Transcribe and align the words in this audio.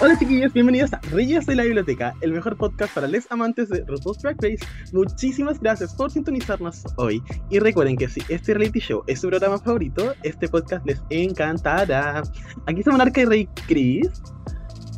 Hola 0.00 0.18
chiquillos, 0.18 0.52
bienvenidos 0.52 0.92
a 0.92 1.00
Reyes 1.10 1.46
de 1.46 1.54
la 1.54 1.62
Biblioteca, 1.62 2.14
el 2.20 2.32
mejor 2.32 2.56
podcast 2.56 2.92
para 2.94 3.06
les 3.06 3.30
amantes 3.30 3.68
de 3.68 3.84
RuPaul's 3.86 4.18
Drag 4.18 4.36
Race. 4.42 4.58
Muchísimas 4.92 5.60
gracias 5.60 5.94
por 5.94 6.10
sintonizarnos 6.10 6.82
hoy 6.96 7.22
y 7.48 7.60
recuerden 7.60 7.96
que 7.96 8.08
si 8.08 8.20
este 8.28 8.54
reality 8.54 8.80
show 8.80 9.04
es 9.06 9.20
su 9.20 9.28
programa 9.28 9.58
favorito, 9.58 10.12
este 10.24 10.48
podcast 10.48 10.84
les 10.84 11.00
encantará. 11.10 12.22
Aquí 12.66 12.80
está 12.80 12.90
Monarca 12.90 13.20
y 13.20 13.24
Rey 13.24 13.48
Chris. 13.66 14.10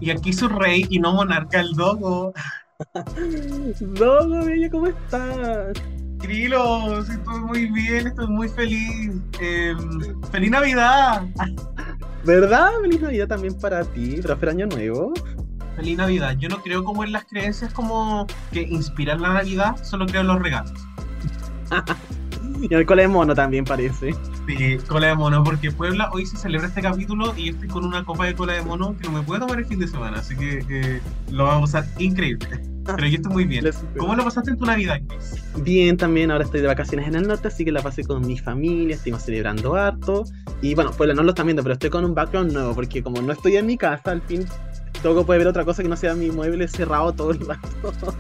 Y 0.01 0.11
aquí 0.11 0.33
su 0.33 0.49
rey 0.49 0.87
y 0.89 0.99
no 0.99 1.13
monarca 1.13 1.61
el 1.61 1.73
dogo. 1.73 2.33
Dogo, 3.81 4.45
bella, 4.45 4.71
¿cómo 4.71 4.87
estás? 4.87 5.79
Krilos, 6.21 7.09
estoy 7.09 7.41
muy 7.41 7.67
bien, 7.67 8.07
estoy 8.07 8.27
muy 8.29 8.49
feliz. 8.49 9.13
Em, 9.41 10.23
¡Feliz 10.31 10.51
Navidad! 10.51 11.27
¿Verdad? 12.27 12.73
Feliz 12.83 13.01
Navidad 13.01 13.29
también 13.29 13.55
para 13.55 13.85
ti, 13.85 14.21
próspero 14.21 14.51
año 14.51 14.67
nuevo. 14.67 15.15
Feliz 15.77 15.97
Navidad. 15.97 16.37
Yo 16.39 16.49
no 16.49 16.61
creo 16.61 16.83
como 16.83 17.05
en 17.05 17.13
las 17.13 17.25
creencias 17.25 17.73
como 17.73 18.27
que 18.51 18.63
inspiran 18.63 19.23
la 19.23 19.33
Navidad, 19.33 19.77
solo 19.85 20.07
creo 20.07 20.23
en 20.23 20.27
los 20.27 20.43
regalos. 20.43 20.73
Y 22.61 22.73
el 22.75 22.87
cole 22.87 23.03
de 23.03 23.09
mono 23.09 23.35
también 23.35 23.65
parece. 23.65 24.15
Sí, 24.47 24.79
cola 24.89 25.09
de 25.09 25.15
mono, 25.15 25.43
porque 25.45 25.71
Puebla 25.71 26.11
hoy 26.13 26.27
se 26.27 26.37
celebra 26.37 26.69
este 26.69 26.83
capítulo 26.83 27.35
y 27.37 27.47
yo 27.47 27.53
estoy 27.53 27.69
con 27.69 27.85
una 27.85 28.05
copa 28.05 28.27
de 28.27 28.35
cola 28.35 28.55
de 28.55 28.63
mono 28.63 28.97
que 28.97 29.09
no 29.09 29.13
me 29.13 29.23
puedo 29.23 29.41
tomar 29.41 29.59
el 29.59 29.67
fin 29.67 29.79
de 29.79 29.89
semana, 29.89 30.19
así 30.19 30.37
que 30.37 30.65
eh, 30.69 31.01
lo 31.31 31.45
vamos 31.45 31.75
a 31.75 31.83
pasar 31.83 32.03
increíble. 32.03 32.61
Pero 32.85 33.09
yo 33.09 33.17
estoy 33.17 33.33
muy 33.33 33.45
bien. 33.45 33.65
¿Cómo 33.99 34.15
lo 34.15 34.25
pasaste 34.25 34.51
en 34.51 34.59
tu 34.59 34.65
Navidad, 34.65 35.01
Chris? 35.09 35.43
Bien, 35.63 35.97
también 35.97 36.31
ahora 36.31 36.45
estoy 36.45 36.61
de 36.61 36.69
vacaciones 36.69 37.09
en 37.09 37.17
el 37.17 37.27
norte, 37.27 37.49
así 37.49 37.65
que 37.65 37.73
la 37.73 37.83
pasé 37.83 38.05
con 38.05 38.25
mi 38.25 38.39
familia, 38.39 38.95
estuvimos 38.95 39.23
celebrando 39.23 39.75
harto. 39.75 40.25
Y 40.63 40.75
bueno, 40.75 40.93
pues 40.97 41.15
no 41.15 41.23
lo 41.23 41.31
están 41.31 41.47
viendo, 41.47 41.63
pero 41.63 41.75
estoy 41.75 41.91
con 41.91 42.05
un 42.05 42.15
background 42.15 42.53
nuevo, 42.53 42.75
porque 42.75 43.03
como 43.03 43.21
no 43.21 43.33
estoy 43.33 43.57
en 43.57 43.67
mi 43.67 43.77
casa, 43.77 44.13
al 44.13 44.23
fin 44.23 44.47
Togo 45.03 45.27
puede 45.27 45.39
ver 45.39 45.49
otra 45.49 45.65
cosa 45.65 45.83
que 45.83 45.89
no 45.89 45.97
sea 45.97 46.15
mi 46.15 46.31
mueble 46.31 46.69
cerrado 46.69 47.13
todo 47.13 47.31
el 47.33 47.41
rato. 47.47 47.69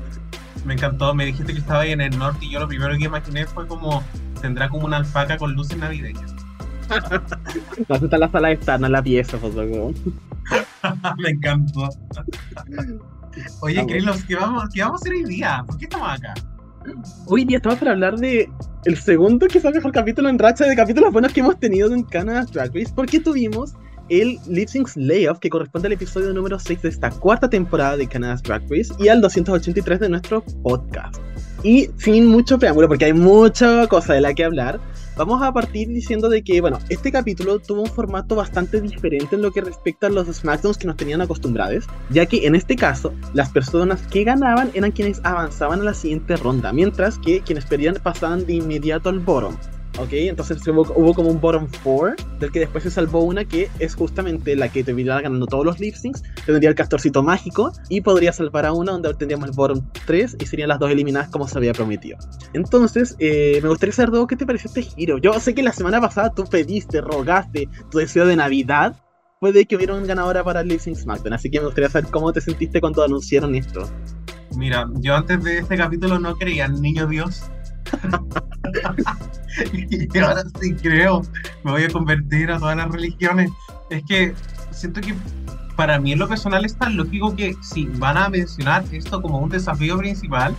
Me 0.64 0.74
encantó, 0.74 1.14
me 1.14 1.24
dijiste 1.26 1.52
que 1.52 1.60
estaba 1.60 1.82
ahí 1.82 1.92
en 1.92 2.00
el 2.00 2.18
norte 2.18 2.44
y 2.44 2.50
yo 2.50 2.58
lo 2.58 2.66
primero 2.66 2.96
que 2.98 3.04
imaginé 3.04 3.46
fue 3.46 3.68
como 3.68 4.02
tendrá 4.40 4.68
como 4.68 4.86
una 4.86 4.98
alpaca 4.98 5.36
con 5.36 5.54
luces 5.54 5.76
navideñas. 5.78 6.34
No, 7.88 7.96
está 7.96 8.16
la 8.18 8.28
sala 8.30 8.52
externa, 8.52 8.88
la 8.88 9.02
pieza, 9.02 9.36
pues 9.38 9.54
Togo. 9.54 9.92
me 11.18 11.30
encantó. 11.30 11.88
Oye, 13.60 13.80
Ah, 13.80 13.86
Krilos, 13.86 14.22
¿qué 14.24 14.36
vamos, 14.36 14.64
¿qué 14.72 14.82
vamos 14.82 15.00
a 15.00 15.02
hacer 15.02 15.12
hoy 15.14 15.24
día? 15.24 15.64
¿Por 15.66 15.76
qué 15.78 15.84
estamos 15.84 16.08
acá? 16.08 16.34
Hoy 17.26 17.44
día 17.44 17.56
estamos 17.56 17.78
para 17.78 17.90
hablar 17.92 18.16
de 18.16 18.48
el 18.84 18.96
segundo, 18.96 19.46
quizás 19.48 19.74
mejor 19.74 19.90
capítulo 19.90 20.28
en 20.28 20.38
racha 20.38 20.64
de 20.64 20.76
capítulos 20.76 21.12
buenos 21.12 21.32
que 21.32 21.40
hemos 21.40 21.58
tenido 21.58 21.92
en 21.92 22.04
Canada's 22.04 22.52
Drag 22.52 22.68
Race, 22.72 22.92
porque 22.94 23.18
tuvimos 23.18 23.74
el 24.08 24.38
Lip 24.48 24.68
Sync 24.68 24.88
Layoff 24.94 25.40
que 25.40 25.50
corresponde 25.50 25.88
al 25.88 25.92
episodio 25.94 26.32
número 26.32 26.60
6 26.60 26.82
de 26.82 26.88
esta 26.90 27.10
cuarta 27.10 27.50
temporada 27.50 27.96
de 27.96 28.06
Canada's 28.06 28.42
Drag 28.44 28.62
Race 28.70 28.92
y 29.00 29.08
al 29.08 29.20
283 29.20 29.98
de 29.98 30.08
nuestro 30.08 30.42
podcast. 30.62 31.16
Y 31.62 31.88
sin 31.96 32.26
mucho 32.26 32.58
preámbulo, 32.58 32.88
porque 32.88 33.06
hay 33.06 33.12
mucha 33.12 33.86
cosa 33.88 34.14
de 34.14 34.20
la 34.20 34.34
que 34.34 34.44
hablar, 34.44 34.80
vamos 35.16 35.42
a 35.42 35.52
partir 35.52 35.88
diciendo 35.88 36.28
de 36.28 36.42
que, 36.42 36.60
bueno, 36.60 36.78
este 36.88 37.10
capítulo 37.10 37.58
tuvo 37.58 37.82
un 37.82 37.88
formato 37.88 38.36
bastante 38.36 38.80
diferente 38.80 39.36
en 39.36 39.42
lo 39.42 39.50
que 39.50 39.62
respecta 39.62 40.06
a 40.06 40.10
los 40.10 40.28
SmackDowns 40.28 40.78
que 40.78 40.86
nos 40.86 40.96
tenían 40.96 41.22
acostumbrados, 41.22 41.84
ya 42.10 42.26
que 42.26 42.46
en 42.46 42.54
este 42.54 42.76
caso, 42.76 43.12
las 43.32 43.50
personas 43.50 44.02
que 44.08 44.24
ganaban 44.24 44.70
eran 44.74 44.92
quienes 44.92 45.20
avanzaban 45.24 45.80
a 45.80 45.84
la 45.84 45.94
siguiente 45.94 46.36
ronda, 46.36 46.72
mientras 46.72 47.18
que 47.18 47.40
quienes 47.40 47.64
perdían 47.64 47.96
pasaban 48.02 48.46
de 48.46 48.54
inmediato 48.54 49.08
al 49.08 49.20
bottom. 49.20 49.56
¿Ok? 49.98 50.12
Entonces 50.12 50.66
hubo, 50.68 50.82
hubo 50.94 51.14
como 51.14 51.30
un 51.30 51.40
bottom 51.40 51.66
4, 51.82 52.24
del 52.38 52.52
que 52.52 52.60
después 52.60 52.84
se 52.84 52.90
salvó 52.90 53.20
una 53.20 53.44
que 53.44 53.70
es 53.78 53.94
justamente 53.94 54.54
la 54.56 54.68
que 54.68 54.84
terminará 54.84 55.22
ganando 55.22 55.46
todos 55.46 55.64
los 55.64 55.80
lip 55.80 55.94
syncs, 55.94 56.22
tendría 56.44 56.68
el 56.68 56.74
castorcito 56.74 57.22
mágico 57.22 57.72
y 57.88 58.00
podría 58.00 58.32
salvar 58.32 58.66
a 58.66 58.72
una 58.72 58.92
donde 58.92 59.14
tendríamos 59.14 59.48
el 59.48 59.54
bottom 59.54 59.80
3 60.06 60.36
y 60.40 60.46
serían 60.46 60.68
las 60.68 60.78
dos 60.78 60.90
eliminadas 60.90 61.28
como 61.30 61.48
se 61.48 61.58
había 61.58 61.72
prometido. 61.72 62.18
Entonces, 62.52 63.16
eh, 63.18 63.60
me 63.62 63.68
gustaría 63.68 63.92
saber, 63.92 64.10
Dogo, 64.10 64.26
¿qué 64.26 64.36
te 64.36 64.46
pareció 64.46 64.68
este 64.68 64.82
giro? 64.82 65.18
Yo 65.18 65.38
sé 65.40 65.54
que 65.54 65.62
la 65.62 65.72
semana 65.72 66.00
pasada 66.00 66.30
tú 66.30 66.44
pediste, 66.44 67.00
rogaste 67.00 67.68
tu 67.90 67.98
deseo 67.98 68.26
de 68.26 68.36
Navidad, 68.36 68.96
puede 69.40 69.66
que 69.66 69.76
hubiera 69.76 69.94
un 69.94 70.06
ganadora 70.06 70.44
para 70.44 70.60
el 70.60 70.68
Lip 70.68 70.80
Sync 70.80 70.96
SmackDown, 70.96 71.34
así 71.34 71.50
que 71.50 71.60
me 71.60 71.66
gustaría 71.66 71.90
saber 71.90 72.10
cómo 72.10 72.32
te 72.32 72.40
sentiste 72.40 72.80
cuando 72.80 73.02
anunciaron 73.02 73.54
esto. 73.54 73.88
Mira, 74.56 74.88
yo 74.94 75.16
antes 75.16 75.42
de 75.42 75.58
este 75.58 75.76
capítulo 75.76 76.18
no 76.18 76.34
creía 76.36 76.66
en 76.66 76.80
Niño 76.80 77.06
Dios. 77.06 77.44
y 79.72 80.18
ahora 80.18 80.42
sí 80.60 80.74
creo. 80.74 81.22
Me 81.64 81.70
voy 81.72 81.84
a 81.84 81.88
convertir 81.90 82.50
a 82.50 82.58
todas 82.58 82.76
las 82.76 82.88
religiones. 82.90 83.50
Es 83.90 84.02
que 84.04 84.34
siento 84.70 85.00
que 85.00 85.14
para 85.76 85.98
mí 86.00 86.12
en 86.12 86.18
lo 86.18 86.28
personal 86.28 86.64
es 86.64 86.76
tan 86.76 86.96
lógico 86.96 87.34
que 87.36 87.54
si 87.62 87.84
van 87.86 88.16
a 88.16 88.28
mencionar 88.28 88.84
esto 88.92 89.20
como 89.22 89.38
un 89.38 89.50
desafío 89.50 89.98
principal, 89.98 90.54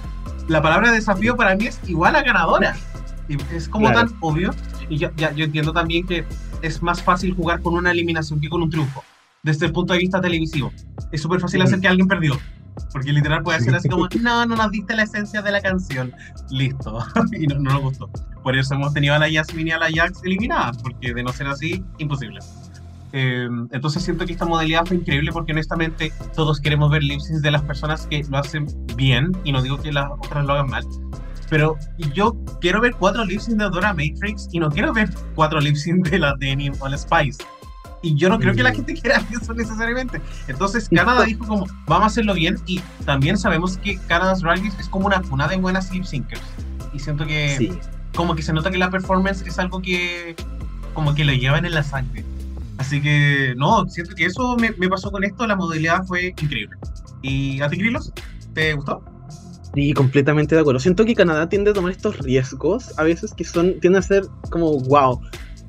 la 0.47 0.61
palabra 0.61 0.91
desafío 0.91 1.35
para 1.35 1.55
mí 1.55 1.67
es 1.67 1.79
igual 1.87 2.15
a 2.15 2.21
ganadora. 2.23 2.75
Y 3.29 3.35
es 3.53 3.67
como 3.67 3.89
Claro. 3.91 4.07
tan 4.09 4.17
obvio. 4.21 4.51
Y 4.89 4.97
ya, 4.97 5.11
ya- 5.17 5.33
yo 5.33 5.43
entiendo 5.45 5.73
también 5.73 6.05
que 6.07 6.23
es 6.61 6.81
más 6.81 7.01
fácil 7.03 7.35
jugar 7.35 7.61
con 7.61 7.73
una 7.73 7.91
eliminación 7.91 8.39
que 8.39 8.47
con 8.47 8.61
un 8.61 8.69
triunfo. 8.69 9.03
Desde 9.43 9.65
el 9.65 9.71
punto 9.73 9.93
de 9.93 9.99
vista 9.99 10.21
televisivo. 10.21 10.71
Es 11.11 11.21
súper 11.21 11.39
fácil 11.39 11.61
hacer 11.61 11.79
que 11.79 11.87
alguien 11.87 12.07
perdió. 12.07 12.39
Porque 12.91 13.11
literal 13.11 13.43
puede 13.43 13.59
ser 13.61 13.75
así 13.75 13.89
como, 13.89 14.07
no, 14.21 14.45
no 14.45 14.55
nos 14.55 14.71
diste 14.71 14.95
la 14.95 15.03
esencia 15.03 15.41
de 15.41 15.51
la 15.51 15.61
canción. 15.61 16.13
Listo. 16.49 16.99
y 17.31 17.47
no, 17.47 17.59
no 17.59 17.71
nos 17.73 17.81
gustó. 17.81 18.09
Por 18.43 18.55
eso 18.55 18.75
hemos 18.75 18.93
tenido 18.93 19.13
a 19.13 19.19
la 19.19 19.29
Yasmin 19.29 19.67
y 19.67 19.71
a 19.71 19.77
la 19.77 19.87
Jax 19.93 20.23
eliminadas. 20.23 20.77
Porque 20.77 21.13
de 21.13 21.23
no 21.23 21.33
ser 21.33 21.47
así, 21.47 21.83
imposible. 21.97 22.39
Eh, 23.13 23.47
entonces 23.71 24.03
siento 24.03 24.25
que 24.25 24.33
esta 24.33 24.45
modalidad 24.45 24.85
fue 24.85 24.97
increíble 24.97 25.31
porque 25.31 25.53
honestamente 25.53 26.11
todos 26.35 26.59
queremos 26.59 26.91
ver 26.91 27.03
lip 27.03 27.19
syncs 27.19 27.41
de 27.41 27.51
las 27.51 27.61
personas 27.61 28.05
que 28.07 28.21
lo 28.29 28.37
hacen 28.37 28.67
bien 28.95 29.31
y 29.45 29.53
no 29.53 29.61
digo 29.61 29.77
que 29.77 29.91
las 29.91 30.09
otras 30.11 30.45
lo 30.45 30.53
hagan 30.53 30.69
mal. 30.69 30.85
Pero 31.49 31.77
yo 32.13 32.35
quiero 32.59 32.81
ver 32.81 32.93
cuatro 32.95 33.23
lip 33.23 33.39
syncs 33.39 33.57
de 33.57 33.69
Dora 33.69 33.93
Matrix 33.93 34.49
y 34.51 34.59
no 34.59 34.69
quiero 34.69 34.93
ver 34.93 35.09
cuatro 35.35 35.59
lip 35.59 35.75
syncs 35.75 36.11
de 36.11 36.19
la 36.19 36.35
Denim 36.37 36.73
o 36.79 36.87
la 36.87 36.97
Spice. 36.97 37.43
Y 38.03 38.15
yo 38.15 38.29
no 38.29 38.37
creo 38.39 38.53
que 38.53 38.63
la 38.63 38.71
Mm. 38.71 38.75
gente 38.75 38.93
quiera 38.93 39.21
eso 39.41 39.53
necesariamente. 39.53 40.21
Entonces 40.47 40.87
Canadá 40.89 41.23
dijo 41.23 41.45
como, 41.45 41.65
vamos 41.87 42.03
a 42.03 42.05
hacerlo 42.07 42.33
bien 42.35 42.57
y 42.65 42.79
también 43.05 43.37
sabemos 43.37 43.77
que 43.77 43.97
Canada's 44.07 44.41
Race 44.43 44.71
es 44.79 44.87
como 44.87 45.07
una 45.07 45.21
cuna 45.21 45.47
de 45.47 45.57
buenas 45.57 45.91
lip 45.91 46.03
syncers. 46.03 46.41
Y 46.93 46.99
siento 46.99 47.25
que 47.25 47.55
Sí. 47.57 47.71
como 48.15 48.35
que 48.35 48.41
se 48.43 48.53
nota 48.53 48.69
que 48.71 48.77
la 48.77 48.89
performance 48.89 49.41
es 49.45 49.57
algo 49.59 49.81
que 49.81 50.35
como 50.93 51.13
que 51.15 51.25
lo 51.25 51.33
llevan 51.33 51.65
en 51.65 51.73
la 51.73 51.83
sangre. 51.83 52.23
Así 52.77 53.01
que 53.01 53.55
no, 53.57 53.87
siento 53.89 54.13
que 54.15 54.25
eso 54.25 54.55
me, 54.57 54.71
me 54.77 54.87
pasó 54.87 55.11
con 55.11 55.23
esto, 55.23 55.45
la 55.47 55.55
modalidad 55.55 56.03
fue 56.05 56.33
increíble. 56.41 56.77
¿Y 57.23 57.59
a 57.61 57.69
ti, 57.69 57.77
Krilos? 57.77 58.13
¿Te 58.53 58.73
gustó? 58.73 59.03
Sí, 59.73 59.93
completamente 59.93 60.53
de 60.55 60.61
acuerdo. 60.61 60.79
Siento 60.79 61.03
que 61.05 61.13
Canadá 61.15 61.49
tiende 61.49 61.71
a 61.71 61.73
tomar 61.73 61.91
estos 61.91 62.17
riesgos, 62.19 62.97
a 62.97 63.03
veces 63.03 63.33
que 63.35 63.43
son, 63.43 63.79
tienden 63.79 63.95
a 63.97 64.01
ser 64.03 64.23
como 64.51 64.79
wow. 64.81 65.19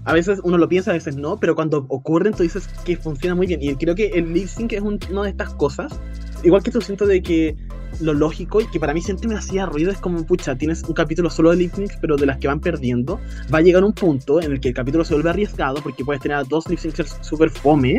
A 0.04 0.12
veces 0.12 0.40
uno 0.42 0.56
lo 0.58 0.68
piensa, 0.68 0.90
a 0.90 0.94
veces 0.94 1.16
no, 1.16 1.38
pero 1.38 1.54
cuando 1.54 1.84
ocurren 1.88 2.32
tú 2.32 2.42
dices 2.42 2.68
que 2.84 2.96
funciona 2.96 3.34
muy 3.34 3.46
bien. 3.46 3.62
Y 3.62 3.74
creo 3.76 3.94
que 3.94 4.06
el 4.08 4.32
lip 4.32 4.46
sync 4.48 4.72
es 4.72 4.80
un- 4.80 4.98
una 5.10 5.24
de 5.24 5.30
estas 5.30 5.52
cosas. 5.54 5.98
Igual 6.42 6.62
que 6.62 6.70
tú 6.70 6.80
siento 6.80 7.06
de 7.06 7.22
que 7.22 7.56
lo 8.00 8.14
lógico 8.14 8.60
y 8.60 8.66
que 8.70 8.78
para 8.78 8.94
mí 8.94 9.00
siempre 9.00 9.28
me 9.28 9.34
hacía 9.34 9.66
ruido 9.66 9.90
es 9.90 9.98
como, 9.98 10.24
pucha, 10.24 10.56
tienes 10.56 10.82
un 10.84 10.94
capítulo 10.94 11.30
solo 11.30 11.50
de 11.50 11.56
lip 11.56 11.74
syncs, 11.74 11.96
pero 12.00 12.16
de 12.16 12.26
las 12.26 12.38
que 12.38 12.46
van 12.46 12.60
perdiendo, 12.60 13.18
va 13.52 13.58
a 13.58 13.60
llegar 13.60 13.82
un 13.82 13.92
punto 13.92 14.40
en 14.40 14.52
el 14.52 14.60
que 14.60 14.68
el 14.68 14.74
capítulo 14.74 15.04
se 15.04 15.14
vuelve 15.14 15.30
arriesgado 15.30 15.82
porque 15.82 16.04
puedes 16.04 16.22
tener 16.22 16.36
a 16.36 16.44
dos 16.44 16.68
lip 16.68 16.78
syncers 16.78 17.18
super 17.22 17.50
fome 17.50 17.98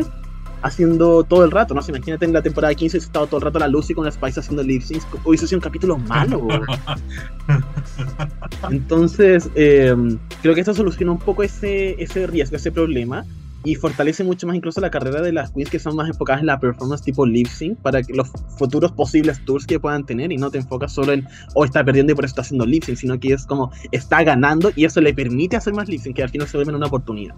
haciendo 0.61 1.23
todo 1.23 1.45
el 1.45 1.51
rato, 1.51 1.73
¿no? 1.73 1.81
Se 1.81 1.91
imagínate 1.91 2.25
en 2.25 2.33
la 2.33 2.41
temporada 2.41 2.73
15 2.73 2.97
hubiese 2.97 3.07
estado 3.07 3.27
todo 3.27 3.37
el 3.37 3.43
rato 3.43 3.59
la 3.59 3.67
Lucy 3.67 3.93
con 3.93 4.05
la 4.05 4.11
Spice 4.11 4.39
haciendo 4.39 4.63
lip 4.63 4.81
syncs, 4.81 5.07
hubiese 5.23 5.47
sido 5.47 5.57
un 5.57 5.63
capítulo 5.63 5.97
malo. 5.97 6.47
Entonces, 8.71 9.49
eh, 9.55 9.95
creo 10.41 10.53
que 10.53 10.61
esto 10.61 10.73
soluciona 10.73 11.11
un 11.11 11.19
poco 11.19 11.43
ese, 11.43 12.01
ese 12.01 12.27
riesgo, 12.27 12.57
ese 12.57 12.71
problema. 12.71 13.25
Y 13.61 13.75
fortalece 13.75 14.23
mucho 14.23 14.47
más 14.47 14.55
incluso 14.55 14.79
la 14.79 14.89
carrera 14.89 15.21
de 15.21 15.33
las 15.33 15.51
queens 15.51 15.69
que 15.69 15.79
son 15.79 15.93
más 15.93 16.07
enfocadas 16.07 16.39
en 16.39 16.45
la 16.45 16.61
performance 16.61 17.01
tipo 17.01 17.25
lip 17.25 17.47
sync 17.47 17.77
para 17.79 18.01
que 18.01 18.13
los 18.13 18.29
futuros 18.57 18.93
posibles 18.93 19.43
tours 19.43 19.67
que 19.67 19.81
puedan 19.81 20.05
tener 20.05 20.31
y 20.31 20.37
no 20.37 20.49
te 20.49 20.59
enfocas 20.59 20.93
solo 20.93 21.11
en 21.11 21.27
o 21.55 21.65
está 21.65 21.83
perdiendo 21.83 22.13
y 22.13 22.15
por 22.15 22.23
eso 22.23 22.31
está 22.31 22.41
haciendo 22.43 22.65
lip 22.65 22.85
sync, 22.85 22.97
sino 22.97 23.19
que 23.19 23.33
es 23.33 23.45
como 23.45 23.69
está 23.91 24.23
ganando 24.23 24.71
y 24.77 24.85
eso 24.85 25.01
le 25.01 25.13
permite 25.13 25.57
hacer 25.57 25.73
más 25.73 25.89
lip 25.89 25.99
sync 25.99 26.15
que 26.15 26.23
al 26.23 26.29
final 26.29 26.47
se 26.47 26.55
vuelve 26.55 26.73
una 26.73 26.87
oportunidad. 26.87 27.35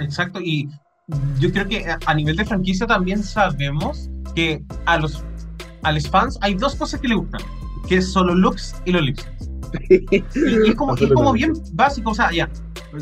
Exacto, 0.00 0.40
y 0.40 0.68
yo 1.38 1.50
creo 1.52 1.66
que 1.68 1.84
a- 2.06 2.14
nivel 2.14 2.36
de 2.36 2.44
franquicia 2.44 2.86
también 2.86 3.22
sabemos 3.22 4.08
que 4.34 4.62
a 4.86 4.98
los, 4.98 5.24
a 5.82 5.92
los 5.92 6.08
fans 6.08 6.38
hay 6.40 6.54
dos 6.54 6.74
cosas 6.76 7.00
que 7.00 7.08
le 7.08 7.14
gustan. 7.14 7.40
que 7.88 7.96
es 7.96 8.12
solo 8.12 8.34
looks 8.34 8.76
y 8.84 8.92
los 8.92 9.02
lips. 9.02 9.26
Y, 9.88 9.94
y 10.06 10.68
es, 10.68 10.74
como, 10.74 10.94
es 10.94 11.10
como 11.12 11.32
bien 11.32 11.54
básico, 11.72 12.10
o 12.10 12.14
sea, 12.14 12.30
ya, 12.30 12.46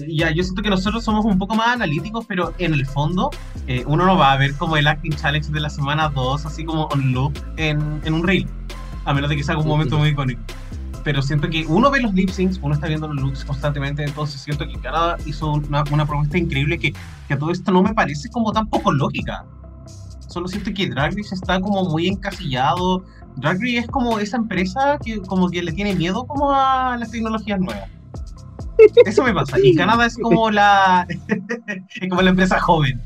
ya, 0.08 0.30
yo 0.30 0.42
siento 0.44 0.62
que 0.62 0.70
nosotros 0.70 1.02
somos 1.02 1.24
un 1.24 1.36
poco 1.36 1.56
más 1.56 1.68
analíticos, 1.74 2.24
pero 2.26 2.54
en 2.58 2.74
el 2.74 2.86
fondo 2.86 3.30
eh, 3.66 3.82
uno 3.88 4.06
no 4.06 4.16
va 4.16 4.32
a 4.32 4.36
ver 4.36 4.54
como 4.54 4.76
el 4.76 4.86
acting 4.86 5.10
challenge 5.10 5.50
de 5.50 5.58
la 5.60 5.68
semana 5.68 6.08
2, 6.10 6.46
así 6.46 6.64
como 6.64 6.84
on 6.86 7.12
loop 7.12 7.36
en, 7.56 8.00
en 8.04 8.14
un 8.14 8.22
reel, 8.24 8.46
a 9.04 9.12
menos 9.12 9.30
de 9.30 9.36
que 9.36 9.42
sea 9.42 9.58
un 9.58 9.66
momento 9.66 9.98
muy 9.98 10.10
icónico. 10.10 10.40
Pero 11.02 11.22
siento 11.22 11.48
que 11.48 11.64
uno 11.66 11.90
ve 11.90 12.00
los 12.00 12.12
lip 12.12 12.28
syncs, 12.28 12.58
uno 12.62 12.74
está 12.74 12.86
viendo 12.86 13.08
los 13.08 13.22
looks 13.22 13.44
constantemente, 13.44 14.04
entonces 14.04 14.40
siento 14.40 14.66
que 14.66 14.78
Canadá 14.80 15.16
hizo 15.24 15.52
una, 15.52 15.82
una 15.90 16.06
propuesta 16.06 16.36
increíble 16.36 16.78
que, 16.78 16.92
que 17.26 17.34
a 17.34 17.38
todo 17.38 17.50
esto 17.50 17.72
no 17.72 17.82
me 17.82 17.94
parece 17.94 18.28
como 18.28 18.52
tan 18.52 18.68
poco 18.68 18.92
lógica. 18.92 19.44
Solo 20.28 20.46
siento 20.46 20.70
que 20.72 20.88
Drag 20.88 21.16
Race 21.16 21.34
está 21.34 21.60
como 21.60 21.84
muy 21.84 22.06
encasillado. 22.06 23.04
Drag 23.36 23.56
Race 23.60 23.78
es 23.78 23.86
como 23.88 24.18
esa 24.18 24.36
empresa 24.36 24.98
que 25.04 25.20
como 25.20 25.48
que 25.50 25.62
le 25.62 25.72
tiene 25.72 25.94
miedo 25.94 26.24
como 26.26 26.52
a 26.52 26.96
las 26.98 27.10
tecnologías 27.10 27.58
nuevas. 27.58 27.88
Eso 29.04 29.24
me 29.24 29.34
pasa. 29.34 29.58
Y 29.62 29.74
Canadá 29.74 30.06
es 30.06 30.16
como 30.16 30.50
la 30.50 31.06
es 31.28 32.08
como 32.08 32.22
la 32.22 32.30
empresa 32.30 32.60
joven. 32.60 33.02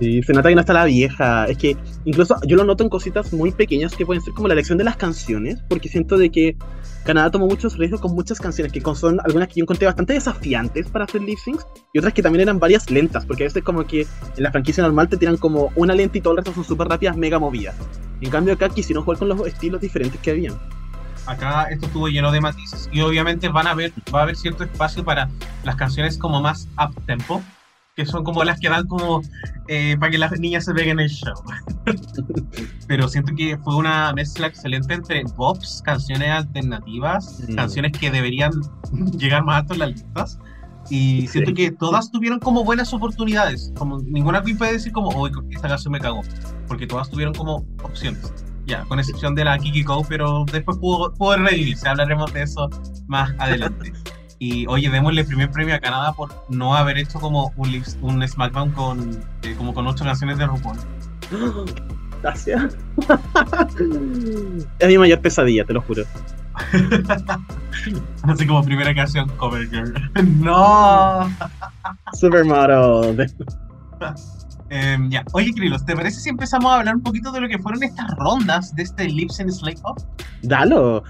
Sí, 0.00 0.22
se 0.22 0.32
nota 0.32 0.48
que 0.48 0.54
no 0.54 0.60
está 0.60 0.72
la 0.72 0.84
vieja. 0.84 1.46
Es 1.46 1.58
que 1.58 1.76
incluso 2.04 2.36
yo 2.46 2.56
lo 2.56 2.64
noto 2.64 2.84
en 2.84 2.90
cositas 2.90 3.32
muy 3.32 3.50
pequeñas 3.50 3.96
que 3.96 4.06
pueden 4.06 4.22
ser 4.22 4.32
como 4.32 4.46
la 4.46 4.54
elección 4.54 4.78
de 4.78 4.84
las 4.84 4.96
canciones, 4.96 5.58
porque 5.68 5.88
siento 5.88 6.16
de 6.16 6.30
que 6.30 6.56
Canadá 7.04 7.30
tomó 7.30 7.46
muchos 7.46 7.76
riesgos 7.76 8.00
con 8.00 8.14
muchas 8.14 8.38
canciones, 8.38 8.72
que 8.72 8.80
son 8.94 9.18
algunas 9.24 9.48
que 9.48 9.54
yo 9.54 9.64
encontré 9.64 9.86
bastante 9.86 10.12
desafiantes 10.12 10.88
para 10.88 11.04
hacer 11.04 11.22
lip 11.22 11.38
syncs, 11.38 11.66
y 11.92 11.98
otras 11.98 12.14
que 12.14 12.22
también 12.22 12.42
eran 12.42 12.58
varias 12.58 12.90
lentas, 12.90 13.26
porque 13.26 13.44
a 13.44 13.46
veces 13.46 13.62
como 13.64 13.86
que 13.86 14.02
en 14.02 14.42
la 14.42 14.52
franquicia 14.52 14.82
normal 14.84 15.08
te 15.08 15.16
tiran 15.16 15.36
como 15.36 15.72
una 15.74 15.94
lenta 15.94 16.18
y 16.18 16.20
todo 16.20 16.34
el 16.34 16.38
resto 16.38 16.54
son 16.54 16.64
súper 16.64 16.88
rápidas, 16.88 17.16
mega 17.16 17.38
movidas. 17.38 17.74
En 18.20 18.30
cambio 18.30 18.54
acá 18.54 18.68
quisieron 18.68 19.04
jugar 19.04 19.18
con 19.18 19.28
los 19.28 19.46
estilos 19.46 19.80
diferentes 19.80 20.20
que 20.20 20.30
habían. 20.30 20.54
Acá 21.26 21.64
esto 21.64 21.86
estuvo 21.86 22.08
lleno 22.08 22.30
de 22.30 22.40
matices 22.40 22.88
y 22.92 23.00
obviamente 23.00 23.48
van 23.48 23.66
a 23.66 23.74
ver, 23.74 23.92
va 24.14 24.20
a 24.20 24.22
haber 24.22 24.36
cierto 24.36 24.64
espacio 24.64 25.04
para 25.04 25.28
las 25.64 25.76
canciones 25.76 26.16
como 26.16 26.40
más 26.40 26.68
up 26.78 26.94
tempo, 27.04 27.42
que 27.98 28.06
son 28.06 28.22
como 28.22 28.44
las 28.44 28.60
que 28.60 28.68
dan 28.68 28.86
como 28.86 29.22
eh, 29.66 29.96
para 29.98 30.12
que 30.12 30.18
las 30.18 30.30
niñas 30.38 30.64
se 30.64 30.72
peguen 30.72 31.00
el 31.00 31.08
show. 31.08 31.34
Pero 32.86 33.08
siento 33.08 33.34
que 33.34 33.58
fue 33.58 33.74
una 33.74 34.12
mezcla 34.12 34.46
excelente 34.46 34.94
entre 34.94 35.24
bops, 35.36 35.82
canciones 35.84 36.28
alternativas, 36.30 37.40
Mm. 37.48 37.54
canciones 37.56 37.92
que 37.98 38.12
deberían 38.12 38.52
llegar 39.18 39.44
más 39.44 39.62
alto 39.62 39.72
en 39.74 39.80
las 39.80 39.90
listas. 39.90 40.38
Y 40.90 41.26
siento 41.26 41.50
Sí. 41.50 41.54
que 41.56 41.70
todas 41.72 42.12
tuvieron 42.12 42.38
como 42.38 42.62
buenas 42.64 42.94
oportunidades. 42.94 43.72
Como 43.76 43.98
ninguna 43.98 44.42
queen 44.44 44.56
puede 44.56 44.74
decir 44.74 44.92
como, 44.92 45.08
hoy 45.10 45.32
esta 45.50 45.66
canción 45.68 45.90
me 45.90 45.98
cagó. 45.98 46.22
Porque 46.68 46.86
todas 46.86 47.10
tuvieron 47.10 47.34
como 47.34 47.66
opciones. 47.82 48.32
Ya, 48.64 48.84
con 48.84 49.00
excepción 49.00 49.34
de 49.34 49.44
la 49.44 49.58
Kiki 49.58 49.82
Go, 49.82 50.04
pero 50.08 50.44
después 50.52 50.78
pudo, 50.78 51.12
pudo 51.14 51.36
revivirse. 51.36 51.88
Hablaremos 51.88 52.32
de 52.32 52.42
eso 52.42 52.70
más 53.08 53.34
adelante. 53.38 53.92
Y 54.38 54.66
oye, 54.66 54.88
démosle 54.90 55.22
el 55.22 55.26
primer 55.26 55.50
premio 55.50 55.74
a 55.74 55.80
Canadá 55.80 56.12
por 56.12 56.32
no 56.48 56.74
haber 56.74 56.98
hecho 56.98 57.18
como 57.18 57.52
un, 57.56 57.82
un 58.02 58.28
SmackDown 58.28 58.70
con, 58.70 59.20
eh, 59.42 59.54
como 59.56 59.74
con 59.74 59.86
ocho 59.86 60.04
canciones 60.04 60.38
de 60.38 60.46
RuPaul. 60.46 60.78
Gracias. 62.22 62.76
es 64.78 64.88
mi 64.88 64.98
mayor 64.98 65.20
pesadilla, 65.20 65.64
te 65.64 65.72
lo 65.72 65.80
juro. 65.82 66.04
Así 68.22 68.46
como 68.46 68.62
primera 68.64 68.94
canción 68.94 69.28
cover 69.36 69.68
girl. 69.68 69.94
no. 70.40 71.30
Supermodel. 72.12 73.32
Em, 74.70 75.08
ya, 75.10 75.24
oye 75.32 75.52
Krilos, 75.54 75.84
¿te 75.86 75.96
parece 75.96 76.20
si 76.20 76.28
empezamos 76.28 76.70
a 76.70 76.76
hablar 76.76 76.96
un 76.96 77.02
poquito 77.02 77.32
de 77.32 77.40
lo 77.40 77.48
que 77.48 77.58
fueron 77.58 77.82
estas 77.82 78.10
rondas 78.16 78.74
de 78.74 78.82
este 78.82 79.08
Lips 79.08 79.40
and 79.40 79.50
Slate 79.50 79.80
Off? 79.82 80.02
Dalo. 80.42 81.02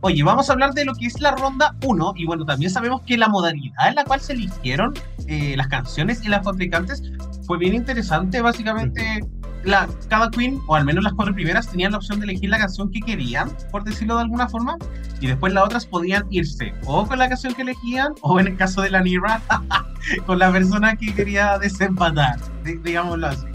Oye, 0.00 0.22
vamos 0.22 0.48
a 0.48 0.52
hablar 0.52 0.74
de 0.74 0.84
lo 0.84 0.94
que 0.94 1.06
es 1.06 1.20
la 1.20 1.32
ronda 1.32 1.74
1 1.84 2.12
y 2.16 2.24
bueno, 2.24 2.44
también 2.44 2.70
sabemos 2.70 3.02
que 3.02 3.18
la 3.18 3.28
modalidad 3.28 3.88
en 3.88 3.96
la 3.96 4.04
cual 4.04 4.20
se 4.20 4.32
eligieron 4.32 4.94
eh, 5.26 5.54
las 5.56 5.66
canciones 5.66 6.24
y 6.24 6.28
las 6.28 6.44
fabricantes 6.44 7.02
fue 7.46 7.58
bien 7.58 7.74
interesante. 7.74 8.40
Básicamente, 8.40 9.24
la, 9.64 9.88
cada 10.08 10.30
queen, 10.30 10.60
o 10.68 10.76
al 10.76 10.84
menos 10.84 11.02
las 11.02 11.14
cuatro 11.14 11.34
primeras, 11.34 11.68
tenían 11.68 11.90
la 11.92 11.98
opción 11.98 12.20
de 12.20 12.26
elegir 12.26 12.48
la 12.48 12.58
canción 12.58 12.92
que 12.92 13.00
querían, 13.00 13.50
por 13.72 13.82
decirlo 13.82 14.14
de 14.16 14.22
alguna 14.22 14.48
forma, 14.48 14.76
y 15.20 15.26
después 15.26 15.52
las 15.52 15.64
otras 15.64 15.84
podían 15.84 16.24
irse 16.30 16.72
o 16.86 17.04
con 17.04 17.18
la 17.18 17.28
canción 17.28 17.54
que 17.54 17.62
elegían, 17.62 18.12
o 18.20 18.38
en 18.38 18.46
el 18.46 18.56
caso 18.56 18.82
de 18.82 18.90
la 18.90 19.00
Nira, 19.00 19.42
con 20.26 20.38
la 20.38 20.52
persona 20.52 20.94
que 20.94 21.12
quería 21.12 21.58
desempatar, 21.58 22.38
di- 22.64 22.76
digámoslo 22.76 23.26
así. 23.26 23.46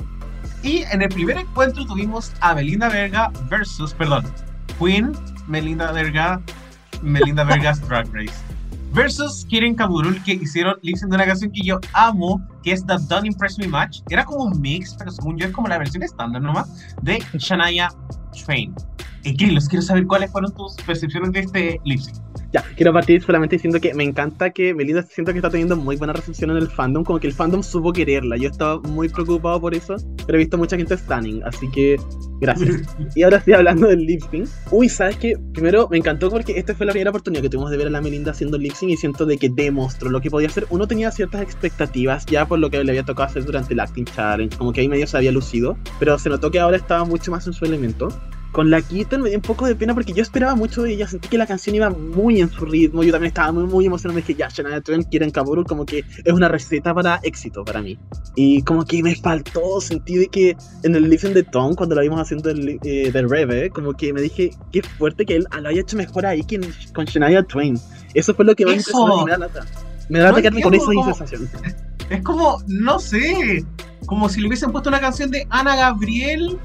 Y 0.62 0.84
en 0.92 1.02
el 1.04 1.10
primer 1.10 1.38
encuentro 1.38 1.86
tuvimos 1.86 2.34
a 2.42 2.54
Belinda 2.54 2.90
Verga 2.90 3.32
versus, 3.50 3.94
perdón, 3.94 4.26
Queen 4.80 5.12
Melinda 5.48 5.92
Verga, 5.92 6.42
Melinda 7.02 7.44
Verga's 7.44 7.80
Drag 7.88 8.08
Race. 8.14 8.34
Versus 8.94 9.46
Kirin 9.50 9.74
Kaburul, 9.76 10.22
que 10.24 10.34
hicieron 10.34 10.76
lip 10.84 10.98
de 10.98 11.16
una 11.16 11.26
canción 11.26 11.52
que 11.52 11.62
yo 11.64 11.80
amo, 11.94 12.40
que 12.62 12.74
es 12.74 12.86
The 12.86 12.96
Don't 13.08 13.26
Impress 13.26 13.58
Me 13.58 13.68
Much. 13.68 14.02
Era 14.10 14.24
como 14.24 14.44
un 14.44 14.62
mix, 14.62 14.94
pero 14.94 15.10
según 15.10 15.38
yo 15.38 15.48
es 15.48 15.52
como 15.52 15.68
la 15.68 15.80
versión 15.80 16.04
estándar 16.04 16.44
nomás, 16.44 16.96
de 17.02 17.24
Shania 17.34 17.90
Twain. 18.34 18.74
Y 19.24 19.38
Krilos, 19.38 19.70
quiero 19.70 19.82
saber 19.82 20.06
cuáles 20.06 20.32
fueron 20.32 20.54
tus 20.54 20.76
percepciones 20.86 21.32
de 21.32 21.40
este 21.40 21.82
lip 21.86 22.00
sync. 22.00 22.18
Ya, 22.52 22.62
quiero 22.76 22.94
partir 22.94 23.24
solamente 23.24 23.56
diciendo 23.56 23.80
que 23.80 23.96
me 23.96 24.04
encanta 24.04 24.52
que 24.52 24.74
Belinda 24.74 25.02
siento 25.02 25.32
que 25.32 25.40
está 25.40 25.50
teniendo 25.50 25.76
muy 25.76 25.96
buena 25.96 26.14
recepción 26.14 26.52
en 26.52 26.58
el 26.58 26.68
fandom, 26.68 27.04
como 27.04 27.20
que 27.20 27.26
el 27.26 27.34
fandom 27.34 27.64
supo 27.64 27.92
quererla. 27.92 28.38
Yo 28.38 28.50
estaba 28.50 28.80
muy 28.82 29.10
preocupado 29.10 29.60
por 29.60 29.74
eso, 29.74 29.96
pero 30.28 30.38
he 30.38 30.40
visto 30.40 30.56
mucha 30.58 30.78
gente 30.78 30.96
stunning, 30.96 31.42
así 31.46 31.68
que 31.72 31.96
gracias. 32.40 32.82
Y 33.16 33.24
ahora 33.24 33.38
estoy 33.38 33.54
hablando 33.54 33.88
del 33.88 34.06
lip 34.06 34.22
sync. 34.30 34.48
Uy, 34.70 34.88
¿sabes 34.88 35.18
qué? 35.18 35.36
Primero 35.54 35.88
me 35.90 35.98
encantó 35.98 36.30
porque 36.30 36.60
esta 36.60 36.76
fue 36.76 36.86
la 36.86 36.92
primera 36.92 37.10
oportunidad 37.10 37.42
que 37.42 37.50
tuvimos 37.50 37.72
de 37.72 37.78
ver 37.78 37.88
a 37.88 37.90
la 37.90 38.02
Melinda 38.02 38.32
haciendo 38.32 38.58
lip 38.60 38.74
sync 38.74 38.92
y 38.92 38.98
siento 38.98 39.26
de 39.26 39.38
que 39.38 39.50
demostró 39.50 40.12
lo 40.12 40.22
que 40.22 40.30
podía 40.30 40.48
hacer. 40.48 40.68
Uno 40.70 40.88
tenía 40.88 41.10
ciertas 41.10 41.42
expectativas 41.42 42.26
ya 42.28 42.46
por 42.46 42.60
lo 42.60 42.70
que 42.70 42.84
le 42.84 42.92
había 42.92 43.04
tocado 43.04 43.30
hacer 43.30 43.46
durante 43.46 43.74
el 43.74 43.80
Acting 43.80 44.06
Challenge, 44.06 44.56
como 44.58 44.74
que 44.74 44.82
ahí 44.82 44.90
medio 44.90 45.08
se 45.08 45.18
había 45.18 45.32
lucido, 45.32 45.76
pero 45.98 46.20
se 46.20 46.30
notó 46.30 46.52
que 46.52 46.60
ahora 46.60 46.78
estaba 46.78 47.04
mucho 47.04 47.32
más 47.32 47.48
en 47.48 47.54
su 47.54 47.66
elemento. 47.66 48.10
Con 48.54 48.70
la 48.70 48.82
Kitten 48.82 49.20
me 49.22 49.30
dio 49.30 49.40
un 49.40 49.42
poco 49.42 49.66
de 49.66 49.76
pena 49.76 49.94
porque 49.96 50.14
yo 50.14 50.22
esperaba 50.22 50.54
mucho 50.56 50.84
de 50.84 50.94
ella, 50.94 51.08
sentí 51.08 51.28
que 51.28 51.38
la 51.40 51.48
canción 51.48 51.76
iba 51.76 51.90
muy 51.90 52.40
en 52.40 52.50
su 52.52 52.66
ritmo, 52.66 53.04
yo 53.04 53.12
también 53.12 53.30
estaba 53.30 53.52
muy, 53.52 53.66
muy 53.66 53.86
emocionado, 53.88 54.16
dije, 54.18 54.36
ya, 54.36 54.48
Shania 54.48 54.80
Twain, 54.80 55.04
Kiran 55.04 55.32
Kaburu, 55.32 55.64
como 55.66 55.86
que 55.88 56.06
es 56.24 56.34
una 56.34 56.48
receta 56.48 56.94
para 56.94 57.20
éxito 57.24 57.66
para 57.66 57.82
mí. 57.82 57.98
Y 58.36 58.62
como 58.62 58.86
que 58.86 59.02
me 59.02 59.16
faltó, 59.16 59.82
sentí 59.82 60.18
de 60.18 60.28
que 60.28 60.56
en 60.84 60.96
el 60.96 61.10
listen 61.10 61.34
de 61.34 61.42
Tom, 61.42 61.74
cuando 61.74 61.96
lo 61.96 62.02
vimos 62.02 62.22
haciendo 62.22 62.52
el, 62.52 62.80
eh, 62.84 63.12
de 63.12 63.22
Reve, 63.24 63.72
como 63.72 63.94
que 63.94 64.14
me 64.14 64.22
dije, 64.22 64.52
qué 64.72 64.84
fuerte 64.84 65.26
que 65.26 65.36
él 65.38 65.48
lo 65.60 65.70
haya 65.70 65.82
hecho 65.82 65.98
mejor 65.98 66.26
ahí 66.28 66.44
que 66.44 66.56
en- 66.56 66.74
con 66.94 67.06
Shania 67.06 67.42
Twain. 67.44 67.80
Eso 68.14 68.36
fue 68.36 68.46
lo 68.46 68.54
que 68.56 68.66
más 68.66 68.76
me 68.76 68.78
impresionó 68.78 69.26
me 70.14 70.20
da 70.20 70.20
lata. 70.20 70.20
Me 70.20 70.20
da 70.20 70.26
No 70.26 70.32
lata 70.32 70.42
quedarme 70.42 70.62
con 70.62 70.74
esa 70.74 70.86
cómo- 70.86 71.04
sensación. 71.06 71.50
Es 72.10 72.22
como, 72.22 72.58
no 72.68 73.00
sé, 73.00 73.66
como 74.06 74.30
si 74.30 74.42
le 74.42 74.48
hubiesen 74.48 74.72
puesto 74.72 74.90
una 74.90 75.00
canción 75.00 75.32
de 75.32 75.48
Ana 75.50 75.76
Gabriel 75.76 76.60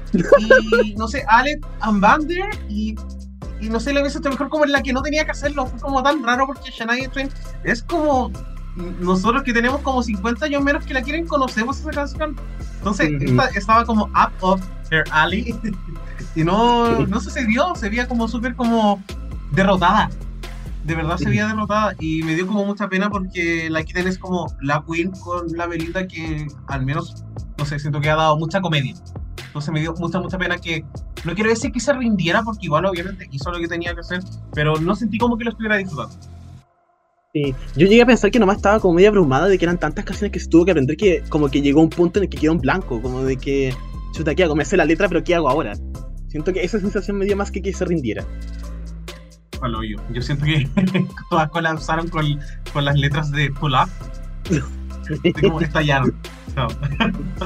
y, 0.83 0.93
no 0.97 1.07
sé, 1.07 1.23
Alec 1.27 1.65
Ambander 1.79 2.45
y, 2.69 2.95
y 3.61 3.69
no 3.69 3.79
sé, 3.79 3.93
le 3.93 4.01
hubiese 4.01 4.19
hecho 4.19 4.29
mejor 4.29 4.49
como 4.49 4.65
en 4.65 4.71
la 4.71 4.83
que 4.83 4.93
no 4.93 5.01
tenía 5.01 5.25
que 5.25 5.31
hacerlo. 5.31 5.65
Fue 5.65 5.79
como 5.79 6.03
tan 6.03 6.23
raro 6.23 6.45
porque 6.45 6.69
Shania 6.71 7.09
Twain 7.09 7.29
es 7.63 7.81
como 7.83 8.31
nosotros 8.99 9.43
que 9.43 9.51
tenemos 9.53 9.81
como 9.81 10.03
50 10.03 10.45
años 10.45 10.61
menos 10.63 10.85
que 10.85 10.93
la 10.93 11.01
quieren, 11.01 11.25
conocemos 11.25 11.79
esa 11.79 11.91
canción. 11.91 12.35
Entonces, 12.77 13.11
Ujú. 13.15 13.25
esta 13.41 13.45
estaba 13.57 13.85
como 13.85 14.05
up 14.05 14.31
of 14.41 14.61
her 14.91 15.03
alley 15.11 15.55
y 16.35 16.43
no, 16.43 17.05
no 17.07 17.19
sucedió, 17.19 17.73
se 17.75 17.89
veía 17.89 18.07
como 18.07 18.27
súper 18.27 18.55
como 18.55 19.01
derrotada. 19.51 20.09
De 20.83 20.95
verdad 20.95 21.17
se 21.17 21.29
veía 21.29 21.47
derrotada 21.47 21.93
y 21.99 22.23
me 22.23 22.35
dio 22.35 22.47
como 22.47 22.65
mucha 22.65 22.87
pena 22.87 23.09
porque 23.09 23.69
la 23.69 23.83
Kitten 23.83 24.07
es 24.07 24.17
como 24.17 24.47
la 24.61 24.83
Queen 24.89 25.11
con 25.11 25.47
la 25.55 25.67
Belinda 25.67 26.07
que 26.07 26.47
al 26.67 26.85
menos, 26.85 27.25
no 27.57 27.65
sé, 27.65 27.79
siento 27.79 27.99
que 27.99 28.09
ha 28.09 28.15
dado 28.15 28.37
mucha 28.37 28.61
comedia. 28.61 28.95
Entonces 29.47 29.73
me 29.73 29.81
dio 29.81 29.93
mucha, 29.95 30.19
mucha 30.19 30.37
pena 30.37 30.57
que, 30.57 30.85
no 31.25 31.33
quiero 31.33 31.49
decir 31.49 31.71
que 31.71 31.79
se 31.79 31.91
rindiera 31.93 32.43
porque 32.43 32.67
igual 32.67 32.85
obviamente 32.85 33.27
hizo 33.31 33.51
lo 33.51 33.59
que 33.59 33.67
tenía 33.67 33.93
que 33.93 34.01
hacer, 34.01 34.21
pero 34.53 34.79
no 34.79 34.95
sentí 34.95 35.17
como 35.17 35.37
que 35.37 35.43
lo 35.43 35.51
estuviera 35.51 35.75
disfrutando. 35.77 36.15
Sí. 37.33 37.53
Yo 37.75 37.85
llegué 37.85 38.01
a 38.01 38.05
pensar 38.05 38.31
que 38.31 38.39
nomás 38.39 38.57
estaba 38.57 38.79
como 38.79 38.95
medio 38.95 39.09
abrumada 39.09 39.47
de 39.47 39.57
que 39.57 39.65
eran 39.65 39.77
tantas 39.77 40.05
canciones 40.05 40.31
que 40.31 40.39
se 40.39 40.47
tuvo 40.47 40.65
que 40.65 40.71
aprender 40.71 40.97
que 40.97 41.23
como 41.29 41.49
que 41.49 41.61
llegó 41.61 41.81
un 41.81 41.89
punto 41.89 42.19
en 42.19 42.23
el 42.23 42.29
que 42.29 42.37
quedó 42.37 42.53
en 42.53 42.59
blanco, 42.59 43.01
como 43.01 43.23
de 43.23 43.37
que, 43.37 43.73
chuta, 44.13 44.33
¿qué 44.33 44.43
hago? 44.43 44.55
Me 44.55 44.65
sé 44.65 44.77
la 44.77 44.85
letra, 44.85 45.07
pero 45.07 45.23
¿qué 45.23 45.35
hago 45.35 45.49
ahora? 45.49 45.73
Siento 46.27 46.53
que 46.53 46.63
esa 46.63 46.79
sensación 46.79 47.17
me 47.17 47.25
dio 47.25 47.35
más 47.35 47.51
que 47.51 47.61
que 47.61 47.73
se 47.73 47.85
rindiera. 47.85 48.25
Al 49.61 49.75
hoyo. 49.75 49.97
Yo 50.11 50.21
siento 50.21 50.45
que 50.45 50.67
todas 51.29 51.49
colapsaron 51.49 52.07
con, 52.09 52.39
con 52.73 52.85
las 52.85 52.95
letras 52.97 53.31
de 53.31 53.51
Pull 53.51 53.73
Up. 53.73 53.89
Como 55.41 55.61
estallaron. 55.61 56.13
No. 56.55 56.67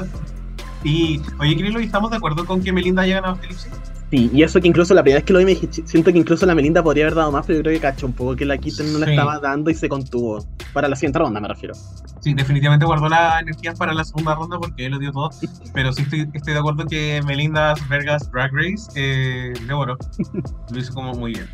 y, 0.84 1.20
oye, 1.38 1.56
Krilo, 1.56 1.80
¿y 1.80 1.84
¿estamos 1.84 2.10
de 2.10 2.16
acuerdo 2.18 2.44
con 2.46 2.62
que 2.62 2.72
Melinda 2.72 3.02
haya 3.02 3.16
ganado 3.16 3.34
este 3.34 3.46
lip 3.48 3.56
sync? 3.56 3.74
Sí, 4.10 4.30
y 4.32 4.42
eso 4.44 4.60
que 4.60 4.68
incluso 4.68 4.94
la 4.94 5.02
primera 5.02 5.18
vez 5.18 5.24
que 5.24 5.32
lo 5.32 5.38
vi 5.40 5.44
me 5.46 5.50
dije, 5.52 5.68
"Ch- 5.68 5.84
siento 5.86 6.12
que 6.12 6.18
incluso 6.18 6.46
la 6.46 6.54
Melinda 6.54 6.82
podría 6.84 7.04
haber 7.04 7.16
dado 7.16 7.32
más, 7.32 7.44
pero 7.46 7.58
yo 7.58 7.62
creo 7.64 7.74
que 7.74 7.80
cachó 7.80 8.06
un 8.06 8.12
poco 8.12 8.36
que 8.36 8.44
la 8.44 8.58
Kitten 8.58 8.92
no 8.92 8.98
la 9.00 9.06
Sí. 9.06 9.12
estaba 9.12 9.40
dando 9.40 9.70
y 9.70 9.74
se 9.74 9.88
contuvo. 9.88 10.46
Para 10.72 10.88
la 10.88 10.94
siguiente 10.94 11.18
ronda 11.18 11.40
me 11.40 11.48
refiero. 11.48 11.74
Sí, 12.20 12.32
definitivamente 12.34 12.86
guardó 12.86 13.08
la 13.08 13.40
energía 13.40 13.74
para 13.74 13.92
la 13.92 14.04
segunda 14.04 14.34
ronda 14.36 14.58
porque 14.58 14.86
él 14.86 14.92
lo 14.92 14.98
dio 14.98 15.10
todo. 15.10 15.30
Pero 15.72 15.92
sí 15.92 16.02
estoy, 16.02 16.28
estoy 16.32 16.52
de 16.52 16.58
acuerdo 16.60 16.84
que 16.86 17.22
Melinda's 17.26 17.88
Vergas 17.88 18.30
Drag 18.30 18.52
Race 18.52 18.88
eh, 18.94 19.52
devoró. 19.66 19.96
Lo 20.70 20.78
hizo 20.78 20.92
como 20.94 21.12
muy 21.14 21.32
bien. 21.32 21.48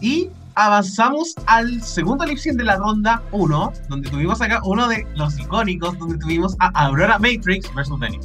Y 0.00 0.30
avanzamos 0.54 1.34
al 1.46 1.82
segundo 1.82 2.24
lip 2.24 2.38
sync 2.38 2.56
de 2.56 2.64
la 2.64 2.76
ronda 2.76 3.22
1, 3.32 3.72
donde 3.88 4.10
tuvimos 4.10 4.40
acá 4.40 4.60
uno 4.64 4.88
de 4.88 5.06
los 5.14 5.38
icónicos, 5.38 5.98
donde 5.98 6.18
tuvimos 6.18 6.56
a 6.58 6.68
Aurora 6.86 7.18
Matrix 7.18 7.72
versus 7.74 7.98
Benny. 7.98 8.18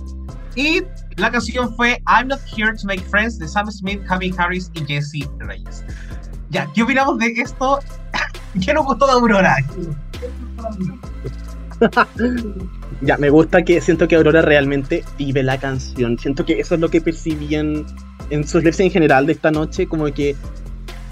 Y 0.56 0.82
la 1.18 1.32
canción 1.32 1.76
fue 1.76 2.02
I'm 2.08 2.28
Not 2.28 2.40
Here 2.56 2.74
to 2.76 2.86
Make 2.86 3.02
Friends 3.02 3.40
de 3.40 3.48
Sam 3.48 3.72
Smith, 3.72 4.02
Javi 4.06 4.34
Harris 4.38 4.72
y 4.74 4.86
Jesse 4.86 5.28
Reyes. 5.40 5.84
Ya, 6.50 6.68
¿qué 6.74 6.84
opinamos 6.84 7.18
de 7.18 7.28
esto? 7.38 7.80
¿Qué 8.66 8.74
nos 8.74 8.86
gustó 8.86 9.08
de 9.08 9.14
Aurora? 9.14 9.58
Ya, 13.02 13.18
me 13.18 13.30
gusta 13.30 13.64
que 13.64 13.82
siento 13.82 14.08
que 14.08 14.16
Aurora 14.16 14.42
realmente 14.42 15.04
vive 15.18 15.44
la 15.44 15.60
canción. 15.60 16.18
Siento 16.18 16.46
que 16.46 16.62
eso 16.62 16.76
es 16.76 16.80
lo 16.80 16.90
que 16.90 17.02
percibían 17.02 17.86
en 18.30 18.48
sus 18.48 18.64
lives 18.64 18.80
en 18.80 18.92
general 18.92 19.26
de 19.26 19.34
esta 19.34 19.52
noche, 19.52 19.88
como 19.88 20.06
que 20.06 20.38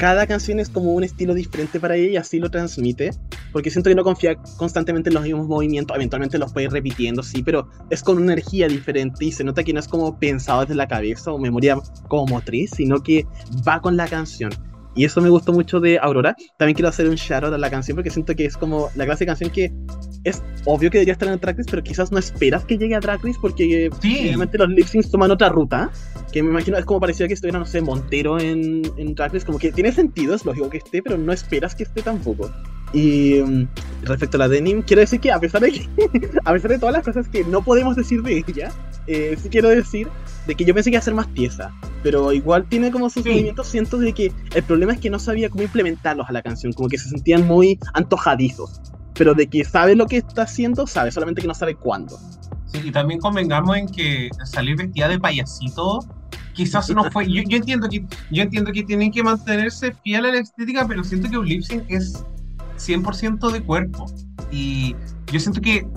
cada 0.01 0.25
canción 0.25 0.60
es 0.60 0.67
como 0.67 0.93
un 0.93 1.03
estilo 1.03 1.36
diferente 1.36 1.79
para 1.79 1.96
ella 1.96 2.10
y 2.10 2.17
así 2.17 2.39
lo 2.39 2.50
transmite. 2.50 3.12
Porque 3.51 3.70
siento 3.70 3.88
que 3.91 3.96
no 3.96 4.03
confía 4.03 4.36
constantemente 4.58 5.12
en 5.12 5.13
los 5.13 5.22
mismos 5.22 5.48
movimientos, 5.48 5.96
eventualmente 5.96 6.39
los 6.39 6.51
puede 6.51 6.65
ir 6.65 6.72
repitiendo, 6.72 7.22
sí, 7.22 7.43
pero 7.43 7.70
es 7.91 8.01
con 8.01 8.17
una 8.17 8.34
energía 8.34 8.67
diferente 8.67 9.25
y 9.25 9.31
se 9.31 9.43
nota 9.43 9.63
que 9.63 9.74
no 9.74 9.79
es 9.79 9.88
como 9.88 10.17
pensado 10.17 10.62
desde 10.62 10.74
la 10.74 10.88
cabeza 10.88 11.31
o 11.31 11.38
memoria 11.38 11.77
como 12.08 12.25
motriz, 12.25 12.72
sino 12.72 13.03
que 13.03 13.27
va 13.67 13.79
con 13.79 13.96
la 13.96 14.08
canción. 14.08 14.51
Y 14.95 15.05
eso 15.05 15.21
me 15.21 15.29
gustó 15.29 15.53
mucho 15.53 15.79
de 15.79 15.98
Aurora. 16.00 16.36
También 16.57 16.75
quiero 16.75 16.89
hacer 16.89 17.07
un 17.07 17.15
shout 17.15 17.43
out 17.45 17.53
a 17.53 17.57
la 17.57 17.69
canción 17.69 17.95
porque 17.95 18.10
siento 18.10 18.36
que 18.36 18.45
es 18.45 18.57
como 18.57 18.89
la 18.95 19.05
clase 19.05 19.24
de 19.24 19.27
canción 19.27 19.50
que 19.50 19.71
es 20.25 20.43
obvio 20.65 20.91
que 20.91 20.98
debería 20.98 21.13
estar 21.13 21.27
en 21.29 21.36
el 21.36 21.39
tracklist, 21.39 21.69
pero 21.71 21.81
quizás 21.81 22.12
no 22.12 22.19
esperas 22.19 22.65
que 22.65 22.77
llegue 22.77 22.95
a 22.95 23.00
tracklist 23.00 23.39
porque 23.39 23.89
Sí. 24.01 24.19
obviamente 24.27 24.57
los 24.57 24.69
lip 24.69 24.86
syncs 24.88 25.10
toman 25.10 25.31
otra 25.31 25.50
ruta. 25.50 25.89
Que 26.33 26.43
me 26.43 26.50
imagino 26.50 26.77
es 26.77 26.86
como 26.86 27.00
parecía 27.00 27.27
que 27.27 27.33
estuviera, 27.33 27.60
no 27.60 27.65
sé, 27.65 27.81
Montero 27.81 28.39
en, 28.39 28.81
en 28.98 29.15
tracklist. 29.15 29.45
Como 29.45 29.60
que 29.60 29.71
tiene 29.71 29.91
sentido, 29.91 30.36
es 30.36 30.45
lógico 30.45 30.69
que 30.69 30.77
esté, 30.77 31.01
pero 31.01 31.17
no 31.17 31.31
esperas 31.31 31.74
que 31.75 31.83
esté 31.83 32.01
tampoco. 32.01 32.51
Y 32.93 33.41
mm, 33.41 33.67
respecto 34.03 34.38
a 34.38 34.39
la 34.39 34.48
denim, 34.50 34.81
quiero 34.81 35.00
decir 35.01 35.19
que 35.19 35.31
a 35.31 35.39
pesar 35.39 35.62
de 35.62 35.71
que, 35.71 35.89
a 36.45 36.53
pesar 36.53 36.71
de 36.71 36.79
todas 36.79 36.93
las 36.93 37.03
cosas 37.03 37.27
que 37.27 37.43
no 37.43 37.63
podemos 37.63 37.95
decir 37.95 38.21
de 38.21 38.43
ella, 38.48 38.71
eh, 39.07 39.38
sí 39.41 39.50
quiero 39.50 39.69
decir 39.69 40.07
de 40.48 40.55
que 40.55 40.65
yo 40.65 40.74
pensé 40.74 40.89
que 40.89 40.95
iba 40.95 41.00
a 41.00 41.03
ser 41.03 41.13
más 41.13 41.27
tiesa, 41.33 41.71
pero 42.03 42.33
igual 42.33 42.65
tiene 42.67 42.91
como 42.91 43.10
sus 43.10 43.24
Sí. 43.24 43.29
movimientos, 43.29 43.67
siento 43.67 43.98
de 43.98 44.12
que 44.13 44.31
el 44.55 44.63
problema 44.63 44.93
es 44.93 45.00
que 45.00 45.10
no 45.10 45.19
sabía 45.19 45.50
cómo 45.50 45.63
implementarlos 45.63 46.27
a 46.27 46.31
la 46.31 46.41
canción, 46.41 46.74
como 46.74 46.89
que 46.89 46.98
se 46.98 47.10
sentían 47.10 47.48
muy 47.48 47.79
antojadizos, 47.93 48.81
pero 49.13 49.33
de 49.33 49.48
que 49.48 49.63
sabe 49.63 49.95
lo 49.95 50.05
que 50.07 50.17
está 50.17 50.43
haciendo, 50.43 50.88
sabe, 50.88 51.12
solamente 51.12 51.41
que 51.41 51.48
no 51.48 51.53
sabe 51.53 51.75
cuándo. 51.75 52.19
Sí, 52.65 52.79
y 52.86 52.91
también 52.91 53.19
convengamos 53.19 53.77
en 53.77 53.88
que 53.88 54.29
salir 54.45 54.77
vestida 54.77 55.07
de 55.07 55.19
payasito 55.19 56.00
quizás 56.53 56.89
no 56.89 57.10
fue. 57.12 57.31
Yo, 57.31 57.43
yo 57.48 57.57
entiendo 57.57 57.88
que 57.89 58.03
yo 58.31 58.43
entiendo 58.43 58.71
que 58.71 58.83
tienen 58.83 59.12
que 59.12 59.24
mantenerse 59.24 59.93
fiel 60.03 60.25
a 60.25 60.31
la 60.31 60.39
estética, 60.39 60.86
pero 60.88 61.03
siento 61.03 61.29
que 61.29 61.38
un 61.38 61.48
lip 61.48 61.62
sync 61.63 61.83
es 61.89 62.24
100% 62.88 63.52
de 63.52 63.62
cuerpo. 63.64 64.06
Y 64.52 64.96
yo 65.32 65.40
siento 65.40 65.62
que 65.62 65.88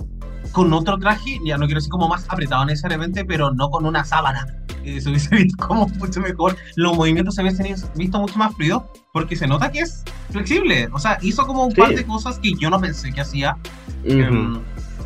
con 0.51 0.71
otro 0.73 0.97
traje, 0.97 1.39
ya 1.45 1.57
no 1.57 1.65
quiero 1.65 1.79
decir 1.79 1.91
como 1.91 2.07
más 2.07 2.25
apretado 2.29 2.63
necesariamente, 2.65 3.25
pero 3.25 3.51
no 3.53 3.69
con 3.69 3.85
una 3.85 4.03
sábana. 4.05 4.45
eh, 4.83 5.01
se 5.01 5.09
hubiese 5.09 5.35
visto 5.35 5.65
como 5.67 5.87
mucho 5.87 6.21
mejor. 6.21 6.55
Los 6.75 6.95
movimientos 6.95 7.33
se 7.35 7.41
hubiesen 7.41 7.75
visto 7.95 8.19
mucho 8.19 8.37
más 8.37 8.53
fluidos 8.53 8.83
porque 9.13 9.35
se 9.35 9.47
nota 9.47 9.71
que 9.71 9.79
es 9.79 10.03
flexible. 10.29 10.87
O 10.93 10.99
sea, 10.99 11.17
hizo 11.23 11.45
como 11.47 11.65
un 11.65 11.71
Sí. 11.71 11.81
par 11.81 11.95
de 11.95 12.05
cosas 12.05 12.37
que 12.37 12.53
yo 12.53 12.69
no 12.69 12.79
pensé 12.79 13.11
que 13.11 13.21
hacía. 13.21 13.57
Em, 14.03 14.59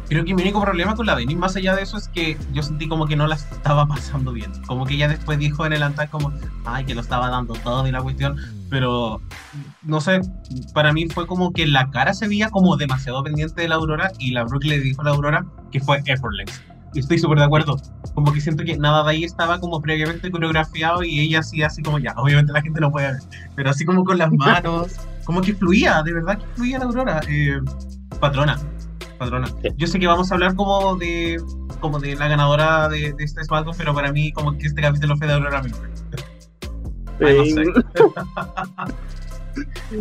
creo 0.09 0.25
que 0.25 0.33
mi 0.33 0.41
único 0.41 0.59
problema 0.59 0.95
con 0.95 1.05
la 1.05 1.15
Denis, 1.15 1.37
más 1.37 1.55
allá 1.55 1.75
de 1.75 1.83
eso, 1.83 1.95
es 1.97 2.07
que 2.07 2.35
yo 2.51 2.63
sentí 2.63 2.87
como 2.87 3.05
que 3.05 3.15
no 3.15 3.27
la 3.27 3.35
estaba 3.35 3.85
pasando 3.85 4.33
bien. 4.33 4.51
Como 4.65 4.85
que 4.85 4.95
ella 4.95 5.07
después 5.07 5.37
dijo 5.37 5.65
en 5.65 5.73
el 5.73 5.83
altar 5.83 6.09
como, 6.09 6.33
ay, 6.65 6.83
que 6.85 6.95
lo 6.95 7.01
estaba 7.01 7.29
dando 7.29 7.53
todo 7.53 7.87
y 7.87 7.91
la 7.91 8.01
cuestión. 8.01 8.35
Pero, 8.71 9.21
no 9.83 10.01
sé, 10.01 10.21
para 10.73 10.91
mí 10.93 11.07
fue 11.07 11.27
como 11.27 11.53
que 11.53 11.67
la 11.67 11.91
cara 11.91 12.13
se 12.13 12.27
veía 12.27 12.49
como 12.49 12.75
demasiado 12.75 13.23
pendiente 13.23 13.61
de 13.61 13.67
la 13.69 13.75
Aurora 13.75 14.11
y 14.17 14.31
la 14.31 14.43
Brooke 14.43 14.65
le 14.65 14.79
dijo 14.79 15.01
a 15.01 15.05
la 15.05 15.11
Aurora 15.11 15.45
que 15.71 15.79
fue 15.79 16.01
effortless. 16.05 16.63
Y 16.93 16.99
estoy 16.99 17.19
súper 17.19 17.37
de 17.37 17.45
acuerdo. 17.45 17.77
Como 18.15 18.33
que 18.33 18.41
siento 18.41 18.63
que 18.63 18.77
nada 18.77 19.03
de 19.03 19.11
ahí 19.11 19.23
estaba 19.23 19.59
como 19.59 19.79
previamente 19.79 20.31
coreografiado 20.31 21.03
y 21.03 21.19
ella 21.19 21.39
así, 21.39 21.61
así 21.61 21.83
como 21.83 21.99
ya. 21.99 22.15
Obviamente 22.17 22.51
la 22.51 22.63
gente 22.63 22.81
no 22.81 22.91
puede 22.91 23.11
ver, 23.11 23.21
pero 23.55 23.69
así 23.69 23.85
como 23.85 24.03
con 24.03 24.17
las 24.17 24.31
manos, 24.33 24.95
como 25.23 25.41
que 25.41 25.53
fluía, 25.53 26.01
de 26.01 26.13
verdad 26.13 26.39
que 26.39 26.45
fluía 26.55 26.79
la 26.79 26.85
Aurora. 26.85 27.21
Eh, 27.27 27.59
patrona, 28.19 28.59
patrona. 29.19 29.47
Sí. 29.47 29.69
Yo 29.77 29.85
sé 29.87 29.99
que 29.99 30.07
vamos 30.07 30.31
a 30.31 30.33
hablar 30.35 30.55
como 30.55 30.95
de 30.95 31.39
como 31.79 31.99
de 31.99 32.15
la 32.15 32.27
ganadora 32.27 32.89
de, 32.89 33.13
de 33.13 33.23
este 33.23 33.43
SmackDown, 33.43 33.75
pero 33.77 33.93
para 33.93 34.11
mí 34.11 34.31
como 34.33 34.57
que 34.57 34.65
este 34.67 34.81
capítulo 34.81 35.15
fue 35.17 35.27
de 35.27 35.33
Aurora 35.33 35.61
no 35.61 35.69
sé. 37.45 37.65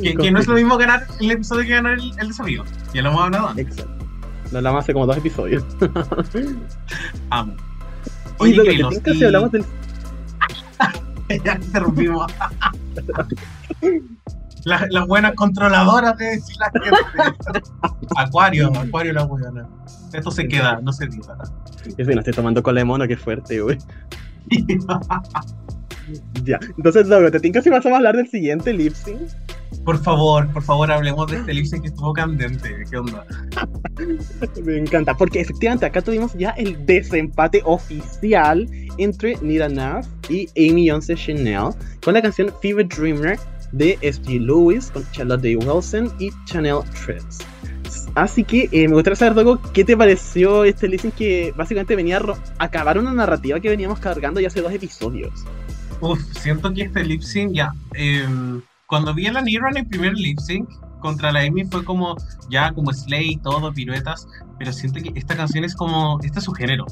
Que, 0.02 0.14
que 0.14 0.30
no 0.30 0.38
es 0.38 0.46
lo 0.46 0.54
mismo 0.54 0.76
ganar 0.76 1.04
el 1.18 1.30
episodio 1.32 1.62
que 1.64 1.70
ganar 1.70 1.94
el, 1.94 2.12
el 2.20 2.28
desafío. 2.28 2.62
Ya 2.94 3.02
lo 3.02 3.08
hemos 3.10 3.22
hablado 3.22 3.48
antes. 3.48 3.66
Exacto. 3.66 4.04
Lo 4.52 4.58
hablamos 4.58 4.84
hace 4.84 4.92
como 4.92 5.06
dos 5.06 5.16
episodios. 5.16 5.64
Amo. 7.30 7.54
Oye, 8.38 8.54
lo 8.54 8.62
que 8.62 8.70
pinta 8.70 9.10
y- 9.10 9.18
si 9.18 9.24
hablamos 9.24 9.50
del 9.50 9.64
ya 11.44 11.54
interrumpimos. 11.54 12.32
Las, 14.64 14.84
las 14.90 15.06
buenas 15.06 15.34
controladoras 15.34 16.16
de 16.18 16.24
decir 16.24 16.56
la 16.58 16.70
gente. 16.72 17.62
Acuario, 18.16 18.72
Acuario 18.76 19.12
la 19.12 19.24
buena. 19.24 19.68
Esto 20.12 20.30
se 20.30 20.48
queda, 20.48 20.80
no 20.82 20.92
se 20.92 21.06
diga. 21.06 21.36
Es 21.96 22.06
que 22.06 22.14
no 22.14 22.20
estoy 22.20 22.34
tomando 22.34 22.62
cola 22.62 22.80
de 22.80 22.84
mono, 22.84 23.06
qué 23.06 23.16
fuerte, 23.16 23.60
güey. 23.60 23.78
Ya. 26.44 26.58
Entonces, 26.76 27.06
luego, 27.06 27.30
¿te 27.30 27.40
tinca 27.40 27.60
si 27.60 27.70
pasamos 27.70 27.94
a 27.94 27.98
hablar 27.98 28.16
del 28.16 28.28
siguiente 28.28 28.72
lip 28.72 28.94
sync? 28.94 29.20
Por 29.84 29.98
favor, 29.98 30.50
por 30.52 30.62
favor, 30.62 30.90
hablemos 30.90 31.30
de 31.30 31.38
este 31.38 31.52
lip 31.52 31.66
sync 31.66 31.82
que 31.82 31.88
estuvo 31.88 32.12
candente. 32.12 32.84
¿Qué 32.90 32.96
onda? 32.96 33.26
Me 34.64 34.78
encanta, 34.78 35.14
porque 35.14 35.40
efectivamente 35.40 35.86
acá 35.86 36.00
tuvimos 36.00 36.32
ya 36.34 36.50
el 36.50 36.84
desempate 36.86 37.60
oficial 37.64 38.68
entre 38.96 39.36
Nira 39.42 39.68
Naff 39.68 40.06
y 40.30 40.48
Amy 40.56 40.86
Yonce 40.86 41.14
Chanel 41.14 41.70
con 42.02 42.14
la 42.14 42.22
canción 42.22 42.52
Fever 42.62 42.88
Dreamer 42.88 43.38
de 43.72 43.98
S.G. 44.00 44.40
Lewis 44.40 44.90
con 44.90 45.08
Charlotte 45.12 45.42
Day 45.42 45.56
Wilson 45.56 46.12
y 46.18 46.30
Chanel 46.46 46.80
Trips. 47.04 47.38
Así 48.14 48.44
que 48.44 48.68
eh, 48.72 48.88
me 48.88 48.94
gustaría 48.94 49.16
saber, 49.16 49.34
Dogo, 49.34 49.60
¿qué 49.72 49.84
te 49.84 49.96
pareció 49.96 50.64
este 50.64 50.98
sync 50.98 51.14
que 51.14 51.52
básicamente 51.56 51.94
venía 51.96 52.18
a 52.18 52.64
acabar 52.64 52.98
una 52.98 53.12
narrativa 53.12 53.60
que 53.60 53.68
veníamos 53.68 54.00
cargando 54.00 54.40
ya 54.40 54.48
hace 54.48 54.60
dos 54.60 54.72
episodios? 54.72 55.44
Uf, 56.00 56.20
siento 56.32 56.72
que 56.72 56.82
este 56.82 57.04
lip 57.04 57.22
sync 57.22 57.52
ya. 57.54 57.72
em, 57.94 58.60
cuando 58.86 59.14
vi 59.14 59.26
a 59.26 59.32
la 59.32 59.42
Nira 59.42 59.68
en 59.70 59.78
el 59.78 59.86
primer 59.86 60.14
lip 60.14 60.38
sync 60.40 60.68
contra 61.00 61.30
la 61.32 61.40
Amy 61.40 61.64
fue 61.64 61.84
como 61.84 62.16
ya 62.50 62.72
como 62.72 62.92
Slay 62.92 63.36
todo, 63.36 63.72
piruetas. 63.72 64.26
Pero 64.58 64.72
siento 64.72 65.00
que 65.00 65.12
esta 65.14 65.36
canción 65.36 65.64
es 65.64 65.74
como. 65.74 66.18
Este 66.22 66.38
es 66.38 66.44
su 66.44 66.52
género. 66.52 66.86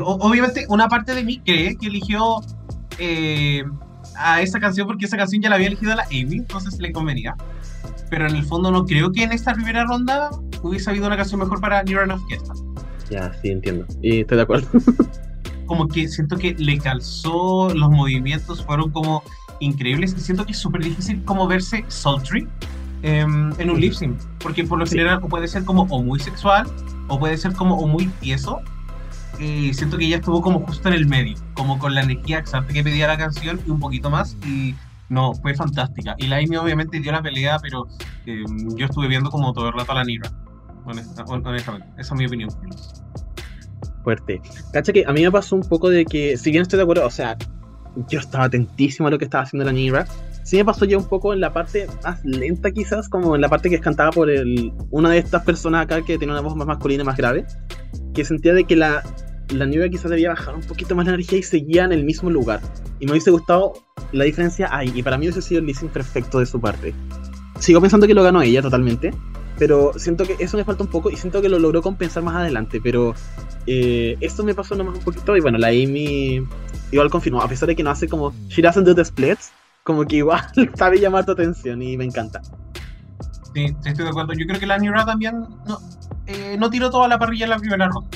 Obviamente, 0.00 0.66
una 0.68 0.88
parte 0.88 1.14
de 1.14 1.24
mí 1.24 1.40
cree 1.44 1.76
que 1.76 1.86
eligió 1.86 2.40
eh, 2.98 3.64
a 4.16 4.40
esa 4.40 4.60
canción 4.60 4.86
porque 4.86 5.06
esa 5.06 5.16
canción 5.16 5.42
ya 5.42 5.48
la 5.48 5.56
había 5.56 5.68
elegido 5.68 5.94
la 5.94 6.04
Amy, 6.04 6.36
entonces 6.38 6.78
le 6.78 6.92
convenía. 6.92 7.34
Pero 8.10 8.26
en 8.28 8.36
el 8.36 8.44
fondo 8.44 8.70
no 8.70 8.84
creo 8.84 9.10
que 9.12 9.22
en 9.22 9.32
esta 9.32 9.54
primera 9.54 9.84
ronda 9.84 10.30
hubiese 10.62 10.90
habido 10.90 11.06
una 11.06 11.16
canción 11.16 11.40
mejor 11.40 11.60
para 11.60 11.82
Nira 11.82 12.04
Enough 12.04 12.26
que 12.28 12.34
esta. 12.36 12.52
Ya, 13.10 13.32
sí, 13.40 13.50
entiendo. 13.50 13.86
Y 14.00 14.20
estoy 14.20 14.36
de 14.36 14.42
acuerdo. 14.42 14.68
como 15.66 15.88
que 15.88 16.06
siento 16.06 16.36
que 16.36 16.54
le 16.54 16.78
calzó, 16.78 17.72
los 17.74 17.90
movimientos 17.90 18.62
fueron 18.64 18.90
como 18.90 19.22
increíbles 19.60 20.14
y 20.16 20.20
siento 20.20 20.44
que 20.44 20.52
es 20.52 20.58
súper 20.58 20.82
difícil 20.82 21.24
como 21.24 21.46
verse 21.46 21.84
sultry 21.88 22.46
em, 23.02 23.52
en 23.58 23.70
un 23.70 23.80
lip 23.80 23.94
sync, 23.94 24.18
porque 24.38 24.64
por 24.64 24.78
lo 24.78 24.86
general 24.86 25.20
puede 25.20 25.48
ser 25.48 25.64
como 25.64 25.84
o 25.84 26.02
muy 26.02 26.20
sexual 26.20 26.66
o 27.08 27.18
puede 27.18 27.38
ser 27.38 27.54
como 27.54 27.76
o 27.78 27.86
muy 27.86 28.06
tieso 28.20 28.60
y 29.38 29.72
siento 29.74 29.96
que 29.98 30.06
ella 30.06 30.16
estuvo 30.16 30.40
como 30.42 30.60
justo 30.60 30.88
en 30.88 30.94
el 30.94 31.06
medio, 31.06 31.36
como 31.54 31.78
con 31.78 31.94
la 31.94 32.02
energía 32.02 32.38
exacta 32.38 32.72
que 32.72 32.82
pedía 32.84 33.06
la 33.06 33.16
canción 33.18 33.60
y 33.66 33.70
un 33.70 33.80
poquito 33.80 34.10
más 34.10 34.36
y 34.46 34.74
no, 35.08 35.34
fue 35.34 35.54
fantástica. 35.54 36.14
Y 36.18 36.26
la 36.28 36.36
Amy 36.36 36.56
obviamente 36.56 36.98
dio 37.00 37.12
la 37.12 37.22
pelea, 37.22 37.58
pero 37.60 37.86
em, 38.26 38.76
yo 38.76 38.86
estuve 38.86 39.08
viendo 39.08 39.30
como 39.30 39.52
todo 39.52 39.68
el 39.68 39.74
rato 39.74 39.92
a 39.92 39.96
la 39.96 40.04
Nira, 40.04 40.30
honesta- 40.84 41.24
hon- 41.26 41.46
honestamente, 41.46 41.86
esa 41.98 42.14
es 42.14 42.18
mi 42.18 42.26
opinión. 42.26 42.50
fuerte. 44.04 44.40
Cacha 44.72 44.92
que 44.92 45.04
a 45.06 45.12
mí 45.12 45.22
me 45.22 45.30
pasó 45.30 45.54
un 45.56 45.62
poco 45.62 45.88
de 45.88 46.04
que, 46.04 46.36
si 46.36 46.50
bien 46.50 46.62
estoy 46.62 46.76
de 46.78 46.82
acuerdo, 46.82 47.06
o 47.06 47.10
sea, 47.10 47.36
yo 48.08 48.18
estaba 48.18 48.44
atentísimo 48.44 49.08
a 49.08 49.10
lo 49.10 49.18
que 49.18 49.24
estaba 49.26 49.44
haciendo 49.44 49.64
la 49.64 49.72
Nira, 49.72 50.06
sí 50.44 50.56
me 50.56 50.64
pasó 50.64 50.84
ya 50.84 50.96
un 50.96 51.08
poco 51.08 51.32
en 51.32 51.40
la 51.40 51.52
parte 51.52 51.86
más 52.02 52.24
lenta 52.24 52.70
quizás, 52.70 53.08
como 53.08 53.34
en 53.34 53.40
la 53.40 53.48
parte 53.48 53.68
que 53.68 53.76
es 53.76 53.80
cantada 53.80 54.10
por 54.10 54.30
el, 54.30 54.72
una 54.90 55.10
de 55.10 55.18
estas 55.18 55.44
personas 55.44 55.84
acá 55.84 56.02
que 56.02 56.18
tiene 56.18 56.32
una 56.32 56.42
voz 56.42 56.56
más 56.56 56.66
masculina 56.66 57.04
más 57.04 57.16
grave, 57.16 57.46
que 58.14 58.24
sentía 58.24 58.54
de 58.54 58.64
que 58.64 58.76
la 58.76 59.02
la 59.54 59.66
nieve 59.66 59.90
quizás 59.90 60.10
debía 60.10 60.30
bajar 60.30 60.54
un 60.54 60.62
poquito 60.62 60.94
más 60.94 61.06
la 61.06 61.14
energía 61.14 61.38
y 61.38 61.42
seguía 61.42 61.84
en 61.84 61.92
el 61.92 62.04
mismo 62.04 62.30
lugar. 62.30 62.60
Y 63.00 63.06
me 63.06 63.12
hubiese 63.12 63.30
gustado 63.30 63.74
la 64.12 64.24
diferencia 64.24 64.68
ahí. 64.74 64.92
Y 64.94 65.02
para 65.02 65.18
mí 65.18 65.26
hubiese 65.26 65.42
sido 65.42 65.60
el 65.60 65.66
leasing 65.66 65.88
perfecto 65.88 66.38
de 66.38 66.46
su 66.46 66.60
parte. 66.60 66.94
Sigo 67.58 67.80
pensando 67.80 68.06
que 68.06 68.14
lo 68.14 68.22
ganó 68.22 68.42
ella 68.42 68.62
totalmente. 68.62 69.12
Pero 69.58 69.92
siento 69.96 70.24
que 70.24 70.36
eso 70.38 70.56
me 70.56 70.64
falta 70.64 70.82
un 70.82 70.90
poco 70.90 71.10
y 71.10 71.16
siento 71.16 71.42
que 71.42 71.48
lo 71.48 71.58
logró 71.58 71.82
compensar 71.82 72.22
más 72.22 72.36
adelante. 72.36 72.80
Pero 72.82 73.14
eh, 73.66 74.16
esto 74.20 74.44
me 74.44 74.54
pasó 74.54 74.74
nomás 74.74 74.96
un 74.98 75.04
poquito. 75.04 75.36
Y 75.36 75.40
bueno, 75.40 75.58
la 75.58 75.68
Amy 75.68 76.46
igual 76.90 77.10
confirmó. 77.10 77.42
A 77.42 77.48
pesar 77.48 77.68
de 77.68 77.76
que 77.76 77.82
no 77.82 77.90
hace 77.90 78.08
como 78.08 78.32
She 78.48 78.62
doesn't 78.62 78.86
do 78.86 78.94
the 78.94 79.04
splits, 79.04 79.52
como 79.84 80.04
que 80.04 80.16
igual 80.16 80.42
sabe 80.74 80.98
llamar 80.98 81.24
tu 81.24 81.32
atención 81.32 81.82
y 81.82 81.96
me 81.96 82.04
encanta. 82.04 82.40
Sí, 83.54 83.68
sí, 83.68 83.88
estoy 83.88 84.04
de 84.04 84.10
acuerdo. 84.10 84.32
Yo 84.32 84.46
creo 84.46 84.58
que 84.58 84.66
la 84.66 84.78
Nira 84.78 85.04
también 85.04 85.42
no, 85.66 85.78
eh, 86.26 86.56
no 86.58 86.70
tiró 86.70 86.90
toda 86.90 87.08
la 87.08 87.18
parrilla 87.18 87.44
en 87.44 87.50
la 87.50 87.58
primera 87.58 87.88
ronda. 87.88 88.08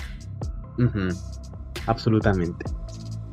Ujú, 0.78 1.08
Absolutamente. 1.86 2.64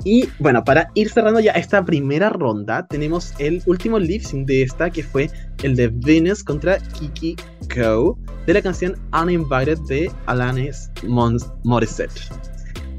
Y 0.05 0.27
bueno, 0.39 0.63
para 0.63 0.91
ir 0.95 1.09
cerrando 1.09 1.39
ya 1.39 1.53
esta 1.53 1.83
primera 1.83 2.29
ronda, 2.29 2.85
tenemos 2.87 3.33
el 3.39 3.63
último 3.67 3.99
lip 3.99 4.21
sync 4.21 4.45
de 4.47 4.63
esta, 4.63 4.89
que 4.89 5.01
fue 5.01 5.29
el 5.63 5.77
de 5.77 5.87
Venus 5.93 6.43
contra 6.43 6.77
Kiki 6.77 7.37
Ko, 7.73 8.17
de 8.45 8.53
la 8.53 8.61
canción 8.61 8.97
Uninvited 9.13 9.79
de 9.87 10.11
Alanis 10.25 10.91
Mons 11.07 11.49
Morissette. 11.63 12.29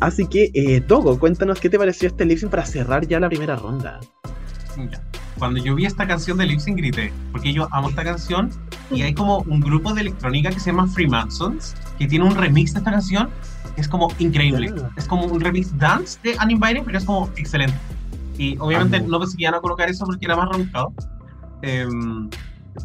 Así 0.00 0.26
que, 0.26 0.50
eh, 0.54 0.80
Togo, 0.80 1.18
cuéntanos 1.18 1.60
qué 1.60 1.68
te 1.68 1.78
pareció 1.78 2.08
este 2.08 2.24
lip 2.24 2.38
sync 2.38 2.50
para 2.50 2.64
cerrar 2.64 3.06
ya 3.06 3.20
la 3.20 3.28
primera 3.28 3.56
ronda. 3.56 4.00
Ya. 4.76 5.13
Cuando 5.38 5.62
yo 5.62 5.74
vi 5.74 5.86
esta 5.86 6.06
canción 6.06 6.38
de 6.38 6.46
Lipsing 6.46 6.76
grité, 6.76 7.12
porque 7.32 7.52
yo 7.52 7.68
amo 7.72 7.88
esta 7.88 8.04
canción 8.04 8.50
y 8.90 9.02
hay 9.02 9.14
como 9.14 9.38
un 9.40 9.60
grupo 9.60 9.92
de 9.92 10.02
electrónica 10.02 10.50
que 10.50 10.60
se 10.60 10.70
llama 10.70 10.86
Freemasons, 10.86 11.74
que 11.98 12.06
tiene 12.06 12.24
un 12.24 12.34
remix 12.34 12.72
de 12.72 12.78
esta 12.78 12.90
canción, 12.90 13.30
que 13.74 13.80
es 13.80 13.88
como 13.88 14.08
increíble. 14.18 14.72
Ah. 14.80 14.90
Es 14.96 15.06
como 15.06 15.26
un 15.26 15.40
remix 15.40 15.76
dance 15.76 16.18
de 16.22 16.36
Uninvited, 16.42 16.84
pero 16.84 16.98
es 16.98 17.04
como 17.04 17.30
excelente. 17.36 17.76
Y 18.38 18.56
obviamente 18.58 18.98
Amo. 18.98 19.08
no 19.08 19.24
iban 19.38 19.54
a 19.54 19.60
colocar 19.60 19.88
eso 19.88 20.04
porque 20.04 20.24
era 20.24 20.36
más 20.36 20.48
rebuscado. 20.50 20.92
Em, 21.62 22.28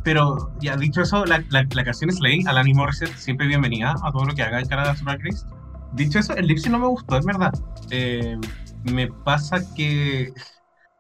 pero 0.04 0.52
ya 0.60 0.78
dicho 0.78 1.02
eso, 1.02 1.26
la, 1.26 1.44
la, 1.50 1.68
la 1.70 1.84
canción 1.84 2.12
Slay, 2.12 2.44
Alanis 2.46 2.76
Morissette, 2.76 3.16
siempre 3.18 3.48
bienvenida 3.48 3.96
a 4.04 4.12
todo 4.12 4.26
lo 4.26 4.34
que 4.34 4.44
haga 4.44 4.60
en 4.60 4.68
Canadá 4.68 4.96
Drag 5.04 5.20
Race. 5.24 5.46
Dicho 5.94 6.20
eso, 6.20 6.36
el 6.36 6.48
lip 6.48 6.60
sync 6.60 6.74
no 6.74 6.80
me 6.80 6.88
gustó, 6.88 7.18
es 7.18 7.26
verdad. 7.26 7.54
Em, 7.90 8.40
me 8.84 9.08
pasa 9.08 9.58
que 9.76 10.32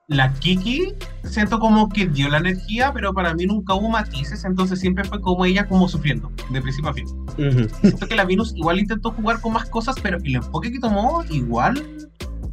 la 0.09 0.33
Kiki 0.33 0.95
siento 1.23 1.59
como 1.59 1.87
que 1.87 2.07
dio 2.07 2.29
la 2.29 2.39
energía, 2.39 2.91
pero 2.91 3.13
para 3.13 3.33
mí 3.35 3.45
nunca 3.45 3.75
hubo 3.75 3.89
matices, 3.89 4.43
entonces 4.43 4.79
siempre 4.79 5.03
fue 5.03 5.21
como 5.21 5.45
ella 5.45 5.67
como 5.67 5.87
sufriendo, 5.87 6.31
de 6.49 6.61
principio 6.61 6.89
a 6.89 6.93
fin. 6.93 7.05
Ujú. 7.37 7.69
Siento 7.81 8.07
que 8.07 8.15
la 8.15 8.25
Venus 8.25 8.53
igual 8.55 8.79
intentó 8.79 9.11
jugar 9.11 9.39
con 9.39 9.53
más 9.53 9.69
cosas, 9.69 9.95
pero 10.01 10.17
el 10.17 10.35
enfoque 10.35 10.71
que 10.71 10.79
tomó 10.79 11.23
igual 11.29 11.85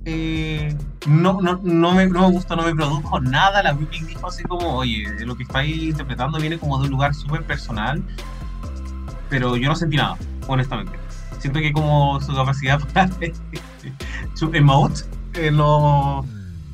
eh, 0.04 0.76
no, 1.06 1.40
no, 1.40 1.58
no, 1.62 1.94
me, 1.94 2.06
no 2.06 2.28
me 2.28 2.30
gustó, 2.30 2.56
no 2.56 2.62
me 2.62 2.74
produjo 2.74 3.20
nada. 3.20 3.62
La 3.62 3.74
Whipping 3.74 4.06
dijo 4.06 4.28
así 4.28 4.44
como, 4.44 4.76
oye, 4.76 5.06
lo 5.24 5.34
que 5.34 5.44
estáis 5.44 5.82
interpretando 5.82 6.38
viene 6.38 6.58
como 6.58 6.78
de 6.78 6.84
un 6.84 6.90
lugar 6.90 7.14
súper 7.14 7.42
personal, 7.42 8.02
pero 9.30 9.56
yo 9.56 9.68
no 9.68 9.74
sentí 9.74 9.96
nada, 9.96 10.18
honestamente. 10.46 10.92
Siento 11.38 11.58
que 11.60 11.72
como 11.72 12.20
su 12.20 12.34
capacidad 12.34 12.78
para 12.92 13.08
su 14.34 14.50
emote 14.52 15.00
eh, 15.34 15.50
no 15.50 16.24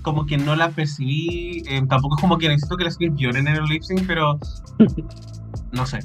como 0.03 0.27
que 0.27 0.37
no 0.37 0.55
la 0.57 0.71
percibí 0.71 1.63
eh, 1.69 1.83
tampoco 1.89 2.17
es 2.17 2.21
como 2.21 2.39
que 2.39 2.49
necesito 2.49 2.77
que 2.77 2.87
lloren 3.17 3.49
en 3.49 3.57
el 3.57 3.65
lip 3.65 3.83
sync 3.83 4.07
pero 4.07 4.39
no 5.73 5.87
sé 5.87 6.01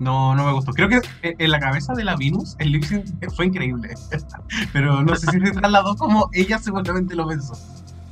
no, 0.00 0.34
no 0.34 0.46
me 0.46 0.52
gustó. 0.52 0.72
Creo 0.72 0.88
que 0.88 0.96
eh, 1.22 1.34
en 1.38 1.50
la 1.50 1.60
cabeza 1.60 1.92
de 1.92 2.04
la 2.04 2.16
Venus 2.16 2.56
el 2.58 2.72
lip 2.72 2.84
sync 2.84 3.06
fue 3.36 3.46
increíble. 3.46 3.94
Pero 4.72 5.02
no 5.02 5.14
sé 5.14 5.30
si 5.30 5.38
se 5.38 5.52
trasladó 5.52 5.94
como 5.94 6.30
ella 6.32 6.58
seguramente 6.58 7.14
lo 7.14 7.28
pensó. 7.28 7.52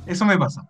Eso 0.05 0.23
me 0.23 0.37
pasa. 0.37 0.63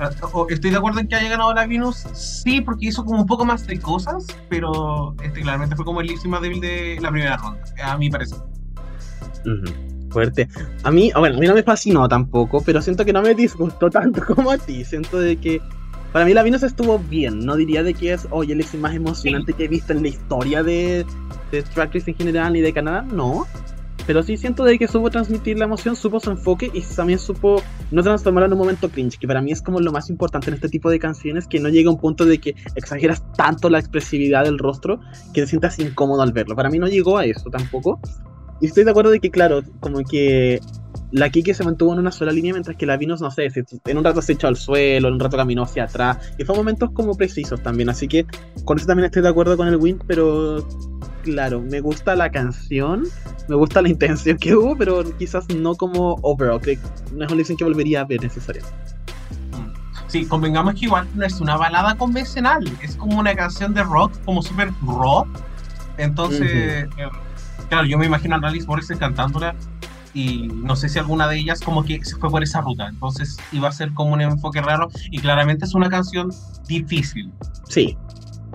Ah, 0.00 0.10
Estoy 0.48 0.70
de 0.70 0.76
acuerdo 0.76 1.00
en 1.00 1.08
que 1.08 1.14
haya 1.14 1.28
ganado 1.28 1.52
la 1.52 1.66
Venus, 1.66 2.06
sí, 2.14 2.60
porque 2.62 2.86
hizo 2.86 3.04
como 3.04 3.20
un 3.20 3.26
poco 3.26 3.44
más 3.44 3.66
de 3.66 3.78
cosas, 3.78 4.26
pero 4.48 5.14
este 5.22 5.42
claramente 5.42 5.76
fue 5.76 5.84
como 5.84 6.00
el 6.00 6.06
lip 6.06 6.16
sync 6.16 6.30
más 6.30 6.40
débil 6.40 6.60
de 6.60 6.98
la 7.00 7.10
primera 7.10 7.36
ronda, 7.36 7.62
a 7.84 7.98
mi 7.98 8.08
parecer. 8.08 8.38
Ujú, 9.44 9.91
Fuerte. 10.12 10.48
A 10.82 10.90
mí, 10.90 11.10
ah, 11.14 11.20
bueno, 11.20 11.36
a 11.36 11.40
mí 11.40 11.46
no 11.46 11.54
me 11.54 11.62
fascinó 11.62 12.08
tampoco, 12.08 12.62
pero 12.64 12.82
siento 12.82 13.04
que 13.04 13.12
no 13.12 13.22
me 13.22 13.34
disgustó 13.34 13.90
tanto 13.90 14.22
como 14.34 14.50
a 14.50 14.58
ti. 14.58 14.84
Siento 14.84 15.18
de 15.18 15.36
que 15.36 15.60
para 16.12 16.24
mí 16.24 16.34
la 16.34 16.42
Venus 16.42 16.62
estuvo 16.62 16.98
bien. 16.98 17.40
No 17.40 17.56
diría 17.56 17.82
de 17.82 17.94
que 17.94 18.12
es, 18.12 18.26
oye, 18.30 18.52
el 18.52 18.60
es 18.60 18.74
más 18.74 18.94
emocionante 18.94 19.54
que 19.54 19.64
he 19.64 19.68
visto 19.68 19.92
en 19.92 20.02
la 20.02 20.08
historia 20.08 20.62
de, 20.62 21.06
de 21.50 21.62
Drag 21.74 21.92
Race 21.92 22.10
en 22.10 22.16
general 22.16 22.52
ni 22.52 22.60
de 22.60 22.72
Canadá. 22.72 23.02
No. 23.02 23.46
Pero 24.06 24.22
sí 24.22 24.36
siento 24.36 24.64
de 24.64 24.78
que 24.78 24.88
supo 24.88 25.10
transmitir 25.10 25.58
la 25.58 25.64
emoción, 25.64 25.94
supo 25.94 26.18
su 26.18 26.30
enfoque 26.30 26.70
y 26.72 26.80
también 26.80 27.18
supo 27.18 27.62
no 27.90 28.02
transformarlo 28.02 28.46
en 28.46 28.52
un 28.52 28.58
momento 28.58 28.88
cringe, 28.88 29.18
que 29.18 29.28
para 29.28 29.40
mí 29.40 29.52
es 29.52 29.62
como 29.62 29.78
lo 29.80 29.92
más 29.92 30.10
importante 30.10 30.48
en 30.48 30.54
este 30.54 30.68
tipo 30.68 30.90
de 30.90 30.98
canciones, 30.98 31.46
que 31.46 31.60
no 31.60 31.68
llega 31.68 31.88
a 31.88 31.92
un 31.92 32.00
punto 32.00 32.24
de 32.24 32.38
que 32.38 32.56
exageras 32.74 33.22
tanto 33.36 33.70
la 33.70 33.78
expresividad 33.78 34.44
del 34.44 34.58
rostro 34.58 35.00
que 35.32 35.42
te 35.42 35.46
sientas 35.46 35.78
incómodo 35.78 36.22
al 36.22 36.32
verlo. 36.32 36.56
Para 36.56 36.68
mí 36.68 36.78
no 36.78 36.88
llegó 36.88 37.16
a 37.16 37.24
eso 37.24 37.48
tampoco. 37.48 38.00
Y 38.62 38.66
estoy 38.66 38.84
de 38.84 38.90
acuerdo 38.92 39.10
de 39.10 39.20
que, 39.20 39.30
claro, 39.30 39.60
como 39.80 39.98
que 40.04 40.60
la 41.10 41.28
Kike 41.28 41.52
se 41.52 41.64
mantuvo 41.64 41.92
en 41.92 41.98
una 41.98 42.12
sola 42.12 42.32
línea, 42.32 42.52
mientras 42.54 42.76
que 42.76 42.86
la 42.86 42.96
Venus, 42.96 43.20
no 43.20 43.30
sé, 43.30 43.50
se- 43.50 43.64
en 43.84 43.98
un 43.98 44.04
rato 44.04 44.22
se 44.22 44.32
echó 44.32 44.46
al 44.46 44.56
suelo, 44.56 45.08
en 45.08 45.14
un 45.14 45.20
rato 45.20 45.36
caminó 45.36 45.64
hacia 45.64 45.84
atrás. 45.84 46.32
Y 46.38 46.44
fue 46.44 46.54
momentos 46.56 46.90
como 46.92 47.14
precisos 47.16 47.62
también. 47.62 47.90
Así 47.90 48.08
que 48.08 48.24
con 48.64 48.78
eso 48.78 48.86
también 48.86 49.06
estoy 49.06 49.20
de 49.22 49.28
acuerdo 49.28 49.56
con 49.56 49.68
el 49.68 49.76
win, 49.76 49.98
pero 50.06 50.66
claro, 51.22 51.60
me 51.60 51.80
gusta 51.80 52.14
la 52.16 52.30
canción, 52.30 53.02
me 53.48 53.56
gusta 53.56 53.82
la 53.82 53.88
intención 53.88 54.38
que 54.38 54.54
hubo, 54.54 54.76
pero 54.76 55.02
quizás 55.18 55.46
no 55.54 55.74
como 55.74 56.14
overall, 56.22 56.60
que 56.60 56.78
no 57.12 57.26
es 57.26 57.32
un 57.32 57.44
sync 57.44 57.58
que 57.58 57.64
volvería 57.64 58.00
a 58.00 58.04
ver 58.04 58.22
necesariamente. 58.22 58.76
Sí, 60.06 60.24
convengamos 60.26 60.74
que 60.74 60.84
igual 60.86 61.08
no 61.14 61.24
es 61.24 61.40
una 61.40 61.56
balada 61.56 61.96
convencional, 61.96 62.62
es 62.82 62.96
como 62.96 63.18
una 63.18 63.34
canción 63.34 63.74
de 63.74 63.82
rock, 63.82 64.12
como 64.24 64.40
súper 64.42 64.70
rock. 64.86 65.26
Entonces, 65.96 66.40
eh, 66.52 66.88
claro, 67.72 67.86
yo 67.86 67.96
me 67.96 68.04
imagino 68.04 68.36
a 68.36 68.38
Alice 68.38 68.66
Morissette 68.66 68.98
cantándola 68.98 69.54
y 70.12 70.48
no 70.48 70.76
sé 70.76 70.90
si 70.90 70.98
alguna 70.98 71.26
de 71.26 71.38
ellas 71.38 71.58
como 71.62 71.82
que 71.82 72.04
se 72.04 72.16
fue 72.16 72.28
por 72.28 72.42
esa 72.42 72.60
ruta. 72.60 72.86
Entonces 72.86 73.38
iba 73.50 73.66
a 73.66 73.72
ser 73.72 73.94
como 73.94 74.12
un 74.12 74.20
enfoque 74.20 74.60
raro 74.60 74.90
y 75.10 75.18
claramente 75.20 75.64
es 75.64 75.74
una 75.74 75.88
canción 75.88 76.30
difícil. 76.68 77.32
Sí, 77.68 77.96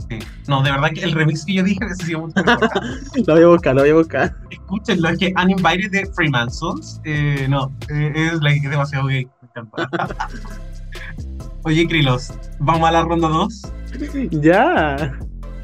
Sí. 0.08 0.20
No, 0.48 0.62
de 0.62 0.72
verdad 0.72 0.92
que 0.94 1.02
el 1.02 1.12
remix 1.14 1.44
que 1.44 1.56
yo 1.56 1.64
dije 1.64 1.80
mejor. 1.84 2.32
lo 3.26 3.34
voy 3.34 3.44
a 3.44 3.48
buscar, 3.48 3.74
lo 3.74 3.82
voy 3.82 3.90
a 3.90 3.96
buscar. 3.96 4.36
Escúchenlo, 4.52 5.10
es 5.10 5.18
que 5.18 5.34
Uninvited 5.44 5.90
de 5.90 6.06
Freemasons, 6.14 7.02
eh, 7.04 7.48
no, 7.50 7.76
eh, 7.90 8.14
es 8.16 8.40
like, 8.42 8.70
demasiado 8.70 9.08
gay. 9.08 9.28
Me 9.42 9.48
encanta. 9.48 9.90
Oye, 11.64 11.88
Krilos, 11.88 12.32
¿vamos 12.60 12.88
a 12.88 12.92
la 12.92 13.02
ronda 13.02 13.28
2? 13.28 13.74
Ya. 14.30 15.18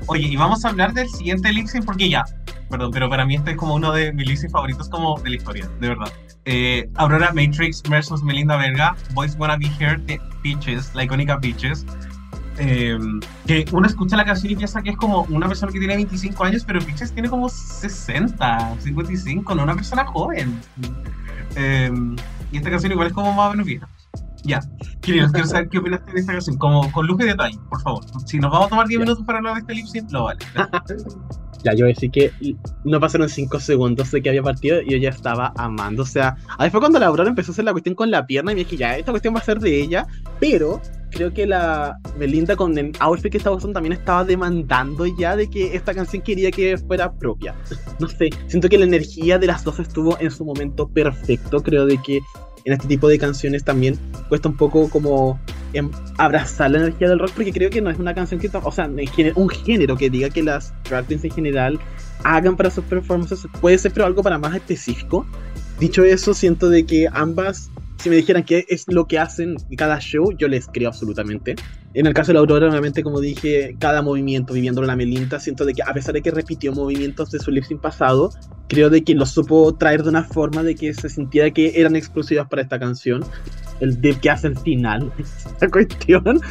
Oye, 0.07 0.27
y 0.27 0.35
vamos 0.35 0.65
a 0.65 0.69
hablar 0.69 0.93
del 0.93 1.07
siguiente 1.07 1.53
sync 1.67 1.85
porque 1.85 2.09
ya, 2.09 2.25
perdón, 2.73 2.91
pero 2.91 3.07
para 3.09 3.23
mí 3.25 3.35
este 3.35 3.51
es 3.51 3.57
como 3.57 3.75
uno 3.75 3.91
de 3.91 4.11
mis 4.13 4.39
sync 4.39 4.51
favoritos 4.51 4.89
como 4.89 5.19
de 5.19 5.29
la 5.29 5.35
historia, 5.35 5.69
de 5.79 5.89
verdad. 5.89 6.11
Eh, 6.45 6.89
Aurora 6.95 7.31
Matrix 7.31 7.83
versus 7.87 8.23
Melinda 8.23 8.57
Verga, 8.57 8.95
Boys 9.13 9.35
Wanna 9.37 9.57
Be 9.57 9.71
Here 9.79 9.97
de 10.07 10.19
Peaches, 10.41 10.93
la 10.95 11.03
icónica 11.03 11.39
Peaches. 11.39 11.85
Eh, 12.57 12.97
que 13.47 13.65
uno 13.71 13.87
escucha 13.87 14.15
la 14.17 14.25
canción 14.25 14.51
y 14.51 14.55
piensa 14.55 14.81
que 14.81 14.89
es 14.91 14.97
como 14.97 15.21
una 15.29 15.47
persona 15.47 15.71
que 15.71 15.77
tiene 15.79 15.95
25 15.95 16.43
años, 16.43 16.63
pero 16.65 16.79
Peaches 16.81 17.11
tiene 17.13 17.29
como 17.29 17.47
60, 17.47 18.75
55, 18.79 19.53
no 19.55 19.63
una 19.63 19.75
persona 19.75 20.05
joven. 20.05 20.59
Eh, 21.55 21.91
y 22.51 22.57
esta 22.57 22.69
canción 22.71 22.91
igual 22.91 23.07
es 23.07 23.13
como 23.13 23.31
más 23.33 23.47
o 23.47 23.51
menos 23.51 23.65
vieja. 23.67 23.87
Ya, 24.45 24.59
Kirill, 25.01 25.31
quiero 25.31 25.47
saber 25.47 25.69
qué 25.71 25.77
opinaste 25.77 26.11
de 26.11 26.19
esta 26.19 26.33
canción, 26.33 26.57
como 26.57 26.91
con 26.91 27.05
lujo 27.07 27.21
y 27.23 27.27
detalle, 27.27 27.57
por 27.69 27.81
favor. 27.81 28.03
Si 28.25 28.39
nos 28.39 28.51
vamos 28.51 28.65
a 28.67 28.69
tomar 28.69 28.87
10 28.87 28.99
Ya. 28.99 29.05
minutos 29.05 29.23
para 29.25 29.37
hablar 29.37 29.53
de 29.53 29.59
este 29.61 29.73
lip 29.75 29.85
sync, 29.85 30.11
lo 30.11 30.23
vale. 30.25 30.39
Ya, 31.63 31.73
yo 31.73 31.85
voy 31.85 31.91
a 31.91 31.95
decir 31.95 32.11
que 32.11 32.31
no 32.83 32.99
pasaron 32.99 33.29
5 33.29 33.59
segundos 33.59 34.11
de 34.11 34.21
que 34.21 34.29
había 34.29 34.43
partido 34.43 34.81
y 34.81 34.91
yo 34.91 34.97
ya 34.97 35.09
estaba 35.09 35.53
amando. 35.55 36.03
O 36.03 36.05
sea, 36.05 36.35
ahí 36.57 36.69
fue 36.69 36.79
cuando 36.79 36.99
la 36.99 37.07
Aurora 37.07 37.29
empezó 37.29 37.51
a 37.51 37.53
hacer 37.53 37.65
la 37.65 37.71
cuestión 37.71 37.95
con 37.95 38.11
la 38.11 38.25
pierna 38.25 38.51
y 38.51 38.55
me 38.55 38.63
dije, 38.63 38.77
ya, 38.77 38.97
esta 38.97 39.11
cuestión 39.11 39.33
va 39.33 39.39
a 39.39 39.43
ser 39.43 39.59
de 39.59 39.81
ella. 39.81 40.05
Pero 40.39 40.81
creo 41.11 41.33
que 41.33 41.45
la 41.45 41.97
Melinda 42.17 42.55
con 42.55 42.77
el 42.77 42.91
outfit 42.99 43.31
que 43.31 43.37
estaba 43.37 43.55
usando 43.55 43.73
también 43.73 43.93
estaba 43.93 44.23
demandando 44.25 45.05
ya 45.05 45.35
de 45.35 45.49
que 45.49 45.75
esta 45.75 45.93
canción 45.93 46.21
quería 46.21 46.51
que 46.51 46.77
fuera 46.77 47.13
propia. 47.13 47.55
No 47.99 48.07
sé, 48.07 48.29
siento 48.47 48.67
que 48.67 48.77
la 48.77 48.85
energía 48.85 49.39
de 49.39 49.47
las 49.47 49.63
dos 49.63 49.79
estuvo 49.79 50.17
en 50.19 50.31
su 50.31 50.43
momento 50.43 50.89
perfecto. 50.89 51.61
Creo 51.61 51.85
de 51.85 51.97
que 52.01 52.19
en 52.65 52.73
este 52.73 52.87
tipo 52.87 53.07
de 53.07 53.17
canciones 53.19 53.63
también 53.63 53.97
cuesta 54.29 54.49
un 54.49 54.57
poco 54.57 54.89
como 54.89 55.39
em, 55.73 55.89
abrazar 56.17 56.71
la 56.71 56.79
energía 56.79 57.09
del 57.09 57.19
rock 57.19 57.31
porque 57.35 57.51
creo 57.51 57.69
que 57.69 57.81
no 57.81 57.89
es 57.89 57.99
una 57.99 58.13
canción 58.13 58.39
que, 58.39 58.49
o 58.51 58.71
sea, 58.71 58.89
un 59.35 59.49
género 59.49 59.97
que 59.97 60.09
diga 60.09 60.29
que 60.29 60.43
las 60.43 60.73
drag 60.89 61.11
en 61.11 61.31
general 61.31 61.79
hagan 62.23 62.55
para 62.55 62.69
sus 62.69 62.83
performances 62.85 63.45
puede 63.59 63.77
ser 63.77 63.91
pero 63.91 64.05
algo 64.05 64.23
para 64.23 64.37
más 64.37 64.55
específico. 64.55 65.25
Dicho 65.79 66.03
eso, 66.03 66.33
siento 66.33 66.69
de 66.69 66.85
que 66.85 67.07
ambas 67.11 67.69
si 68.03 68.09
me 68.09 68.17
dijeran 68.17 68.43
qué 68.43 68.65
es 68.67 68.83
lo 68.89 69.07
que 69.07 69.17
hacen 69.17 69.55
cada 69.77 69.97
show, 69.99 70.33
yo 70.37 70.49
les 70.49 70.67
creo 70.67 70.89
absolutamente. 70.89 71.55
En 71.95 72.07
el 72.07 72.13
caso 72.13 72.27
de 72.27 72.33
la 72.33 72.39
Aurora, 72.39 72.69
obviamente, 72.69 73.03
como 73.03 73.19
dije, 73.19 73.75
cada 73.79 74.01
movimiento, 74.01 74.53
viviendo 74.53 74.81
la 74.81 74.95
Melinda, 74.95 75.39
siento 75.39 75.63
de 75.63 75.73
que 75.73 75.83
a 75.83 75.93
pesar 75.93 76.13
de 76.13 76.21
que 76.21 76.31
repitió 76.31 76.73
movimientos 76.73 77.29
de 77.29 77.39
su 77.39 77.51
lip 77.51 77.65
sync 77.65 77.81
pasado, 77.81 78.31
creo 78.67 78.89
de 78.89 79.03
que 79.03 79.13
lo 79.13 79.25
supo 79.25 79.75
traer 79.75 80.01
de 80.01 80.09
una 80.09 80.23
forma 80.23 80.63
de 80.63 80.73
que 80.73 80.93
se 80.93 81.07
sintiera 81.07 81.51
que 81.51 81.79
eran 81.79 81.95
exclusivas 81.95 82.47
para 82.47 82.63
esta 82.63 82.79
canción. 82.79 83.23
El 83.79 83.99
dip 84.01 84.19
que 84.21 84.29
hace 84.29 84.47
el 84.47 84.57
final, 84.57 85.11
esa 85.19 85.69
cuestión, 85.69 86.41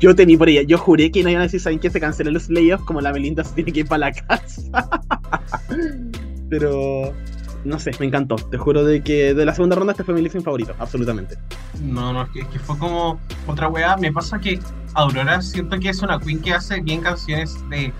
yo 0.00 0.14
temí 0.14 0.36
por 0.36 0.48
ella. 0.48 0.62
Yo 0.62 0.76
juré 0.76 1.10
que 1.10 1.22
no 1.22 1.30
iban 1.30 1.42
a 1.42 1.44
decir, 1.44 1.60
¿saben 1.60 1.78
que 1.78 1.88
se 1.88 2.00
cancelen 2.00 2.34
los 2.34 2.50
layoffs? 2.50 2.84
Como 2.84 3.00
la 3.00 3.12
Melinda 3.12 3.44
se 3.44 3.54
tiene 3.54 3.72
que 3.72 3.80
ir 3.80 3.86
para 3.86 4.10
la 4.10 4.12
casa. 4.12 4.62
Pero 6.50 7.14
no 7.64 7.78
sé, 7.78 7.92
me 8.00 8.06
encantó. 8.06 8.36
Te 8.36 8.58
juro 8.58 8.84
de 8.84 9.02
que 9.02 9.34
de 9.34 9.44
la 9.44 9.54
segunda 9.54 9.76
ronda 9.76 9.92
este 9.92 10.04
fue 10.04 10.14
mi 10.14 10.28
sync 10.28 10.44
favorito, 10.44 10.74
absolutamente. 10.78 11.36
No, 11.82 12.12
no, 12.12 12.22
es 12.22 12.30
que, 12.30 12.58
fue 12.58 12.78
como 12.78 13.20
otra 13.46 13.68
weá. 13.68 13.96
Me 13.96 14.12
pasa 14.12 14.38
que 14.38 14.58
Aurora 14.94 15.42
siento 15.42 15.78
que 15.78 15.90
es 15.90 16.02
una 16.02 16.18
queen 16.18 16.40
que 16.40 16.52
hace 16.52 16.80
bien 16.80 17.00
canciones 17.00 17.56
de 17.68 17.92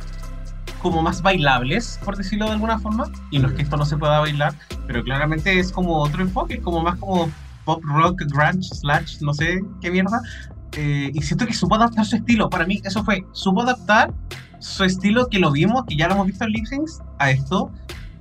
como 0.83 1.03
más 1.03 1.21
bailables, 1.21 2.01
por 2.05 2.17
decirlo 2.17 2.47
de 2.47 2.53
alguna 2.53 2.79
forma. 2.79 3.11
Y 3.31 3.39
no 3.39 3.49
es 3.49 3.55
que 3.55 3.63
esto 3.63 3.77
no 3.77 3.85
se 3.85 3.97
pueda 3.97 4.21
bailar, 4.21 4.55
pero 4.87 5.03
claramente 5.05 5.59
es 5.59 5.73
como 5.73 5.99
otro 5.99 6.23
enfoque, 6.23 6.61
como 6.61 6.83
más 6.83 6.99
como 6.99 7.31
pop 7.65 7.83
rock, 7.85 8.23
grunge, 8.27 8.69
slash, 8.75 9.21
no 9.21 9.35
sé 9.35 9.61
qué 9.81 9.91
mierda. 9.91 10.21
Eh, 10.77 11.11
y 11.13 11.23
siento 11.23 11.47
que 11.47 11.55
supo 11.55 11.75
adaptar 11.75 12.07
su 12.07 12.17
estilo. 12.17 12.49
Para 12.49 12.65
mí, 12.65 12.81
eso 12.85 13.05
fue, 13.05 13.25
supo 13.33 13.63
adaptar 13.63 14.13
su 14.61 14.85
estilo 14.85 15.29
que 15.29 15.39
lo 15.39 15.51
vimos, 15.51 15.85
que 15.87 15.97
ya 15.97 16.07
lo 16.07 16.15
hemos 16.15 16.27
visto 16.27 16.45
en 16.45 16.51
lip 16.51 16.67
syncs, 16.67 17.01
a 17.19 17.31
esto. 17.31 17.71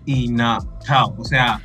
Y 0.09 0.27
nada, 0.27 0.65
chao. 0.83 1.13
O 1.19 1.23
sea, 1.23 1.61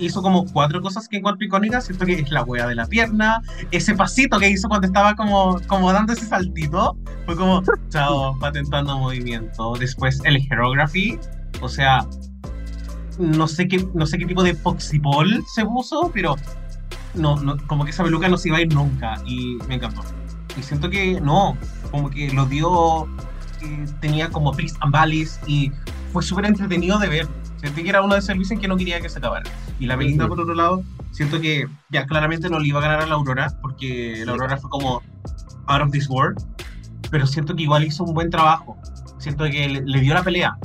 hizo 0.00 0.20
como 0.20 0.44
cuatro 0.46 0.82
cosas 0.82 1.06
que 1.06 1.18
encuentro 1.18 1.46
icónicas. 1.46 1.84
Siento 1.84 2.04
que 2.06 2.14
es 2.14 2.30
la 2.32 2.42
hueá 2.42 2.66
de 2.66 2.74
la 2.74 2.86
pierna, 2.86 3.40
ese 3.70 3.94
pasito 3.94 4.40
que 4.40 4.50
hizo 4.50 4.68
cuando 4.68 4.88
estaba 4.88 5.14
como, 5.14 5.60
como 5.68 5.92
dando 5.92 6.12
ese 6.12 6.26
saltito. 6.26 6.96
Fue 7.24 7.36
como, 7.36 7.62
chao, 7.88 8.36
patentando 8.40 8.98
movimiento. 8.98 9.74
Después 9.78 10.20
el 10.24 10.44
Herography, 10.50 11.20
o 11.60 11.68
sea, 11.68 12.04
no 13.20 13.46
sé 13.46 13.68
qué, 13.68 13.86
no 13.94 14.06
sé 14.06 14.18
qué 14.18 14.26
tipo 14.26 14.42
de 14.42 14.56
poxipol 14.56 15.44
se 15.54 15.64
puso, 15.64 16.10
pero 16.12 16.34
no, 17.14 17.36
no, 17.36 17.56
como 17.68 17.84
que 17.84 17.92
esa 17.92 18.02
peluca 18.02 18.28
no 18.28 18.38
se 18.38 18.48
iba 18.48 18.56
a 18.56 18.62
ir 18.62 18.74
nunca 18.74 19.14
y 19.24 19.58
me 19.68 19.76
encantó. 19.76 20.02
Y 20.58 20.64
siento 20.64 20.90
que 20.90 21.20
no, 21.20 21.56
como 21.92 22.10
que 22.10 22.28
lo 22.32 22.44
dio, 22.46 23.04
eh, 23.60 23.86
tenía 24.00 24.30
como 24.30 24.50
peaks 24.50 24.74
and 24.80 24.92
valleys 24.92 25.38
y 25.46 25.70
fue 26.12 26.24
súper 26.24 26.46
entretenido 26.46 26.98
de 26.98 27.08
ver. 27.08 27.41
Sentí 27.62 27.84
que 27.84 27.90
era 27.90 28.02
uno 28.02 28.14
de 28.14 28.20
esos 28.20 28.50
en 28.50 28.60
que 28.60 28.66
no 28.66 28.76
quería 28.76 29.00
que 29.00 29.08
se 29.08 29.18
acabara. 29.18 29.48
Y 29.78 29.86
la 29.86 29.94
Belinda, 29.94 30.26
por 30.26 30.40
otro 30.40 30.54
lado, 30.54 30.82
siento 31.12 31.40
que 31.40 31.68
ya 31.90 32.06
claramente 32.06 32.50
no 32.50 32.58
le 32.58 32.66
iba 32.66 32.80
a 32.80 32.82
ganar 32.82 33.00
a 33.02 33.06
la 33.06 33.14
Aurora, 33.14 33.56
porque 33.62 34.24
la 34.26 34.32
Aurora 34.32 34.56
fue 34.56 34.68
como 34.68 35.00
out 35.68 35.82
of 35.82 35.92
this 35.92 36.08
world, 36.10 36.42
pero 37.10 37.24
siento 37.26 37.54
que 37.54 37.62
igual 37.62 37.84
hizo 37.84 38.02
un 38.02 38.14
buen 38.14 38.30
trabajo. 38.30 38.76
Siento 39.18 39.44
que 39.44 39.68
le, 39.68 39.82
le 39.82 40.00
dio 40.00 40.12
la 40.12 40.24
pelea. 40.24 40.56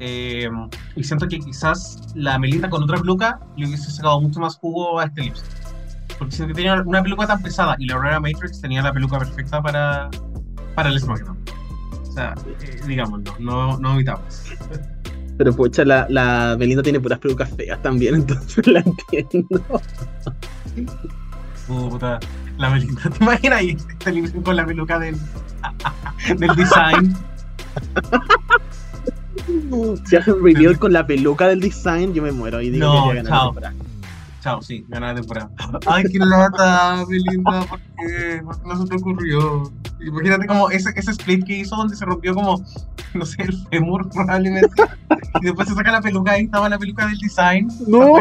Eh, 0.00 0.48
y 0.94 1.02
siento 1.02 1.26
que 1.26 1.40
quizás 1.40 2.12
la 2.14 2.38
Melinda 2.38 2.70
con 2.70 2.84
otra 2.84 2.98
peluca 2.98 3.40
le 3.56 3.66
hubiese 3.66 3.90
sacado 3.90 4.20
mucho 4.20 4.38
más 4.38 4.56
jugo 4.56 5.00
a 5.00 5.06
este 5.06 5.22
lip 5.22 5.34
sync. 5.34 5.48
Porque 6.18 6.36
siento 6.36 6.54
que 6.54 6.62
tenía 6.62 6.82
una 6.82 7.02
peluca 7.02 7.26
tan 7.26 7.42
pesada 7.42 7.74
y 7.80 7.86
la 7.86 7.96
Aurora 7.96 8.20
Matrix 8.20 8.60
tenía 8.60 8.82
la 8.82 8.92
peluca 8.92 9.18
perfecta 9.18 9.60
para, 9.60 10.08
para 10.76 10.90
el 10.90 11.00
SmackDown. 11.00 11.38
O 12.08 12.12
sea, 12.12 12.34
eh, 12.60 12.80
digámoslo, 12.86 13.34
no, 13.40 13.76
no 13.78 13.94
evitamos. 13.94 14.44
Pero 15.38 15.54
pucha, 15.54 15.84
la, 15.84 16.06
la 16.10 16.56
Belinda 16.58 16.82
tiene 16.82 17.00
puras 17.00 17.18
pelucas 17.20 17.48
feas 17.56 17.80
también, 17.80 18.14
entonces 18.16 18.66
la 18.66 18.80
entiendo. 18.80 19.62
Puta, 21.66 22.18
la 22.58 22.70
Melinda, 22.70 23.02
¿te 23.10 23.22
imaginas 23.22 23.58
ahí 23.58 23.76
con 24.42 24.56
la 24.56 24.66
peluca 24.66 24.98
del, 24.98 25.16
del 26.38 26.56
design? 26.56 27.16
Si 30.04 30.16
hacen 30.16 30.42
reveal 30.42 30.78
con 30.78 30.92
la 30.92 31.06
peluca 31.06 31.46
del 31.46 31.60
design, 31.60 32.12
yo 32.12 32.22
me 32.22 32.32
muero 32.32 32.60
y 32.60 32.70
digo 32.70 32.86
No, 32.86 33.10
que 33.10 33.16
ya 33.16 33.24
chao. 33.24 33.54
Chao, 34.40 34.62
sí, 34.62 34.84
ganar 34.88 35.14
la 35.14 35.20
temporada. 35.20 35.50
Ay, 35.86 36.04
qué 36.04 36.18
lata, 36.18 37.04
Belinda, 37.08 37.62
¿por 37.62 37.80
qué? 37.80 38.40
¿Por 38.44 38.60
qué 38.60 38.68
no 38.68 38.76
se 38.76 38.88
te 38.88 38.96
ocurrió? 38.96 39.72
Imagínate 40.00 40.46
como 40.46 40.70
ese, 40.70 40.90
ese 40.94 41.10
split 41.10 41.44
que 41.44 41.58
hizo 41.58 41.74
donde 41.74 41.96
se 41.96 42.04
rompió 42.04 42.34
como, 42.34 42.62
no 43.14 43.26
sé, 43.26 43.42
el 43.42 43.66
fémur 43.68 44.08
probablemente. 44.10 44.82
Y 45.40 45.46
después 45.46 45.68
se 45.68 45.74
saca 45.74 45.90
la 45.90 46.00
peluca, 46.00 46.32
ahí 46.32 46.44
estaba 46.44 46.68
la 46.68 46.78
peluca 46.78 47.06
del 47.06 47.18
design. 47.18 47.68
No. 47.88 48.14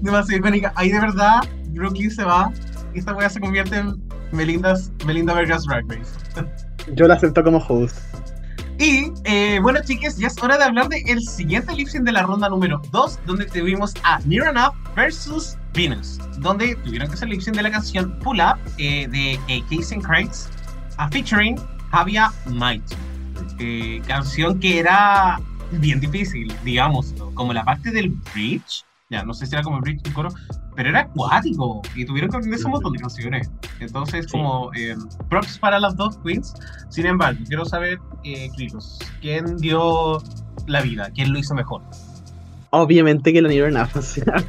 Demasiado 0.00 0.38
icónica. 0.38 0.72
Ahí 0.74 0.90
de 0.90 1.00
verdad, 1.00 1.42
Brooklyn 1.68 2.10
se 2.10 2.24
va 2.24 2.50
y 2.92 2.98
esta 2.98 3.14
wea 3.14 3.30
se 3.30 3.40
convierte 3.40 3.76
en 3.76 4.02
Melinda's, 4.32 4.90
Melinda 5.06 5.34
Vegas 5.34 5.64
Drag 5.64 5.84
Race. 5.88 6.10
Yo 6.94 7.06
la 7.06 7.14
acepto 7.14 7.44
como 7.44 7.58
host. 7.58 7.96
Y 8.78 9.10
eh, 9.24 9.58
bueno, 9.62 9.80
chicas, 9.82 10.18
ya 10.18 10.26
es 10.26 10.42
hora 10.42 10.58
de 10.58 10.64
hablar 10.64 10.88
del 10.88 11.08
el 11.08 11.22
siguiente 11.22 11.74
lip 11.74 11.88
sync 11.88 12.04
de 12.04 12.12
la 12.12 12.22
ronda 12.22 12.48
número 12.48 12.80
2, 12.92 13.20
donde 13.24 13.46
tuvimos 13.46 13.94
a 14.02 14.18
Near 14.20 14.48
Enough 14.48 14.74
versus 14.94 15.56
Venus, 15.72 16.18
donde 16.38 16.74
tuvieron 16.76 17.08
que 17.08 17.14
hacer 17.14 17.28
lip 17.28 17.40
sync 17.40 17.56
de 17.56 17.62
la 17.62 17.70
canción 17.70 18.18
Pull 18.18 18.40
Up 18.40 18.58
eh, 18.76 19.08
de 19.08 19.40
eh, 19.48 19.62
Casey 19.70 19.98
Craig's, 19.98 20.50
a 20.98 21.08
featuring 21.08 21.56
Javia 21.90 22.30
Might. 22.46 22.84
Eh, 23.58 24.02
canción 24.06 24.60
que 24.60 24.78
era 24.78 25.40
bien 25.72 26.00
difícil, 26.00 26.54
digamos, 26.62 27.14
como 27.34 27.52
la 27.52 27.64
parte 27.64 27.90
del 27.90 28.10
bridge. 28.34 28.84
Ya, 29.08 29.22
no 29.22 29.32
sé 29.34 29.46
si 29.46 29.54
era 29.54 29.62
como 29.62 29.76
el 29.76 29.82
bridge 29.82 30.02
del 30.02 30.12
coro, 30.14 30.30
pero 30.74 30.88
era 30.88 31.00
acuático 31.02 31.80
y 31.94 32.04
tuvieron 32.04 32.28
que 32.28 32.38
aprenderse 32.38 32.64
un 32.66 32.72
montón 32.72 32.92
de 32.92 32.98
canciones. 32.98 33.50
Entonces, 33.78 34.24
Sí. 34.24 34.32
como 34.32 34.72
eh, 34.74 34.96
props 35.30 35.58
para 35.60 35.78
las 35.78 35.96
dos 35.96 36.18
queens. 36.18 36.54
Sin 36.88 37.06
embargo, 37.06 37.38
quiero 37.46 37.64
saber, 37.64 38.00
eh, 38.24 38.50
Kritos, 38.56 38.98
¿quién 39.20 39.58
dio 39.58 40.20
la 40.66 40.80
vida? 40.82 41.08
¿Quién 41.14 41.32
lo 41.32 41.38
hizo 41.38 41.54
mejor? 41.54 41.82
Obviamente 42.70 43.32
que 43.32 43.42
la 43.42 43.90
o 43.94 44.02
sea. 44.02 44.44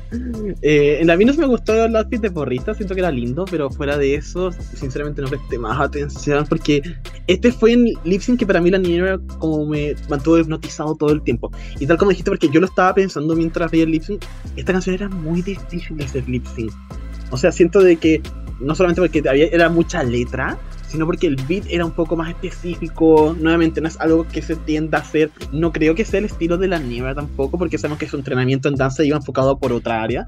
eh, 0.62 0.98
en 1.00 1.08
la 1.08 1.16
Venus 1.16 1.38
me 1.38 1.46
gustó 1.46 1.86
el 1.86 1.96
outfit 1.96 2.22
de 2.22 2.32
porrista, 2.32 2.74
siento 2.74 2.94
que 2.94 3.02
era 3.02 3.12
lindo, 3.12 3.46
pero 3.50 3.70
fuera 3.70 3.98
de 3.98 4.16
eso, 4.16 4.52
sinceramente 4.52 5.22
no 5.22 5.28
presté 5.28 5.58
más 5.58 5.80
atención 5.80 6.46
porque 6.48 6.82
este 7.28 7.52
fue 7.52 7.74
en 7.74 7.86
lip 8.04 8.22
sync 8.22 8.40
que 8.40 8.46
para 8.46 8.60
mí 8.62 8.70
la 8.72 8.80
Near 8.80 9.20
como 9.40 9.66
me 9.66 9.96
mantuvo 10.10 10.38
hipnotizado 10.38 10.96
todo 10.96 11.12
el 11.12 11.22
tiempo. 11.22 11.52
Y 11.80 11.86
tal 11.86 11.98
como 11.98 12.10
dijiste, 12.10 12.32
porque 12.32 12.50
yo 12.50 12.60
lo 12.60 12.66
estaba 12.66 12.94
pensando 12.94 13.36
mientras 13.36 13.72
veía 13.72 13.84
el 13.84 13.92
lip 13.92 14.04
sync, 14.04 14.24
esta 14.56 14.74
canción 14.74 14.96
era 14.96 15.10
muy 15.10 15.42
difícil 15.42 15.98
de 15.98 16.06
hacer 16.06 16.28
lip 16.28 16.46
sync. 16.56 16.72
O 17.30 17.38
sea, 17.38 17.52
siento 17.52 17.82
de 17.82 17.98
que 17.98 18.22
no 18.60 18.74
solamente 18.76 19.02
porque 19.02 19.28
había, 19.28 19.48
era 19.48 19.70
mucha 19.70 20.04
letra, 20.04 20.58
sino 20.88 21.06
porque 21.06 21.28
el 21.28 21.36
beat 21.48 21.66
era 21.70 21.86
un 21.86 21.92
poco 21.92 22.16
más 22.16 22.30
específico. 22.30 23.36
Nuevamente, 23.40 23.82
no 23.82 23.88
es 23.88 24.00
algo 24.00 24.28
que 24.28 24.42
se 24.42 24.56
tienda 24.56 24.98
a 24.98 25.02
hacer. 25.02 25.32
No 25.52 25.72
creo 25.72 25.96
que 25.96 26.06
sea 26.06 26.20
el 26.20 26.26
estilo 26.26 26.58
de 26.58 26.68
la 26.68 26.80
Niebla 26.80 27.16
tampoco, 27.16 27.58
porque 27.58 27.78
sabemos 27.78 28.00
que 28.00 28.08
su 28.08 28.18
entrenamiento 28.18 28.70
en 28.70 28.76
danza 28.76 29.04
iba 29.04 29.18
enfocado 29.18 29.58
por 29.58 29.74
otra 29.74 30.02
área. 30.02 30.28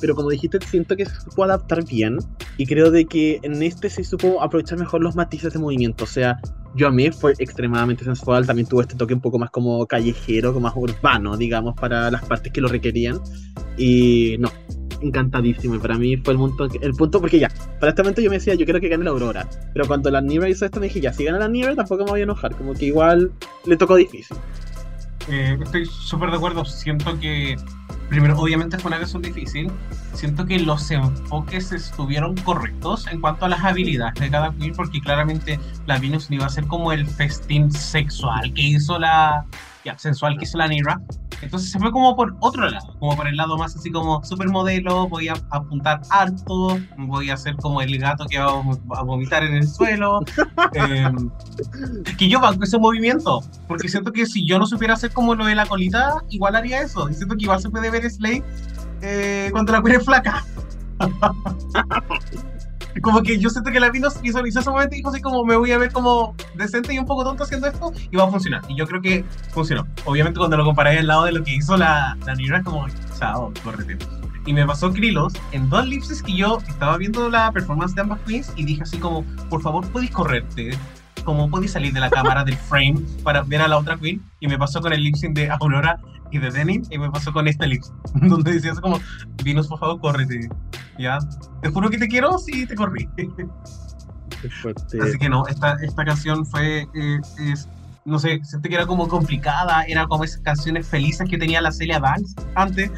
Pero 0.00 0.14
como 0.14 0.30
dijiste, 0.30 0.58
siento 0.66 0.96
que 0.96 1.06
se 1.06 1.20
supo 1.20 1.44
adaptar 1.44 1.84
bien. 1.84 2.18
Y 2.56 2.66
creo 2.66 2.90
de 2.90 3.06
que 3.06 3.40
en 3.42 3.62
este 3.62 3.90
se 3.90 4.04
supo 4.04 4.42
aprovechar 4.42 4.78
mejor 4.78 5.02
los 5.02 5.16
matices 5.16 5.52
de 5.52 5.58
movimiento. 5.58 6.04
O 6.04 6.06
sea, 6.06 6.38
yo 6.74 6.88
a 6.88 6.90
mí 6.90 7.10
fue 7.10 7.34
extremadamente 7.38 8.04
sensual. 8.04 8.46
También 8.46 8.68
tuvo 8.68 8.82
este 8.82 8.94
toque 8.94 9.14
un 9.14 9.20
poco 9.20 9.38
más 9.38 9.50
como 9.50 9.86
callejero, 9.86 10.52
como 10.52 10.68
más 10.68 10.76
urbano, 10.76 11.36
digamos, 11.36 11.74
para 11.74 12.10
las 12.10 12.24
partes 12.24 12.52
que 12.52 12.60
lo 12.60 12.68
requerían. 12.68 13.20
Y 13.76 14.36
no, 14.38 14.50
encantadísimo. 15.00 15.74
Y 15.76 15.78
para 15.78 15.96
mí 15.96 16.16
fue 16.16 16.34
el 16.34 16.38
punto, 16.38 16.68
el 16.80 16.92
punto 16.92 17.20
porque 17.20 17.38
ya, 17.38 17.48
para 17.80 17.90
este 17.90 18.02
momento 18.02 18.20
yo 18.20 18.30
me 18.30 18.36
decía, 18.36 18.54
yo 18.54 18.64
quiero 18.64 18.80
que 18.80 18.88
gane 18.88 19.04
la 19.04 19.10
Aurora. 19.10 19.48
Pero 19.72 19.86
cuando 19.86 20.10
la 20.10 20.20
Niebla 20.20 20.48
hizo 20.48 20.64
esto, 20.64 20.80
me 20.80 20.86
dije, 20.86 21.00
ya, 21.00 21.12
si 21.12 21.24
gana 21.24 21.38
la 21.38 21.48
Niebla 21.48 21.76
tampoco 21.76 22.04
me 22.04 22.10
voy 22.10 22.20
a 22.20 22.24
enojar. 22.24 22.54
Como 22.56 22.74
que 22.74 22.86
igual 22.86 23.32
le 23.64 23.76
tocó 23.76 23.96
difícil. 23.96 24.36
Eh, 25.28 25.58
estoy 25.62 25.86
súper 25.86 26.30
de 26.30 26.36
acuerdo. 26.36 26.64
Siento 26.64 27.18
que, 27.18 27.56
primero, 28.08 28.38
obviamente 28.38 28.78
fue 28.78 28.88
una 28.88 28.98
canción 28.98 29.22
difícil. 29.22 29.70
Siento 30.14 30.46
que 30.46 30.58
los 30.58 30.90
enfoques 30.90 31.72
estuvieron 31.72 32.36
correctos 32.38 33.06
en 33.08 33.20
cuanto 33.20 33.46
a 33.46 33.48
las 33.48 33.64
habilidades 33.64 34.14
de 34.14 34.30
cada 34.30 34.52
queen, 34.52 34.74
porque 34.74 35.00
claramente 35.00 35.60
la 35.86 35.98
Venus 35.98 36.30
no 36.30 36.36
iba 36.36 36.46
a 36.46 36.50
ser 36.50 36.66
como 36.66 36.92
el 36.92 37.06
festín 37.06 37.70
sexual 37.70 38.52
que 38.54 38.62
hizo 38.62 38.98
la. 38.98 39.44
Ya, 39.86 39.96
sensual 39.98 40.36
que 40.36 40.42
hizo 40.42 40.58
la 40.58 40.66
Nira. 40.66 41.00
Entonces 41.42 41.70
se 41.70 41.78
fue 41.78 41.92
como 41.92 42.16
por 42.16 42.34
otro 42.40 42.68
lado, 42.68 42.96
como 42.98 43.14
por 43.16 43.28
el 43.28 43.36
lado 43.36 43.56
más 43.56 43.76
así 43.76 43.92
como 43.92 44.24
supermodelo, 44.24 45.06
voy 45.08 45.28
a 45.28 45.34
apuntar 45.50 46.00
harto, 46.10 46.80
voy 46.98 47.30
a 47.30 47.34
hacer 47.34 47.54
como 47.54 47.80
el 47.80 47.96
gato 47.96 48.26
que 48.28 48.36
va 48.40 48.46
a 48.46 48.54
vom- 48.62 48.80
a 48.98 49.02
vomitar 49.02 49.44
en 49.44 49.54
el 49.54 49.68
suelo. 49.68 50.20
Em, 50.72 51.30
que 52.18 52.28
yo 52.28 52.40
banco 52.40 52.64
ese 52.64 52.78
movimiento, 52.78 53.44
porque 53.68 53.88
siento 53.88 54.10
que 54.12 54.26
si 54.26 54.44
yo 54.44 54.58
no 54.58 54.66
supiera 54.66 54.94
hacer 54.94 55.12
como 55.12 55.36
lo 55.36 55.44
de 55.46 55.54
la 55.54 55.66
colita, 55.66 56.14
igual 56.30 56.56
haría 56.56 56.80
eso. 56.82 57.08
Y 57.08 57.14
siento 57.14 57.36
que 57.36 57.44
igual 57.44 57.60
se 57.60 57.70
puede 57.70 57.88
ver 57.90 58.10
Slay 58.10 58.42
eh, 59.02 59.50
cuando 59.52 59.70
la 59.70 59.80
cuera 59.82 59.98
es 59.98 60.04
flaca. 60.04 60.44
como 63.02 63.22
que 63.22 63.38
yo 63.38 63.50
siento 63.50 63.70
que 63.70 63.80
la 63.80 63.90
vino 63.90 64.08
visualizó 64.22 64.60
ese 64.60 64.70
momento 64.70 64.94
y 64.94 64.98
dijo 64.98 65.10
así 65.10 65.20
como 65.20 65.44
me 65.44 65.56
voy 65.56 65.72
a 65.72 65.78
ver 65.78 65.92
como 65.92 66.34
decente 66.54 66.94
y 66.94 66.98
un 66.98 67.06
poco 67.06 67.24
tonto 67.24 67.44
haciendo 67.44 67.66
esto 67.66 67.92
y 68.10 68.16
va 68.16 68.24
a 68.24 68.30
funcionar. 68.30 68.62
Y 68.68 68.76
yo 68.76 68.86
creo 68.86 69.00
que 69.00 69.24
funcionó. 69.52 69.86
Obviamente 70.04 70.38
cuando 70.38 70.56
lo 70.56 70.64
comparé 70.64 70.98
al 70.98 71.06
lado 71.06 71.24
de 71.24 71.32
lo 71.32 71.44
que 71.44 71.54
hizo 71.54 71.76
la, 71.76 72.16
la 72.26 72.34
Nira 72.34 72.62
como, 72.62 72.86
chao, 73.18 73.52
córrete. 73.62 73.98
Y 74.46 74.52
me 74.52 74.64
pasó 74.64 74.92
Krilos 74.92 75.32
en 75.50 75.68
dos 75.68 75.86
lipses 75.86 76.22
que 76.22 76.36
yo 76.36 76.58
estaba 76.68 76.96
viendo 76.98 77.28
la 77.28 77.50
performance 77.50 77.96
de 77.96 78.02
ambas 78.02 78.20
queens 78.20 78.52
y 78.54 78.64
dije 78.64 78.82
así 78.82 78.96
como, 78.96 79.24
por 79.50 79.60
favor, 79.60 79.84
puedes 79.88 80.10
correrte, 80.10 80.78
como 81.26 81.50
puedes 81.50 81.72
salir 81.72 81.92
de 81.92 82.00
la 82.00 82.08
cámara 82.08 82.42
del 82.44 82.56
frame 82.56 83.02
para 83.22 83.42
ver 83.42 83.60
a 83.60 83.68
la 83.68 83.76
otra 83.76 83.98
queen. 83.98 84.22
Y 84.40 84.46
me 84.48 84.56
pasó 84.58 84.80
con 84.80 84.94
el 84.94 85.02
lip 85.02 85.16
sync 85.16 85.34
de 85.36 85.50
Aurora 85.50 85.98
y 86.30 86.38
de 86.38 86.50
Denim 86.50 86.82
y 86.90 86.96
me 86.98 87.10
pasó 87.10 87.32
con 87.32 87.46
este 87.48 87.66
lip 87.66 87.82
sync, 87.82 88.22
donde 88.30 88.52
decías 88.54 88.80
como, 88.80 88.98
Vinos, 89.44 89.66
por 89.68 89.78
favor, 89.78 90.00
córrete. 90.00 90.48
Ya, 90.98 91.18
te 91.60 91.68
juro 91.68 91.90
que 91.90 91.98
te 91.98 92.08
quiero, 92.08 92.38
sí, 92.38 92.64
te 92.66 92.74
corrí. 92.74 93.06
Así 95.02 95.18
que 95.18 95.28
no, 95.28 95.46
esta, 95.46 95.76
esta 95.82 96.04
canción 96.04 96.46
fue, 96.46 96.86
eh, 96.94 97.18
es- 97.40 97.68
no 98.04 98.18
sé, 98.20 98.38
sentí 98.44 98.68
que 98.68 98.76
era 98.76 98.86
como 98.86 99.08
complicada, 99.08 99.82
era 99.82 100.06
como 100.06 100.22
esas 100.22 100.40
canciones 100.42 100.86
felices 100.86 101.28
que 101.28 101.36
tenía 101.38 101.60
la 101.60 101.72
Celia 101.72 101.98
Banks 101.98 102.34
antes. 102.54 102.90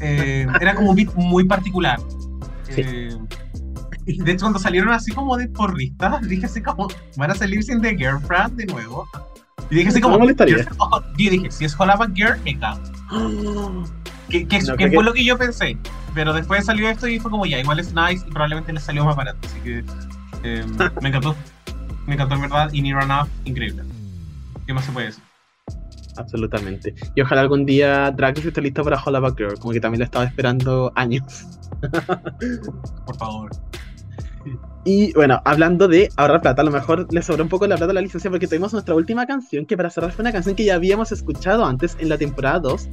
Eh, 0.00 0.46
era 0.60 0.74
como 0.74 0.90
un 0.90 0.96
beat 0.96 1.14
muy 1.14 1.44
particular. 1.46 1.98
Sí. 2.68 2.82
Eh, 2.84 3.16
y 4.06 4.18
de 4.18 4.32
hecho, 4.32 4.40
cuando 4.42 4.58
salieron 4.58 4.90
así 4.92 5.12
como 5.12 5.36
de 5.36 5.48
porristas, 5.48 6.26
dije 6.28 6.46
así 6.46 6.60
como, 6.62 6.88
van 7.16 7.30
a 7.30 7.34
salir 7.34 7.62
sin 7.62 7.80
The 7.80 7.96
Girlfriend 7.96 8.56
de 8.56 8.66
nuevo. 8.66 9.06
Y 9.70 9.76
dije 9.76 9.88
así 9.88 10.00
como, 10.00 10.16
oh, 10.16 11.00
yo 11.18 11.30
dije, 11.30 11.50
si 11.50 11.64
es 11.64 11.78
Holava 11.78 12.06
Girl, 12.14 12.38
me 12.44 12.58
cago. 12.58 12.80
Que, 14.28 14.46
que, 14.48 14.60
No, 14.60 14.76
que 14.76 14.88
creo 14.88 14.88
fue 14.88 14.98
que- 14.98 15.02
lo 15.04 15.12
que 15.12 15.24
yo 15.24 15.36
pensé. 15.36 15.76
Pero 16.14 16.32
después 16.32 16.64
salió 16.64 16.88
esto 16.88 17.06
y 17.06 17.18
fue 17.18 17.30
como, 17.30 17.44
ya, 17.44 17.58
igual 17.58 17.78
es 17.80 17.92
nice 17.92 18.24
y 18.26 18.30
probablemente 18.30 18.72
le 18.72 18.80
salió 18.80 19.04
más 19.04 19.14
barato. 19.14 19.36
Así 19.46 19.60
que 19.60 19.84
eh, 20.42 20.64
me 21.02 21.08
encantó. 21.10 21.36
Me 22.06 22.14
encantó 22.14 22.36
en 22.36 22.40
verdad. 22.42 22.70
Y 22.72 22.80
Nira 22.80 23.04
Nav, 23.04 23.28
increíble. 23.44 23.82
¿Qué 24.66 24.72
más 24.72 24.86
se 24.86 24.92
puede 24.92 25.06
decir? 25.08 25.22
Absolutamente. 26.16 26.94
Y 27.14 27.20
ojalá 27.20 27.42
algún 27.42 27.66
día 27.66 28.10
Race 28.16 28.46
esté 28.48 28.62
listo 28.62 28.82
para 28.84 29.02
Holla 29.02 29.20
Back 29.20 29.36
Girl, 29.36 29.58
como 29.58 29.72
que 29.74 29.80
también 29.80 29.98
la 30.00 30.06
estaba 30.06 30.24
esperando 30.24 30.92
años. 30.94 31.46
Por 33.04 33.16
favor. 33.18 33.50
Y 34.84 35.12
bueno, 35.12 35.40
hablando 35.44 35.86
de 35.86 36.08
ahorrar 36.16 36.40
plata, 36.40 36.62
a 36.62 36.64
lo 36.64 36.70
mejor 36.70 37.06
le 37.12 37.22
sobró 37.22 37.44
un 37.44 37.48
poco 37.48 37.66
la 37.66 37.76
plata 37.76 37.92
a 37.92 37.94
la 37.94 38.00
licencia 38.00 38.30
porque 38.30 38.48
tuvimos 38.48 38.72
nuestra 38.72 38.94
última 38.94 39.26
canción, 39.26 39.64
que 39.64 39.76
para 39.76 39.90
cerrar 39.90 40.12
fue 40.12 40.22
una 40.22 40.32
canción 40.32 40.56
que 40.56 40.64
ya 40.64 40.74
habíamos 40.74 41.12
escuchado 41.12 41.64
antes 41.64 41.96
en 42.00 42.08
la 42.08 42.18
temporada 42.18 42.60
2, 42.60 42.88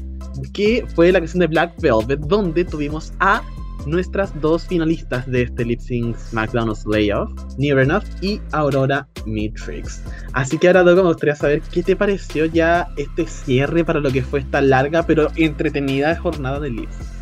que 0.54 0.86
fue 0.96 1.12
la 1.12 1.20
canción 1.20 1.40
de 1.40 1.48
Black 1.48 1.74
Velvet, 1.82 2.20
donde 2.20 2.64
tuvimos 2.64 3.12
a 3.20 3.42
nuestras 3.86 4.40
dos 4.42 4.68
finalistas 4.68 5.26
de 5.26 5.44
este 5.44 5.66
Lip 5.66 5.80
Sync 5.80 6.16
SmackDown 6.16 6.74
Layoff, 6.86 7.32
Near 7.58 7.80
Enough 7.80 8.04
y 8.22 8.40
Aurora 8.52 9.08
Matrix. 9.26 10.04
Así 10.34 10.58
que 10.58 10.68
ahora, 10.68 10.84
Dogo, 10.84 11.04
me 11.04 11.10
gustaría 11.10 11.36
saber 11.36 11.62
qué 11.72 11.82
te 11.82 11.96
pareció 11.96 12.46
ya 12.46 12.90
este 12.98 13.26
cierre 13.26 13.84
para 13.84 14.00
lo 14.00 14.12
que 14.12 14.22
fue 14.22 14.42
esta 14.42 14.62
larga 14.62 15.04
pero 15.04 15.30
entretenida 15.38 16.16
jornada 16.18 16.60
de 16.60 16.70
Lip 16.70 16.90
Sync. 16.92 17.20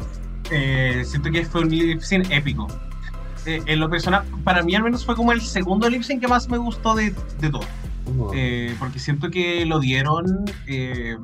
Eh, 0.51 1.03
siento 1.05 1.29
que 1.29 1.45
fue 1.45 1.61
un 1.61 1.69
lip 1.69 2.01
sync 2.01 2.31
épico. 2.31 2.67
Eh, 3.47 3.63
en 3.65 3.79
lo 3.79 3.89
personal, 3.89 4.23
para 4.43 4.61
mí 4.61 4.75
al 4.75 4.83
menos 4.83 5.05
fue 5.05 5.15
como 5.15 5.31
el 5.31 5.41
segundo 5.41 5.89
lip 5.89 6.03
sync 6.03 6.21
que 6.21 6.27
más 6.27 6.47
me 6.49 6.57
gustó 6.57 6.93
de, 6.95 7.15
de 7.39 7.49
todo. 7.49 7.65
Eh, 8.35 8.75
porque 8.79 8.99
siento 8.99 9.29
que 9.29 9.65
lo 9.65 9.79
dieron. 9.79 10.45
eh, 10.67 11.17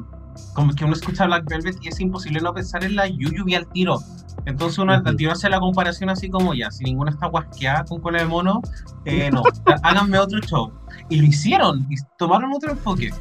como 0.54 0.74
que 0.74 0.86
uno 0.86 0.94
escucha 0.94 1.26
Black 1.26 1.46
Velvet 1.48 1.78
y 1.82 1.90
es 1.90 2.00
imposible 2.00 2.40
no 2.40 2.54
pensar 2.54 2.84
en 2.84 2.96
la 2.96 3.08
Yuyubi 3.08 3.56
al 3.56 3.68
tiro. 3.68 4.00
Entonces 4.46 4.78
uno 4.80 4.94
al 4.94 5.16
tiro 5.16 5.32
hace 5.32 5.50
la 5.50 5.60
comparación 5.60 6.10
así 6.10 6.30
como 6.30 6.54
ya, 6.54 6.70
si 6.72 6.84
ninguna 6.84 7.12
está 7.12 7.28
guasqueada 7.28 7.86
con 7.86 8.02
cola 8.02 8.20
de 8.20 8.26
mono, 8.26 8.62
eh, 9.06 9.30
no, 9.32 9.44
háganme 9.84 10.18
otro 10.20 10.40
show. 10.42 10.72
Y 11.10 11.18
lo 11.18 11.28
hicieron, 11.28 11.88
y 11.90 11.96
tomaron 12.18 12.52
otro 12.54 12.72
enfoque. 12.72 13.12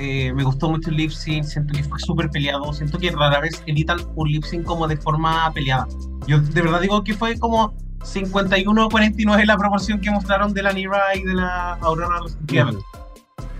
Eh, 0.00 0.32
me 0.32 0.42
gustó 0.42 0.70
mucho 0.70 0.88
el 0.90 0.96
lip 0.96 1.10
sync, 1.10 1.44
siento 1.44 1.74
que 1.74 1.84
fue 1.84 1.98
súper 2.00 2.30
peleado, 2.30 2.72
siento 2.72 2.98
que 2.98 3.10
rara 3.10 3.40
vez 3.40 3.62
editan 3.66 3.98
un 4.14 4.28
lip 4.32 4.44
sync 4.44 4.64
como 4.64 4.88
de 4.88 4.96
forma 4.96 5.50
peleada. 5.52 5.86
Yo 6.26 6.40
de 6.40 6.62
verdad 6.62 6.80
digo 6.80 7.04
que 7.04 7.14
fue 7.14 7.38
como 7.38 7.74
51-49 8.02 9.44
la 9.44 9.56
proporción 9.56 10.00
que 10.00 10.10
mostraron 10.10 10.52
de 10.52 10.62
la 10.62 10.72
Nira 10.72 11.14
y 11.14 11.22
de 11.22 11.34
la 11.34 11.74
Aurora 11.74 12.18
respectivamente. 12.22 12.84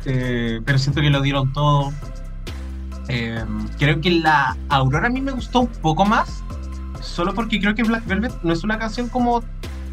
Eh, 0.04 0.60
pero 0.64 0.78
siento 0.78 1.00
que 1.00 1.10
lo 1.10 1.20
dieron 1.20 1.52
todo. 1.52 1.92
Eh, 3.08 3.44
creo 3.78 4.00
que 4.00 4.10
la 4.10 4.56
Aurora 4.68 5.06
a 5.06 5.10
mí 5.10 5.20
me 5.20 5.32
gustó 5.32 5.60
un 5.60 5.68
poco 5.68 6.04
más, 6.04 6.42
solo 7.00 7.34
porque 7.34 7.60
creo 7.60 7.74
que 7.74 7.82
Black 7.82 8.06
Velvet 8.06 8.32
no 8.42 8.52
es 8.52 8.64
una 8.64 8.78
canción 8.78 9.08
como 9.08 9.42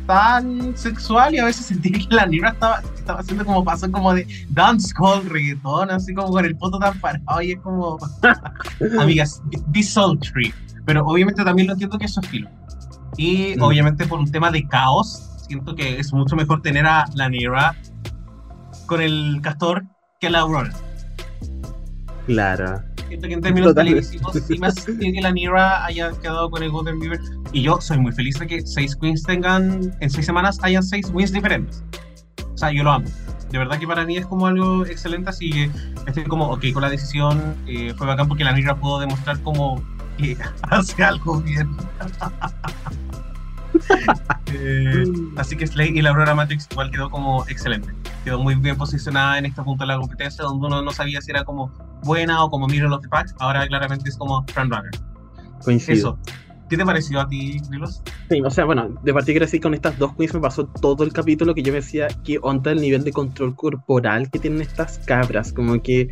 tan 0.09 0.75
sexual 0.75 1.35
y 1.35 1.38
a 1.38 1.45
veces 1.45 1.67
sentí 1.67 1.91
que 1.91 2.15
la 2.15 2.25
Nira 2.25 2.49
estaba, 2.49 2.81
estaba 2.95 3.19
haciendo 3.19 3.45
como 3.45 3.63
paso 3.63 3.91
como 3.91 4.13
de 4.13 4.25
dancehall, 4.49 5.29
reggaetón, 5.29 5.91
así 5.91 6.15
como 6.15 6.29
con 6.29 6.45
el 6.45 6.55
poto 6.55 6.79
tan 6.79 6.99
parado 6.99 7.41
y 7.43 7.51
es 7.51 7.59
como, 7.59 7.99
amigas, 8.99 9.41
be 9.67 9.83
sultry. 9.83 10.51
Pero 10.85 11.05
obviamente 11.05 11.43
también 11.43 11.67
lo 11.67 11.73
entiendo 11.73 11.99
que 11.99 12.05
es 12.05 12.13
su 12.13 12.21
estilo. 12.21 12.49
Y 13.19 13.55
Mm. 13.58 13.63
obviamente 13.63 14.08
por 14.08 14.17
un 14.17 14.32
tema 14.32 14.49
de 14.49 14.65
caos, 14.65 15.21
siento 15.45 15.75
que 15.75 15.99
es 15.99 16.13
mucho 16.13 16.38
mejor 16.38 16.62
tener 16.62 16.86
a 16.86 17.05
la 17.15 17.27
Nira 17.27 17.75
con 18.86 19.01
el 19.01 19.39
castor 19.41 19.84
que 20.21 20.27
a 20.27 20.29
la 20.29 20.39
Aurora. 20.39 20.71
Claro. 22.27 22.82
Siento 23.10 23.27
que 23.27 23.34
en 23.34 23.41
términos 23.41 23.75
televisivos 23.75 24.34
sí 24.34 24.58
me 24.58 25.12
que 25.12 25.21
la 25.21 25.34
Nira 25.34 25.84
haya 25.84 26.12
quedado 26.21 26.49
con 26.49 26.63
el 26.63 26.69
Golden 26.71 26.97
Beaver. 26.97 27.19
Y 27.51 27.63
yo 27.63 27.82
soy 27.82 27.97
muy 27.97 28.13
feliz 28.13 28.39
de 28.39 28.47
que 28.47 28.65
seis 28.65 28.95
queens 28.95 29.23
tengan, 29.23 29.91
en 29.99 30.10
seis 30.10 30.25
semanas 30.25 30.58
hayan 30.62 30.82
seis 30.82 31.12
wins 31.13 31.34
diferentes. 31.34 31.84
O 32.53 32.58
sea, 32.58 32.71
yo 32.71 32.84
lo 32.86 32.91
amo. 32.91 33.08
De 33.51 33.58
verdad 33.58 33.79
que 33.79 33.88
para 33.88 34.05
mí 34.05 34.15
es 34.15 34.25
como 34.27 34.47
algo 34.47 34.86
excelente, 34.86 35.29
así 35.32 35.49
que 35.49 35.71
estoy 36.08 36.23
como, 36.23 36.45
ok, 36.51 36.71
con 36.71 36.84
la 36.84 36.89
decisión 36.89 37.55
eh, 37.67 37.93
fue 37.97 38.08
bacán 38.08 38.29
porque 38.29 38.45
la 38.45 38.53
Nira 38.53 38.75
pudo 38.77 38.99
demostrar 39.01 39.41
como 39.41 39.84
que 40.19 40.38
hace 40.63 41.03
algo 41.03 41.41
bien. 41.41 41.69
Eh, 44.51 45.03
así 45.38 45.55
que 45.55 45.65
Slay 45.65 45.89
y 45.95 46.01
la 46.01 46.10
Aurora 46.10 46.34
Matrix 46.34 46.67
igual 46.71 46.89
quedó 46.89 47.10
como 47.10 47.47
excelente. 47.47 47.93
Quedó 48.23 48.39
muy 48.39 48.55
bien 48.55 48.75
posicionada 48.75 49.38
en 49.38 49.45
este 49.45 49.62
punto 49.62 49.84
de 49.84 49.89
la 49.89 49.97
competencia, 49.97 50.43
donde 50.43 50.67
uno 50.67 50.82
no 50.82 50.91
sabía 50.91 51.21
si 51.21 51.29
era 51.29 51.43
como 51.43 51.71
buena 52.03 52.43
o 52.43 52.49
como 52.49 52.67
Mirror 52.67 52.93
of 52.93 53.03
the 53.03 53.08
Pack. 53.08 53.36
Ahora 53.39 53.65
claramente 53.67 54.10
es 54.10 54.17
como 54.17 54.43
Frontrunner. 54.47 54.91
Coincido. 55.63 55.93
Eso. 55.93 56.19
¿Qué 56.69 56.77
te 56.77 56.86
pareció 56.86 57.19
a 57.19 57.27
ti, 57.27 57.60
Nilos? 57.71 58.03
Sí, 58.29 58.41
o 58.41 58.51
sea, 58.51 58.63
bueno, 58.65 58.89
de 59.01 59.13
quiero 59.23 59.45
decir 59.45 59.60
con 59.60 59.73
estas 59.73 59.97
dos 59.97 60.15
queens 60.15 60.36
me 60.36 60.39
pasó 60.39 60.67
todo 60.67 61.03
el 61.03 61.12
capítulo 61.12 61.55
que 61.55 61.63
yo 61.63 61.73
me 61.73 61.79
decía 61.79 62.08
que 62.23 62.38
onda 62.43 62.71
el 62.71 62.79
nivel 62.79 63.03
de 63.03 63.12
control 63.12 63.55
corporal 63.55 64.29
que 64.29 64.38
tienen 64.38 64.62
estas 64.62 64.99
cabras, 64.99 65.51
como 65.51 65.82
que 65.82 66.10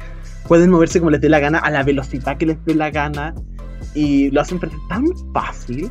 pueden 0.47 0.71
moverse 0.71 0.97
como 0.97 1.11
les 1.11 1.21
dé 1.21 1.29
la 1.29 1.39
gana, 1.39 1.59
a 1.59 1.69
la 1.69 1.83
velocidad 1.83 2.37
que 2.37 2.47
les 2.47 2.65
dé 2.65 2.73
la 2.73 2.89
gana, 2.89 3.35
y 3.97 4.29
lo 4.31 4.41
hacen 4.41 4.59
tan 4.89 5.05
fácil 5.33 5.89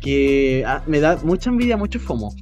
que 0.00 0.64
ah, 0.66 0.82
me 0.86 1.00
da 1.00 1.18
mucha 1.22 1.50
envidia, 1.50 1.76
mucho 1.76 2.00
fomo. 2.00 2.34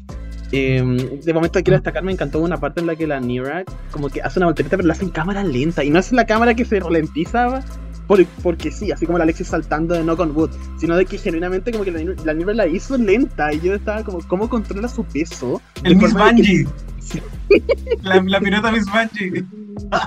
Eh, 0.53 0.83
de 1.25 1.33
momento 1.33 1.61
quiero 1.63 1.77
destacar, 1.77 2.03
me 2.03 2.13
encantó 2.13 2.41
una 2.41 2.57
parte 2.59 2.81
en 2.81 2.87
la 2.87 2.97
que 2.97 3.07
la 3.07 3.21
Nira 3.21 3.65
como 3.93 4.09
que 4.09 4.21
hace 4.23 4.39
una 4.39 4.47
voltereta, 4.47 4.77
pero 4.77 4.87
la 4.89 4.95
hace 4.95 5.05
en 5.05 5.11
cámara 5.11 5.45
lenta, 5.45 5.85
y 5.85 5.91
no 5.91 5.99
es 5.99 6.11
la 6.13 6.27
cámara 6.27 6.55
que 6.55 6.65
se 6.65 6.81
ralentiza 6.81 7.63
por- 8.09 8.25
porque 8.43 8.73
sí, 8.73 8.91
así 8.91 9.07
como 9.07 9.19
la 9.19 9.25
Alexis 9.25 9.47
saltando 9.49 9.95
de 9.95 10.03
Knock 10.03 10.19
on 10.21 10.35
Wood, 10.37 10.51
sino 10.79 10.97
de 10.97 11.07
que 11.07 11.19
genuinamente 11.19 11.71
como 11.71 11.85
que 11.85 11.93
la, 11.93 12.01
la 12.25 12.35
Nira 12.35 12.53
la 12.55 12.67
hizo 12.67 12.97
lenta, 12.99 13.53
y 13.53 13.61
yo 13.61 13.75
estaba 13.75 14.03
como, 14.03 14.19
¿cómo 14.27 14.49
controla 14.49 14.89
su 14.89 15.05
peso? 15.05 15.61
El 15.85 15.97
Miss 15.97 16.15
de 16.15 16.19
que- 16.19 16.25
Bungie. 16.25 16.67
La, 18.03 18.21
la 18.23 18.41
pirata 18.41 18.71
Miss 18.73 18.87
Bungie. 18.87 19.45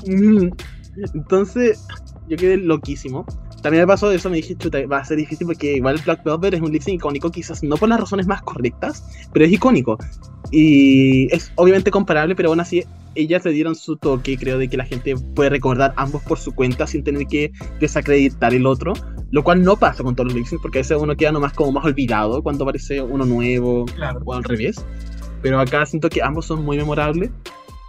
Mm. 0.07 0.49
Entonces, 1.13 1.85
yo 2.29 2.37
quedé 2.37 2.57
loquísimo. 2.57 3.25
También 3.63 3.84
me 3.84 3.88
pasó 3.88 4.12
eso, 4.12 4.30
me 4.30 4.36
dije, 4.36 4.58
chuta, 4.58 4.86
va 4.88 4.97
a 4.97 5.06
ser 5.06 5.17
difícil 5.17 5.47
porque 5.47 5.78
igual 5.78 5.97
Black 6.04 6.21
Velvet 6.26 6.56
es 6.56 6.62
un 6.62 6.73
lip 6.73 6.82
sync 6.82 6.95
icónico, 6.95 7.32
quizás 7.32 7.63
no 7.63 7.78
por 7.78 7.88
las 7.88 7.97
razones 7.97 8.28
más 8.28 8.41
correctas, 8.41 9.06
pero 9.32 9.45
es 9.45 9.54
icónico. 9.54 9.97
Y 10.52 11.34
es 11.34 11.49
obviamente 11.56 11.89
comparable, 11.89 12.36
pero 12.36 12.49
aún 12.49 12.60
así 12.60 12.84
ellas 13.15 13.45
le 13.45 13.52
dieron 13.52 13.76
su 13.76 13.95
toque, 13.95 14.38
creo, 14.38 14.58
de 14.58 14.67
que 14.67 14.76
la 14.76 14.84
gente 14.84 15.15
puede 15.34 15.49
recordar 15.49 15.93
ambos 15.95 16.21
por 16.23 16.39
su 16.39 16.54
cuenta 16.54 16.86
sin 16.88 17.06
tener 17.06 17.26
que 17.26 17.54
desacreditar 17.80 18.54
el 18.54 18.65
otro, 18.65 18.93
lo 19.32 19.43
cual 19.45 19.63
no 19.63 19.78
pasa 19.78 20.04
con 20.04 20.13
todos 20.13 20.28
los 20.28 20.36
lip 20.36 20.45
syncs, 20.45 20.62
porque 20.62 20.80
a 20.80 20.82
veces 20.82 20.97
uno 20.99 21.15
queda 21.15 21.32
nomás 21.32 21.54
como 21.54 21.71
más 21.71 21.86
olvidado 21.86 22.43
cuando 22.43 22.65
aparece 22.65 23.02
uno 23.02 23.26
nuevo 23.26 23.86
Claro. 23.86 24.19
o 24.26 24.34
al 24.34 24.43
revés. 24.43 24.84
Pero 25.41 25.60
acá 25.60 25.86
siento 25.86 26.10
que 26.10 26.21
ambos 26.21 26.45
son 26.45 26.65
muy 26.65 26.76
memorables 26.76 27.32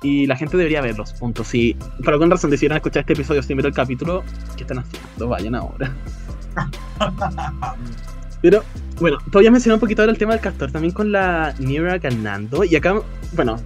y 0.04 0.26
la 0.26 0.36
gente 0.36 0.56
debería 0.56 0.80
verlos, 0.82 1.12
punto. 1.14 1.42
Si 1.42 1.74
por 2.04 2.12
alguna 2.12 2.34
razón 2.36 2.50
decidieron 2.50 2.76
escuchar 2.76 3.00
este 3.00 3.14
episodio 3.14 3.42
sin 3.42 3.56
ver 3.56 3.66
el 3.66 3.72
capítulo, 3.74 4.22
¿qué 4.56 4.62
están 4.62 4.78
haciendo? 4.78 5.28
Vayan 5.28 5.54
ahora. 5.56 5.92
Pero 8.42 8.62
bueno, 9.00 9.18
todavía 9.30 9.50
mencioné 9.50 9.74
un 9.74 9.80
poquito 9.80 10.02
ahora 10.02 10.12
el 10.12 10.18
tema 10.18 10.32
del 10.32 10.40
castor, 10.40 10.70
también 10.70 10.92
con 10.92 11.10
la 11.10 11.54
Nira 11.58 11.98
ganando. 11.98 12.62
Y 12.64 12.76
acá, 12.76 13.00
bueno, 13.32 13.56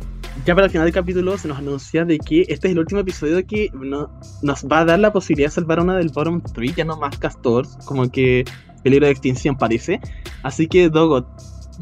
ya 0.47 0.55
para 0.55 0.67
el 0.67 0.71
final 0.71 0.87
del 0.87 0.95
capítulo 0.95 1.37
se 1.37 1.49
nos 1.49 1.59
anuncia 1.59 2.05
de 2.05 2.19
que 2.19 2.43
este 2.43 2.69
es 2.69 2.73
el 2.73 2.79
último 2.79 3.01
episodio 3.01 3.45
que 3.45 3.71
no- 3.75 4.09
nos 4.43 4.65
va 4.65 4.81
a 4.81 4.85
dar 4.85 5.01
la 5.01 5.13
posibilidad 5.13 5.49
de 5.49 5.55
salvar 5.55 5.81
a 5.81 5.83
una 5.83 5.97
del 5.97 6.11
bottom 6.11 6.41
3, 6.41 6.77
ya 6.77 6.85
no 6.85 6.97
más 6.97 7.19
castors, 7.19 7.77
como 7.85 8.09
que 8.11 8.45
peligro 8.85 9.07
de 9.07 9.13
extinción 9.13 9.57
parece. 9.59 10.01
Así 10.45 10.69
que, 10.69 10.89
Dogot, 10.89 11.27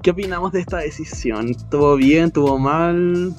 ¿qué 0.03 0.13
opinamos 0.13 0.53
de 0.53 0.61
esta 0.61 0.79
decisión? 0.79 1.55
¿Tuvo 1.71 1.97
bien? 1.97 2.31
¿Tuvo 2.31 2.59
mal? 2.59 3.35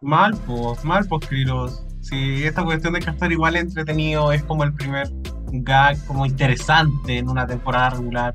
Mal, 0.00 0.32
pues, 0.46 0.84
mal, 0.84 1.04
pues, 1.08 1.26
Krilos. 1.26 1.82
Si 2.00 2.44
esta 2.44 2.62
cuestión 2.64 2.92
de 2.94 3.00
castor 3.00 3.32
igual 3.32 3.56
entretenido 3.56 4.30
es 4.32 4.42
como 4.44 4.62
el 4.64 4.72
primer 4.72 5.08
gag 5.50 6.04
como 6.06 6.24
interesante 6.24 7.18
en 7.18 7.28
una 7.28 7.46
temporada 7.46 7.90
regular. 7.90 8.34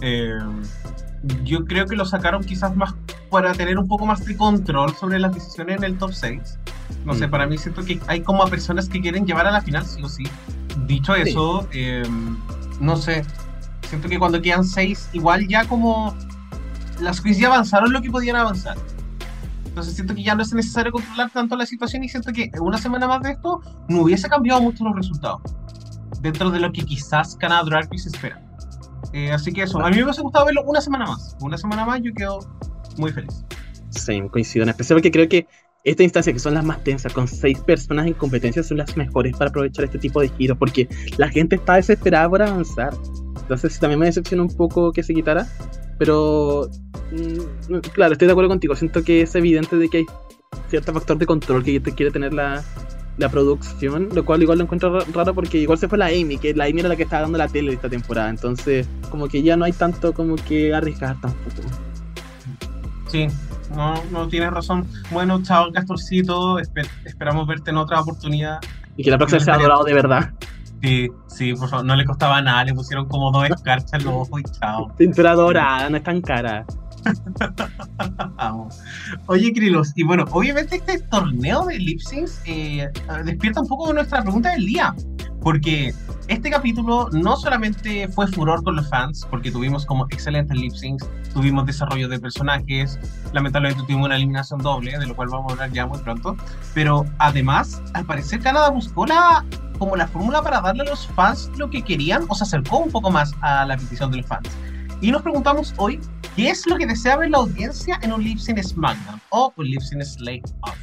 Eh, 0.00 0.38
yo 1.42 1.64
creo 1.64 1.86
que 1.86 1.96
lo 1.96 2.04
sacaron 2.04 2.44
quizás 2.44 2.74
más 2.76 2.94
para 3.28 3.52
tener 3.52 3.76
un 3.78 3.88
poco 3.88 4.06
más 4.06 4.24
de 4.24 4.36
control 4.36 4.94
sobre 4.94 5.18
las 5.18 5.34
decisiones 5.34 5.78
en 5.78 5.84
el 5.84 5.98
top 5.98 6.12
6. 6.12 6.58
No 7.04 7.14
sé, 7.14 7.26
Mm. 7.26 7.30
para 7.30 7.46
mí 7.46 7.58
siento 7.58 7.84
que 7.84 8.00
hay 8.06 8.20
como 8.22 8.42
a 8.42 8.46
personas 8.46 8.88
que 8.88 9.00
quieren 9.00 9.26
llevar 9.26 9.46
a 9.46 9.50
la 9.50 9.60
final, 9.60 9.84
sí 9.84 10.02
o 10.02 10.08
sí. 10.08 10.24
Dicho 10.86 11.14
Sí. 11.16 11.22
eso, 11.26 11.68
eh, 11.72 12.04
no 12.80 12.96
sé, 12.96 13.24
siento 13.88 14.08
que 14.08 14.18
cuando 14.18 14.40
quedan 14.40 14.64
6, 14.64 15.10
igual 15.12 15.46
ya 15.48 15.66
como 15.66 16.14
las 17.00 17.20
quiz 17.20 17.36
ya 17.38 17.48
avanzaron 17.48 17.92
lo 17.92 18.00
que 18.00 18.10
podían 18.10 18.36
avanzar. 18.36 18.76
Entonces 19.70 19.94
siento 19.94 20.14
que 20.16 20.24
ya 20.24 20.34
no 20.34 20.42
es 20.42 20.52
necesario 20.52 20.90
controlar 20.90 21.30
tanto 21.30 21.56
la 21.56 21.64
situación 21.64 22.02
y 22.02 22.08
siento 22.08 22.32
que 22.32 22.50
una 22.60 22.76
semana 22.76 23.06
más 23.06 23.22
de 23.22 23.30
esto 23.30 23.60
no 23.88 24.02
hubiese 24.02 24.28
cambiado 24.28 24.60
mucho 24.60 24.84
los 24.84 24.96
resultados. 24.96 25.40
Dentro 26.20 26.50
de 26.50 26.58
lo 26.58 26.72
que 26.72 26.82
quizás 26.82 27.36
Canadá 27.36 27.62
Drag 27.64 27.88
Race 27.90 28.08
espera. 28.08 28.42
Eh, 29.12 29.30
así 29.30 29.52
que 29.52 29.62
eso, 29.62 29.80
a 29.80 29.88
mí 29.88 29.96
me 29.96 30.04
hubiese 30.04 30.22
gustado 30.22 30.46
verlo 30.46 30.64
una 30.64 30.80
semana 30.80 31.06
más. 31.06 31.36
Una 31.40 31.56
semana 31.56 31.84
más 31.84 32.00
yo 32.02 32.12
quedo 32.12 32.40
muy 32.98 33.12
feliz. 33.12 33.44
Sí, 33.90 34.20
coincido. 34.30 34.64
En 34.64 34.70
especial 34.70 34.96
porque 34.96 35.12
creo 35.12 35.28
que 35.28 35.46
esta 35.84 36.02
instancia, 36.02 36.32
que 36.32 36.40
son 36.40 36.54
las 36.54 36.64
más 36.64 36.82
tensas, 36.82 37.12
con 37.12 37.28
seis 37.28 37.58
personas 37.60 38.06
en 38.06 38.14
competencia, 38.14 38.64
son 38.64 38.78
las 38.78 38.96
mejores 38.96 39.36
para 39.36 39.50
aprovechar 39.50 39.84
este 39.84 39.98
tipo 39.98 40.20
de 40.20 40.28
giros, 40.30 40.58
porque 40.58 40.88
la 41.16 41.28
gente 41.28 41.56
está 41.56 41.76
desesperada 41.76 42.28
por 42.28 42.42
avanzar. 42.42 42.92
Entonces, 43.40 43.78
también 43.78 44.00
me 44.00 44.06
decepciona 44.06 44.42
un 44.42 44.54
poco 44.54 44.92
que 44.92 45.04
se 45.04 45.14
quitara, 45.14 45.46
pero 46.00 46.66
mm, 47.12 47.74
claro, 47.92 48.14
estoy 48.14 48.24
de 48.26 48.32
acuerdo 48.32 48.48
contigo. 48.48 48.74
Siento 48.74 49.04
que 49.04 49.20
es 49.20 49.34
evidente 49.34 49.76
de 49.76 49.88
que 49.90 49.98
hay 49.98 50.06
cierto 50.70 50.94
factor 50.94 51.18
de 51.18 51.26
control 51.26 51.62
que 51.62 51.78
te 51.78 51.92
quiere 51.94 52.10
tener 52.10 52.32
la, 52.32 52.64
la 53.18 53.28
producción, 53.28 54.08
lo 54.14 54.24
cual 54.24 54.40
igual 54.42 54.56
lo 54.58 54.64
encuentro 54.64 54.98
ra- 54.98 55.04
raro 55.12 55.34
porque 55.34 55.58
igual 55.58 55.76
se 55.78 55.88
fue 55.88 55.98
la 55.98 56.06
Amy, 56.06 56.38
que 56.38 56.54
la 56.54 56.64
Amy 56.64 56.80
era 56.80 56.88
la 56.88 56.96
que 56.96 57.02
estaba 57.02 57.22
dando 57.22 57.36
la 57.36 57.48
tele 57.48 57.74
esta 57.74 57.90
temporada, 57.90 58.30
entonces 58.30 58.88
como 59.10 59.28
que 59.28 59.42
ya 59.42 59.56
no 59.58 59.66
hay 59.66 59.72
tanto 59.72 60.14
como 60.14 60.36
que 60.36 60.72
arriesgar 60.74 61.20
tampoco. 61.20 61.62
Sí, 63.08 63.26
no, 63.76 63.94
no 64.10 64.26
tienes 64.28 64.50
razón. 64.52 64.86
Bueno, 65.10 65.42
chao 65.42 65.70
Castorcito, 65.72 66.58
espe- 66.60 66.88
esperamos 67.04 67.46
verte 67.46 67.70
en 67.70 67.76
otra 67.76 68.00
oportunidad. 68.00 68.58
Y 68.96 69.04
que 69.04 69.10
la 69.10 69.18
próxima 69.18 69.40
sea 69.40 69.58
dorado 69.58 69.84
de 69.84 69.92
verdad. 69.94 70.30
Sí, 70.82 71.08
sí, 71.26 71.54
por 71.54 71.68
favor, 71.68 71.84
no 71.84 71.94
le 71.94 72.04
costaba 72.04 72.40
nada, 72.40 72.64
le 72.64 72.74
pusieron 72.74 73.06
como 73.06 73.30
dos 73.30 73.50
escarchas 73.50 73.92
en 73.94 74.04
los 74.04 74.14
ojos 74.14 74.40
y 74.40 74.58
chao. 74.58 74.90
Cintura 74.96 75.34
dorada, 75.34 75.90
no 75.90 75.96
es 75.98 76.02
tan 76.02 76.20
cara. 76.22 76.64
Vamos. 78.36 78.78
Oye, 79.26 79.52
Krilos, 79.52 79.92
y 79.96 80.04
bueno, 80.04 80.24
obviamente 80.30 80.76
este 80.76 81.00
torneo 81.00 81.66
de 81.66 81.78
lip 81.78 82.00
syncs 82.00 82.40
eh, 82.46 82.88
despierta 83.24 83.60
un 83.60 83.68
poco 83.68 83.92
nuestra 83.92 84.22
pregunta 84.22 84.50
del 84.52 84.66
día, 84.66 84.94
porque 85.42 85.94
este 86.28 86.50
capítulo 86.50 87.08
no 87.12 87.36
solamente 87.36 88.08
fue 88.08 88.26
furor 88.28 88.62
con 88.62 88.76
los 88.76 88.88
fans, 88.88 89.26
porque 89.30 89.50
tuvimos 89.50 89.86
como 89.86 90.06
excelentes 90.10 90.56
lip 90.56 90.72
syncs, 90.72 91.08
tuvimos 91.32 91.66
desarrollo 91.66 92.08
de 92.08 92.18
personajes, 92.18 92.98
lamentablemente 93.32 93.82
tuvimos 93.84 94.06
una 94.06 94.16
eliminación 94.16 94.60
doble, 94.60 94.98
de 94.98 95.06
lo 95.06 95.16
cual 95.16 95.28
vamos 95.28 95.50
a 95.50 95.52
hablar 95.54 95.72
ya 95.72 95.86
muy 95.86 95.98
pronto, 95.98 96.36
pero 96.74 97.04
además, 97.18 97.82
al 97.94 98.04
parecer 98.04 98.40
Canadá 98.40 98.70
buscó 98.70 99.06
la 99.06 99.44
como 99.78 99.96
la 99.96 100.06
fórmula 100.06 100.42
para 100.42 100.60
darle 100.60 100.82
a 100.82 100.86
los 100.90 101.06
fans 101.08 101.50
lo 101.56 101.70
que 101.70 101.82
querían, 101.82 102.26
o 102.28 102.34
se 102.34 102.44
acercó 102.44 102.78
un 102.78 102.90
poco 102.90 103.10
más 103.10 103.32
a 103.40 103.64
la 103.64 103.76
petición 103.76 104.10
de 104.10 104.18
los 104.18 104.26
fans. 104.26 104.48
Y 105.00 105.10
nos 105.10 105.22
preguntamos 105.22 105.72
hoy 105.78 105.98
¿Qué 106.36 106.48
es 106.48 106.66
lo 106.66 106.76
que 106.76 106.86
desea 106.86 107.16
ver 107.16 107.30
la 107.30 107.38
audiencia 107.38 107.98
en 108.02 108.12
un 108.12 108.22
Lip 108.22 108.38
Sync 108.38 108.62
SmackDown 108.62 109.20
o 109.30 109.52
un 109.56 109.66
Lip 109.66 109.80
Sync 109.80 110.02
Slay 110.02 110.40
Off? 110.62 110.79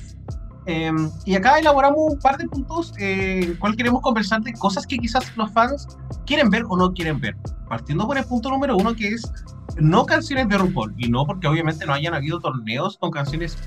Em, 0.69 1.09
y 1.23 1.33
acá 1.33 1.57
elaboramos 1.59 1.97
un 1.97 2.19
par 2.19 2.37
de 2.37 2.45
puntos 2.45 2.93
eh, 2.99 3.55
cual 3.57 3.77
queremos 3.77 4.01
conversar 4.01 4.41
de 4.41 4.51
cosas 4.51 4.85
que 4.85 4.97
quizás 4.97 5.35
los 5.37 5.49
fans 5.51 5.87
quieren 6.25 6.49
ver 6.49 6.65
o 6.67 6.75
no 6.75 6.93
quieren 6.93 7.21
ver. 7.21 7.37
Partiendo 7.69 8.05
por 8.05 8.17
el 8.17 8.25
punto 8.25 8.49
número 8.49 8.75
uno 8.75 8.93
que 8.93 9.07
es 9.07 9.31
no 9.77 10.05
canciones 10.05 10.49
de 10.49 10.57
RuPaul. 10.57 10.93
Y 10.97 11.07
no 11.09 11.25
porque 11.25 11.47
obviamente 11.47 11.85
no 11.85 11.93
hayan 11.93 12.13
habido 12.13 12.41
torneos 12.41 12.97
con 12.97 13.11
canciones 13.11 13.57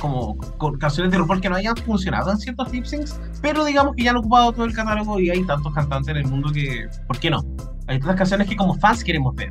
como 0.00 0.38
con 0.56 0.78
canciones 0.78 1.12
de 1.12 1.18
RuPaul 1.18 1.40
que 1.40 1.50
no 1.50 1.56
hayan 1.56 1.76
funcionado 1.76 2.30
en 2.30 2.38
ciertos 2.38 2.72
lip 2.72 2.84
syncs, 2.84 3.20
pero 3.42 3.64
digamos 3.64 3.94
que 3.94 4.04
ya 4.04 4.10
han 4.10 4.16
ocupado 4.16 4.52
todo 4.52 4.64
el 4.64 4.72
catálogo 4.72 5.20
y 5.20 5.28
hay 5.28 5.44
tantos 5.44 5.74
cantantes 5.74 6.08
en 6.08 6.16
el 6.18 6.26
mundo 6.28 6.50
que, 6.50 6.88
¿por 7.06 7.18
qué 7.18 7.30
no? 7.30 7.44
Hay 7.88 7.98
tantas 7.98 8.16
canciones 8.16 8.48
que 8.48 8.56
como 8.56 8.74
fans 8.74 9.02
queremos 9.02 9.34
ver. 9.34 9.48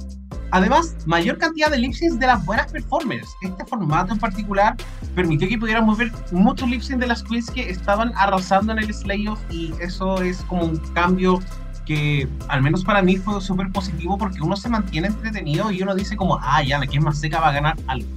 Además, 0.52 0.96
mayor 1.06 1.38
cantidad 1.38 1.70
de 1.70 1.78
lip 1.80 1.94
syncs 1.94 2.20
de 2.20 2.28
las 2.28 2.46
buenas 2.46 2.72
performers. 2.72 3.28
Este 3.42 3.66
formato 3.66 4.14
en 4.14 4.20
particular 4.20 4.76
permitió 5.14 5.50
que 5.50 5.58
pudiéramos 5.58 5.98
ver 5.98 6.12
muchos 6.32 6.70
lip 6.70 6.82
syncs 6.82 7.02
de 7.02 7.08
las 7.08 7.24
queens 7.24 7.50
que 7.50 7.70
estaban 7.70 8.14
arrasando 8.16 8.72
en 8.72 8.80
el 8.80 8.94
Slay 8.94 9.28
Off 9.28 9.40
y 9.50 9.74
eso 9.82 10.22
es 10.22 10.38
como 10.44 10.64
un 10.64 10.78
cambio 10.94 11.40
que 11.86 12.30
al 12.50 12.62
menos 12.62 12.84
para 12.84 13.02
mí 13.02 13.16
fue 13.18 13.42
súper 13.42 13.72
positivo 13.72 14.18
porque 14.18 14.42
uno 14.42 14.56
se 14.56 14.70
mantiene 14.70 15.08
entretenido 15.08 15.72
y 15.72 15.82
uno 15.82 15.96
dice 15.96 16.16
como, 16.16 16.38
ah, 16.42 16.62
ya, 16.62 16.80
la 16.80 16.86
que 16.88 16.98
es 16.98 17.04
más 17.04 17.20
seca 17.20 17.40
va 17.40 17.50
a 17.50 17.54
ganar 17.54 17.76
algo. 17.88 18.08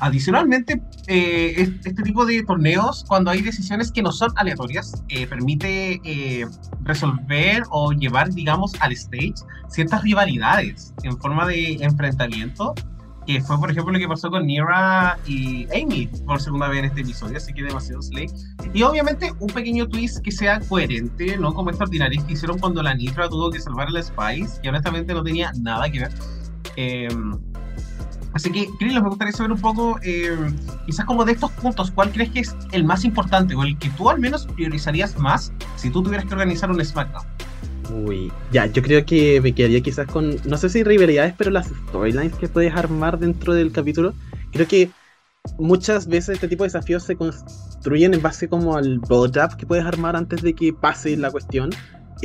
Adicionalmente, 0.00 0.82
eh, 1.06 1.54
es- 1.56 1.70
este 1.86 2.02
tipo 2.02 2.26
de 2.26 2.42
torneos, 2.42 3.04
cuando 3.08 3.30
hay 3.30 3.40
decisiones 3.42 3.90
que 3.92 4.02
no 4.02 4.12
son 4.12 4.30
aleatorias, 4.36 5.02
eh, 5.08 5.26
permite 5.26 6.00
eh, 6.04 6.46
resolver 6.82 7.62
o 7.70 7.92
llevar, 7.92 8.30
digamos, 8.30 8.72
al 8.80 8.92
stage 8.92 9.34
ciertas 9.68 10.02
rivalidades 10.02 10.92
en 11.02 11.16
forma 11.18 11.46
de 11.46 11.74
enfrentamiento, 11.80 12.74
que 13.26 13.40
fue, 13.40 13.58
por 13.58 13.70
ejemplo, 13.70 13.90
lo 13.92 13.98
que 13.98 14.06
pasó 14.06 14.30
con 14.30 14.46
Nira 14.46 15.18
y 15.26 15.66
Amy 15.74 16.08
por 16.26 16.40
segunda 16.42 16.68
vez 16.68 16.80
en 16.80 16.84
este 16.86 17.00
episodio, 17.00 17.38
así 17.38 17.54
que 17.54 17.62
demasiado 17.62 18.02
slay. 18.02 18.26
Y 18.74 18.82
obviamente 18.82 19.32
un 19.40 19.46
pequeño 19.48 19.88
twist 19.88 20.18
que 20.22 20.30
sea 20.30 20.60
coherente, 20.60 21.38
no 21.38 21.54
como 21.54 21.70
extraordinarios 21.70 22.22
que 22.24 22.34
hicieron 22.34 22.58
cuando 22.58 22.82
la 22.82 22.94
Nitra 22.94 23.28
tuvo 23.30 23.50
que 23.50 23.60
salvar 23.60 23.88
a 23.88 24.02
Spice, 24.02 24.60
que 24.60 24.68
honestamente 24.68 25.14
no 25.14 25.22
tenía 25.22 25.50
nada 25.58 25.88
que 25.90 26.00
ver. 26.00 26.12
Así 28.34 28.50
que, 28.50 28.68
Krilo, 28.78 29.00
me 29.00 29.08
gustaría 29.08 29.32
saber 29.32 29.52
un 29.52 29.60
poco, 29.60 29.98
eh, 30.02 30.36
quizás 30.86 31.06
como 31.06 31.24
de 31.24 31.32
estos 31.32 31.52
puntos, 31.52 31.92
¿cuál 31.92 32.10
crees 32.10 32.30
que 32.30 32.40
es 32.40 32.56
el 32.72 32.84
más 32.84 33.04
importante 33.04 33.54
o 33.54 33.62
el 33.62 33.78
que 33.78 33.88
tú 33.90 34.10
al 34.10 34.18
menos 34.18 34.46
priorizarías 34.46 35.16
más 35.18 35.52
si 35.76 35.88
tú 35.90 36.02
tuvieras 36.02 36.26
que 36.26 36.34
organizar 36.34 36.70
un 36.70 36.84
SmackDown? 36.84 37.24
Uy, 37.92 38.32
ya, 38.50 38.66
yo 38.66 38.82
creo 38.82 39.04
que 39.04 39.40
me 39.40 39.52
quedaría 39.52 39.80
quizás 39.80 40.06
con, 40.06 40.36
no 40.44 40.56
sé 40.56 40.68
si 40.68 40.82
rivalidades, 40.82 41.34
pero 41.36 41.50
las 41.50 41.68
storylines 41.88 42.34
que 42.34 42.48
puedes 42.48 42.74
armar 42.74 43.18
dentro 43.18 43.54
del 43.54 43.70
capítulo. 43.70 44.14
Creo 44.50 44.66
que 44.66 44.90
muchas 45.58 46.08
veces 46.08 46.30
este 46.30 46.48
tipo 46.48 46.64
de 46.64 46.68
desafíos 46.68 47.04
se 47.04 47.16
construyen 47.16 48.14
en 48.14 48.22
base 48.22 48.48
como 48.48 48.76
al 48.76 48.98
build-up 48.98 49.56
que 49.56 49.66
puedes 49.66 49.84
armar 49.84 50.16
antes 50.16 50.42
de 50.42 50.54
que 50.54 50.72
pase 50.72 51.16
la 51.16 51.30
cuestión. 51.30 51.70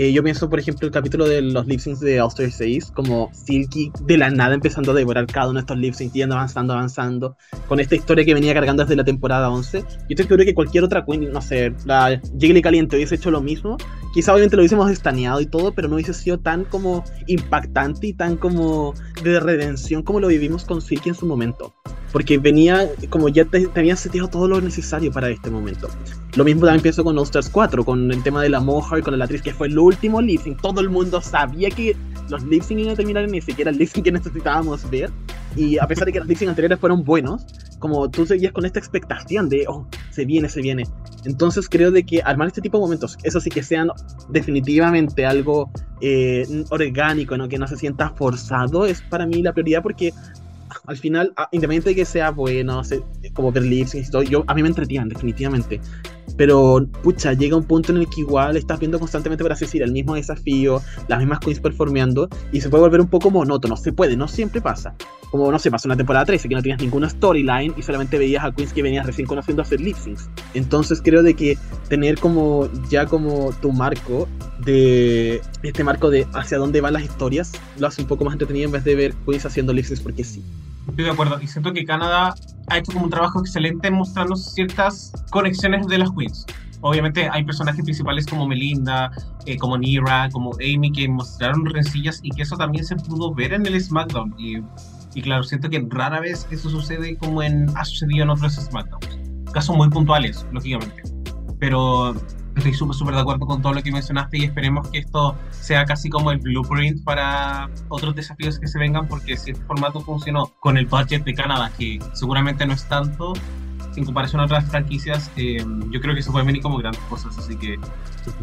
Eh, 0.02 0.14
yo 0.14 0.24
pienso, 0.24 0.50
por 0.50 0.60
ejemplo, 0.60 0.88
el 0.88 0.94
capítulo 0.94 1.28
de 1.28 1.42
los 1.42 1.68
lip 1.68 1.82
de 1.82 2.22
All 2.22 2.30
Star 2.30 2.50
6, 2.50 2.94
como 2.96 3.30
Silky 3.34 3.92
de 4.06 4.18
la 4.18 4.30
nada 4.30 4.54
empezando 4.54 4.94
a 4.94 4.96
devorar 4.96 5.26
cada 5.26 5.50
uno 5.50 5.56
de 5.56 5.60
estos 5.60 5.78
lip 5.78 5.94
syncs, 5.94 6.14
yendo 6.14 6.36
avanzando, 6.36 6.72
avanzando, 6.72 7.36
con 7.68 7.82
esta 7.82 7.96
historia 7.96 8.24
que 8.24 8.34
venía 8.34 8.54
cargando 8.54 8.84
desde 8.84 8.96
la 8.96 9.04
temporada 9.04 9.50
11. 9.50 9.80
Yo 9.82 9.86
estoy 10.08 10.24
seguro 10.24 10.46
que 10.46 10.54
cualquier 10.54 10.86
otra 10.86 11.04
queen, 11.04 11.30
no 11.34 11.42
sé, 11.42 11.74
la 11.84 12.18
Jiggly 12.40 12.62
Caliente 12.62 12.96
hubiese 12.96 13.16
hecho 13.16 13.30
lo 13.30 13.42
mismo, 13.42 13.76
quizá 14.14 14.32
obviamente 14.32 14.56
lo 14.56 14.62
hubiésemos 14.62 14.90
estaneado 14.90 15.42
y 15.42 15.48
todo, 15.48 15.74
pero 15.74 15.90
no 15.90 15.96
hubiese 15.96 16.14
sido 16.14 16.40
tan 16.40 16.64
como 16.64 17.04
impactante 17.28 18.08
y 18.08 18.14
tan 18.14 18.38
como 18.38 18.94
de 19.22 19.38
redención 19.42 20.02
como 20.02 20.22
lo 20.22 20.30
vivimos 20.30 20.64
con 20.64 20.82
Silky 20.82 21.10
en 21.10 21.16
su 21.16 21.26
momento. 21.26 21.74
Porque 22.14 22.38
venía, 22.38 22.90
como 23.10 23.28
ya 23.28 23.44
te, 23.44 23.68
tenía 23.68 23.98
seteado 23.98 24.30
todo 24.30 24.48
lo 24.48 24.62
necesario 24.62 25.12
para 25.12 25.30
este 25.30 25.50
momento. 25.50 25.90
Lo 26.36 26.44
mismo 26.44 26.62
también 26.62 26.84
pienso 26.84 27.04
con 27.04 27.18
All 27.18 27.24
Stars 27.24 27.50
4, 27.50 27.84
con 27.84 28.12
el 28.12 28.22
tema 28.22 28.42
de 28.44 28.50
la 28.50 28.60
Mohawk, 28.60 29.02
con 29.02 29.18
la 29.18 29.26
actriz 29.26 29.42
que 29.42 29.54
fue 29.54 29.68
el 29.68 29.78
último 29.80 30.22
lip 30.22 30.42
sync. 30.42 30.62
Todo 30.62 30.80
el 30.80 30.90
mundo 30.90 31.22
sabía 31.22 31.70
que 31.70 31.96
los 32.30 32.44
lip 32.44 32.62
sync 32.62 32.80
iban 32.82 32.94
a 32.94 32.96
terminar 32.96 33.28
ni 33.28 33.42
siquiera 33.42 33.72
el 33.72 33.78
lip 33.78 33.90
sync 33.90 34.06
que 34.06 34.12
necesitábamos 34.12 34.88
ver. 34.90 35.10
Y 35.56 35.80
a 35.80 35.88
pesar 35.88 36.06
de 36.06 36.14
que 36.14 36.20
los 36.20 36.28
lip 36.28 36.38
sync 36.38 36.50
anteriores 36.50 36.80
fueron 36.80 37.04
buenos, 37.04 37.46
como 37.80 38.10
tú 38.12 38.26
seguías 38.26 38.54
con 38.54 38.66
esta 38.66 38.78
expectación 38.78 39.50
de, 39.50 39.66
oh, 39.68 39.88
se 40.12 40.26
viene, 40.26 40.50
se 40.50 40.62
viene. 40.62 40.84
Entonces 41.26 41.68
creo 41.68 41.92
de 41.92 42.04
que 42.04 42.22
armar 42.24 42.48
este 42.48 42.62
tipo 42.62 42.78
de 42.78 42.82
momentos, 42.82 43.18
eso 43.24 43.40
sí 43.40 43.50
que 43.50 43.64
sean 43.64 43.90
definitivamente 44.30 45.26
algo 45.26 45.72
eh, 46.02 46.46
orgánico, 46.70 47.38
¿no? 47.38 47.50
que 47.50 47.58
no 47.58 47.68
se 47.68 47.76
sienta 47.76 48.12
forzado, 48.12 48.86
es 48.86 49.02
para 49.02 49.26
mí 49.26 49.42
la 49.42 49.54
prioridad 49.54 49.82
porque 49.82 50.14
al 50.86 50.98
final, 50.98 51.34
ah, 51.38 51.50
independiente 51.52 51.90
de 51.90 51.96
que 51.96 52.06
sea 52.06 52.30
bueno, 52.32 52.82
como 53.34 53.52
ver 53.52 53.64
lip 53.64 53.88
syncs 53.88 54.10
y 54.10 54.12
todo, 54.12 54.24
yo, 54.24 54.44
a 54.48 54.54
mí 54.54 54.62
me 54.62 54.68
entretienen 54.68 55.10
definitivamente. 55.10 55.82
Pero, 56.40 56.88
pucha, 57.04 57.34
llega 57.34 57.58
un 57.58 57.66
punto 57.66 57.92
en 57.92 57.98
el 57.98 58.08
que 58.08 58.22
igual 58.22 58.56
estás 58.56 58.80
viendo 58.80 58.98
constantemente, 58.98 59.44
por 59.44 59.52
así 59.52 59.66
decir, 59.66 59.84
el 59.84 59.92
mismo 59.92 60.16
desafío, 60.16 60.82
las 61.10 61.20
mismas 61.20 61.40
queens 61.42 61.60
performeando, 61.60 62.30
y 62.54 62.62
se 62.62 62.70
puede 62.70 62.84
volver 62.84 63.02
un 63.02 63.10
poco 63.10 63.30
monótono. 63.30 63.76
Se 63.76 63.92
puede, 63.92 64.16
no 64.16 64.26
siempre 64.30 64.62
pasa. 64.62 64.96
Como, 65.32 65.52
no 65.52 65.60
sé, 65.60 65.70
pasó 65.70 65.90
en 65.90 65.90
la 65.90 65.98
temporada 65.98 66.24
13, 66.24 66.48
que 66.48 66.56
no 66.56 66.62
tenías 66.62 66.80
ninguna 66.80 67.10
storyline 67.10 67.74
y 67.76 67.82
solamente 67.82 68.18
veías 68.18 68.46
a 68.46 68.54
queens 68.54 68.72
que 68.72 68.82
venías 68.82 69.06
recién 69.06 69.28
conociendo 69.28 69.64
hacer 69.64 69.82
lip. 69.82 69.98
Entonces 70.54 71.02
creo 71.04 71.24
de 71.24 71.34
que 71.34 71.58
tener 71.90 72.18
como, 72.18 72.70
ya 72.90 73.06
como 73.06 73.52
tu 73.62 73.74
marco 73.74 74.26
de, 74.66 75.42
este 75.64 75.84
marco 75.84 76.10
de 76.10 76.28
hacia 76.34 76.58
dónde 76.58 76.82
van 76.82 76.94
las 76.94 77.04
historias, 77.04 77.52
lo 77.78 77.88
hace 77.88 78.02
un 78.02 78.08
poco 78.08 78.26
más 78.26 78.34
entretenido 78.34 78.66
en 78.66 78.72
vez 78.72 78.84
de 78.84 78.96
ver 78.96 79.14
queens 79.26 79.46
haciendo 79.46 79.74
lip 79.74 79.86
syncs 79.86 80.02
porque 80.02 80.24
sí. 80.24 80.44
Estoy 80.88 81.06
de 81.06 81.12
acuerdo. 81.12 81.40
Y 81.42 81.48
siento 81.48 81.72
que 81.74 81.86
Canadá 81.86 82.34
ha 82.68 82.78
hecho 82.78 82.92
como 82.92 83.06
un 83.06 83.12
trabajo 83.12 83.40
excelente 83.40 83.88
en 83.88 83.96
mostrarnos 83.96 84.54
ciertas 84.54 85.14
conexiones 85.30 85.88
de 85.88 85.98
las 86.00 86.12
queens. 86.12 86.46
obviamente 86.82 87.30
hay 87.32 87.44
personajes 87.44 87.84
principales 87.84 88.26
como 88.26 88.48
Melinda, 88.48 89.12
eh, 89.46 89.58
como 89.58 89.78
Nira, 89.78 90.30
como 90.32 90.54
Amy, 90.56 90.92
que 90.92 91.08
mostraron 91.08 91.66
rencillas 91.66 92.20
y 92.24 92.32
que 92.32 92.42
eso 92.42 92.58
también 92.58 92.86
se 92.86 92.96
pudo 92.96 93.34
ver 93.34 93.54
en 93.54 93.66
el 93.66 93.80
SmackDown. 93.80 94.34
Y, 94.38 94.58
y 95.14 95.22
claro, 95.22 95.44
siento 95.44 95.70
que 95.70 95.86
rara 95.90 96.20
vez 96.20 96.48
eso 96.52 96.70
sucede 96.70 97.18
como 97.18 97.44
en, 97.44 97.70
ha 97.76 97.86
sucedido 97.86 98.24
en 98.24 98.30
otros 98.32 98.56
SmackDowns. 98.56 99.20
Casos 99.52 99.76
muy 99.76 99.90
puntuales, 99.90 100.46
lógicamente. 100.52 101.04
Pero 101.60 102.16
estoy 102.60 102.74
súper, 102.74 102.96
súper 102.96 103.16
de 103.16 103.22
acuerdo 103.22 103.46
con 103.46 103.62
todo 103.62 103.74
lo 103.74 103.82
que 103.82 103.92
mencionaste 103.92 104.38
y 104.38 104.44
esperemos 104.46 104.88
que 104.90 105.00
esto 105.00 105.36
sea 105.50 105.86
casi 105.86 106.10
como 106.10 106.32
el 106.32 106.38
blueprint 106.38 107.04
para 107.04 107.70
otros 107.90 108.16
desafíos 108.16 108.60
que 108.60 108.68
se 108.68 108.78
vengan, 108.78 109.08
porque 109.08 109.36
si 109.36 109.52
este 109.52 109.66
formato 109.66 110.02
funcionó 110.02 110.48
con 110.60 110.78
el 110.78 110.86
budget 110.86 111.24
de 111.24 111.34
Canadá, 111.34 111.72
que 111.78 112.00
seguramente 112.14 112.66
no 112.66 112.74
es 112.74 112.88
tanto, 112.88 113.34
en 113.96 114.06
comparación 114.06 114.42
a 114.42 114.46
otras 114.46 114.70
franquicias, 114.70 115.32
eh, 115.36 115.64
yo 115.90 116.00
creo 116.02 116.16
que 116.16 116.22
se 116.22 116.32
pueden 116.32 116.48
venir 116.48 116.62
como 116.62 116.78
grandes 116.78 117.02
cosas, 117.04 117.38
así 117.38 117.56
que 117.56 117.78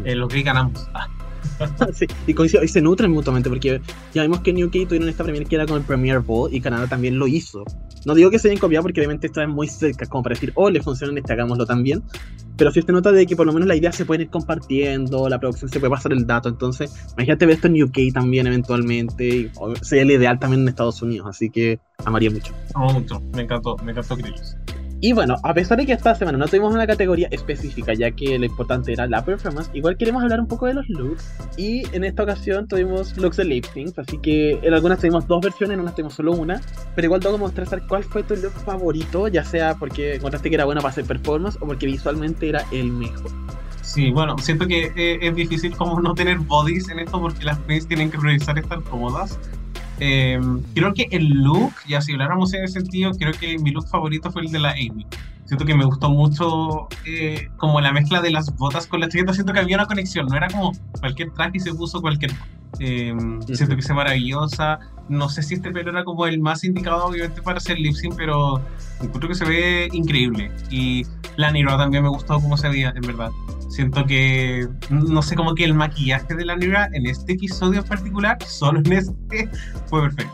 eh, 0.03 0.15
los 0.15 0.29
que 0.29 0.41
ganamos. 0.41 0.87
Ah, 0.93 1.07
Sí, 1.93 2.05
y, 2.25 2.33
coincido- 2.33 2.63
y 2.63 2.67
se 2.67 2.81
nutren 2.81 3.11
mutuamente 3.11 3.49
porque 3.49 3.81
ya 4.13 4.21
vimos 4.21 4.41
que 4.41 4.53
New 4.53 4.69
tuvieron 4.69 5.09
esta 5.09 5.23
premiere 5.23 5.45
que 5.47 5.55
era 5.55 5.65
con 5.65 5.77
el 5.77 5.83
Premier 5.83 6.19
Bowl 6.19 6.53
y 6.53 6.61
Canadá 6.61 6.87
también 6.87 7.17
lo 7.17 7.27
hizo. 7.27 7.63
No 8.05 8.15
digo 8.15 8.29
que 8.29 8.39
se 8.39 8.49
hayan 8.49 8.59
copiado 8.59 8.83
porque 8.83 9.01
obviamente 9.01 9.27
está 9.27 9.45
muy 9.47 9.67
cerca 9.67 10.05
como 10.05 10.23
para 10.23 10.35
decir, 10.35 10.51
oh, 10.55 10.69
le 10.69 10.81
funciona 10.81 11.17
este, 11.19 11.33
hagámoslo 11.33 11.65
también. 11.65 12.03
Pero 12.55 12.71
sí 12.71 12.81
se 12.81 12.91
nota 12.91 13.11
de 13.11 13.25
que 13.27 13.35
por 13.35 13.45
lo 13.45 13.53
menos 13.53 13.67
la 13.67 13.75
idea 13.75 13.91
se 13.91 14.05
puede 14.05 14.23
ir 14.23 14.29
compartiendo, 14.29 15.29
la 15.29 15.39
producción 15.39 15.69
se 15.69 15.79
puede 15.79 15.91
pasar 15.91 16.13
el 16.13 16.25
dato. 16.25 16.49
Entonces, 16.49 16.91
imagínate 17.13 17.45
ver 17.45 17.55
esto 17.55 17.67
en 17.67 17.83
UK 17.83 18.13
también 18.13 18.47
eventualmente. 18.47 19.27
Y 19.27 19.51
sería 19.81 20.03
el 20.03 20.11
ideal 20.11 20.39
también 20.39 20.63
en 20.63 20.69
Estados 20.69 21.01
Unidos, 21.01 21.27
así 21.29 21.49
que 21.49 21.79
amaría 22.03 22.31
mucho. 22.31 22.53
amo 22.73 22.93
mucho, 22.93 23.21
me 23.35 23.43
encantó, 23.43 23.77
me 23.83 23.91
encantó 23.91 24.15
Grillos. 24.15 24.57
Y 24.99 25.13
bueno, 25.13 25.35
a 25.43 25.53
pesar 25.53 25.77
de 25.77 25.85
que 25.85 25.93
esta 25.93 26.15
semana 26.15 26.39
no 26.39 26.47
tuvimos 26.47 26.73
una 26.73 26.87
categoría 26.87 27.27
específica, 27.29 27.93
ya 27.93 28.09
que 28.11 28.39
lo 28.39 28.45
importante 28.45 28.91
era 28.91 29.05
la 29.05 29.23
performance, 29.23 29.69
igual 29.73 29.95
queremos 29.95 30.23
hablar 30.23 30.39
un 30.39 30.47
poco 30.47 30.65
de 30.65 30.73
los 30.73 30.89
looks. 30.89 31.23
Y 31.55 31.83
en 31.95 32.03
esta 32.03 32.23
ocasión 32.23 32.67
tuvimos 32.67 33.15
looks 33.15 33.37
de 33.37 33.45
lip 33.45 33.65
syncs, 33.73 33.99
así 33.99 34.17
que 34.17 34.59
en 34.61 34.73
algunas 34.73 34.99
tuvimos 34.99 35.27
dos 35.27 35.41
versiones, 35.41 35.75
en 35.75 35.81
unas 35.81 35.93
tuvimos 35.93 36.15
solo 36.15 36.31
una. 36.31 36.59
Pero 36.95 37.05
igual 37.05 37.21
tengo 37.21 37.35
que 37.35 37.41
mostrar 37.41 37.87
cuál 37.87 38.03
fue 38.03 38.23
tu 38.23 38.35
look 38.35 38.53
favorito, 38.65 39.27
ya 39.27 39.43
sea 39.43 39.75
porque 39.75 40.15
encontraste 40.15 40.49
que 40.49 40.55
era 40.55 40.65
bueno 40.65 40.81
para 40.81 40.91
hacer 40.91 41.05
performance 41.05 41.57
o 41.61 41.67
porque 41.67 41.85
visualmente 41.85 42.49
era 42.49 42.65
el 42.71 42.91
mejor. 42.91 43.31
Sí, 43.83 44.11
bueno, 44.11 44.37
siento 44.39 44.67
que 44.67 44.91
eh, 44.95 45.19
es 45.21 45.35
difícil 45.35 45.75
como 45.75 46.01
no 46.01 46.13
tener 46.13 46.39
bodies 46.39 46.89
en 46.89 46.99
esto 46.99 47.21
porque 47.21 47.45
las 47.45 47.57
queens 47.59 47.87
tienen 47.87 48.11
que 48.11 48.17
priorizar 48.17 48.57
estar 48.57 48.81
cómodas. 48.83 49.39
Eh, 49.99 50.39
creo 50.75 50.93
que 50.93 51.07
el 51.11 51.27
look, 51.29 51.73
ya 51.87 52.01
si 52.01 52.13
habláramos 52.13 52.53
en 52.53 52.63
ese 52.63 52.81
sentido, 52.81 53.11
creo 53.11 53.33
que 53.33 53.57
mi 53.59 53.71
look 53.71 53.87
favorito 53.87 54.31
fue 54.31 54.43
el 54.43 54.51
de 54.51 54.59
la 54.59 54.71
Amy. 54.71 55.05
Siento 55.45 55.63
que 55.65 55.75
me 55.75 55.85
gustó 55.85 56.09
mucho 56.09 56.89
eh, 57.05 57.49
como 57.55 57.79
la 57.79 57.93
mezcla 57.93 58.21
de 58.21 58.31
las 58.31 58.53
botas 58.57 58.85
con 58.85 58.99
la 58.99 59.07
chaqueta. 59.07 59.33
Siento 59.33 59.53
que 59.53 59.59
había 59.59 59.77
una 59.77 59.85
conexión, 59.85 60.27
no 60.27 60.35
era 60.35 60.49
como 60.49 60.73
cualquier 60.99 61.31
traje 61.31 61.51
y 61.55 61.59
se 61.61 61.73
puso 61.73 62.01
cualquier. 62.01 62.31
Eh, 62.79 63.15
Siento 63.45 63.75
que 63.75 63.81
es 63.81 63.89
maravillosa. 63.89 64.79
No 65.07 65.29
sé 65.29 65.41
si 65.41 65.53
este 65.53 65.71
pelo 65.71 65.91
era 65.91 66.03
como 66.03 66.27
el 66.27 66.41
más 66.41 66.65
indicado, 66.65 67.05
obviamente, 67.05 67.41
para 67.41 67.59
hacer 67.59 67.79
lip 67.79 67.93
sync, 67.93 68.15
pero 68.17 68.61
encuentro 69.01 69.29
que 69.29 69.35
se 69.35 69.45
ve 69.45 69.89
increíble. 69.93 70.51
Y 70.69 71.05
la 71.37 71.49
Nira 71.49 71.77
también 71.77 72.03
me 72.03 72.09
gustó 72.09 72.41
cómo 72.41 72.57
se 72.57 72.67
veía, 72.67 72.93
en 72.93 73.01
verdad. 73.01 73.29
Siento 73.67 74.05
que, 74.05 74.67
no 74.89 75.21
sé, 75.21 75.35
como 75.35 75.53
que 75.53 75.65
el 75.65 75.73
maquillaje 75.73 76.35
de 76.35 76.45
la 76.45 76.55
Nira 76.55 76.89
en 76.93 77.05
este 77.05 77.33
episodio 77.33 77.81
en 77.81 77.85
particular, 77.85 78.37
solo 78.45 78.79
en 78.79 78.91
este, 78.93 79.49
fue 79.87 80.01
perfecto. 80.03 80.33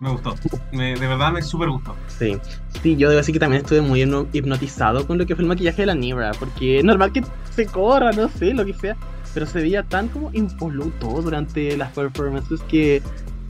Me 0.00 0.10
gustó. 0.10 0.34
De 0.72 0.94
verdad 0.96 1.32
me 1.32 1.40
súper 1.40 1.70
gustó. 1.70 1.94
Sí, 2.18 2.36
sí, 2.82 2.96
yo 2.96 3.08
debo 3.08 3.18
decir 3.18 3.32
que 3.32 3.38
también 3.38 3.62
estuve 3.62 3.80
muy 3.80 4.02
hipno- 4.02 4.26
hipnotizado 4.32 5.06
con 5.06 5.18
lo 5.18 5.26
que 5.26 5.34
fue 5.34 5.42
el 5.44 5.48
maquillaje 5.48 5.82
de 5.82 5.86
la 5.86 5.94
Nibra, 5.94 6.32
porque 6.38 6.82
normal 6.82 7.12
que 7.12 7.22
se 7.54 7.66
corra, 7.66 8.12
no 8.12 8.28
sé, 8.28 8.52
lo 8.54 8.66
que 8.66 8.74
sea, 8.74 8.96
pero 9.32 9.46
se 9.46 9.60
veía 9.60 9.82
tan 9.82 10.08
como 10.08 10.30
impoluto 10.32 11.22
durante 11.22 11.76
las 11.76 11.92
performances 11.92 12.60
que 12.62 13.02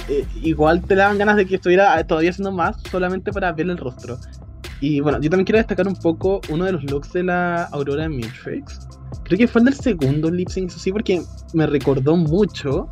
eh, 0.08 0.26
igual 0.42 0.82
te 0.82 0.94
daban 0.94 1.18
ganas 1.18 1.36
de 1.36 1.46
que 1.46 1.56
estuviera 1.56 1.98
eh, 1.98 2.04
todavía 2.04 2.30
haciendo 2.30 2.52
más 2.52 2.76
solamente 2.90 3.32
para 3.32 3.50
ver 3.52 3.70
el 3.70 3.78
rostro. 3.78 4.18
Y 4.84 5.00
bueno, 5.00 5.18
yo 5.18 5.30
también 5.30 5.46
quiero 5.46 5.56
destacar 5.56 5.88
un 5.88 5.96
poco 5.96 6.42
uno 6.50 6.66
de 6.66 6.72
los 6.72 6.84
looks 6.84 7.14
de 7.14 7.22
la 7.22 7.64
Aurora 7.72 8.06
Matrix. 8.06 8.86
Creo 9.22 9.38
que 9.38 9.48
fue 9.48 9.62
el 9.62 9.64
del 9.64 9.74
segundo 9.76 10.30
lip 10.30 10.50
sync, 10.50 10.68
eso 10.68 10.78
sí, 10.78 10.92
porque 10.92 11.22
me 11.54 11.66
recordó 11.66 12.16
mucho 12.16 12.90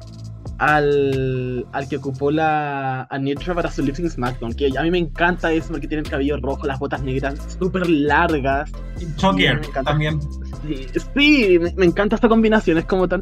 al, 0.56 1.66
al 1.70 1.88
que 1.90 1.98
ocupó 1.98 2.30
la 2.30 3.02
a 3.02 3.18
Nitra 3.18 3.54
para 3.54 3.70
su 3.70 3.82
lip 3.82 3.94
sync 3.94 4.08
SmackDown. 4.08 4.54
Que 4.54 4.70
a 4.74 4.82
mí 4.84 4.90
me 4.90 4.96
encanta 4.96 5.52
eso 5.52 5.68
porque 5.68 5.86
tiene 5.86 6.00
el 6.00 6.08
cabello 6.08 6.38
rojo, 6.38 6.66
las 6.66 6.78
botas 6.78 7.02
negras 7.02 7.38
súper 7.58 7.86
largas. 7.90 8.72
Choker 9.16 9.60
me 9.60 9.66
encanta. 9.66 9.90
también. 9.90 10.18
Sí, 10.66 10.86
sí, 11.14 11.58
me, 11.58 11.74
me 11.74 11.84
encanta 11.84 12.16
esta 12.16 12.30
combinación, 12.30 12.78
es 12.78 12.86
como 12.86 13.06
tan. 13.06 13.20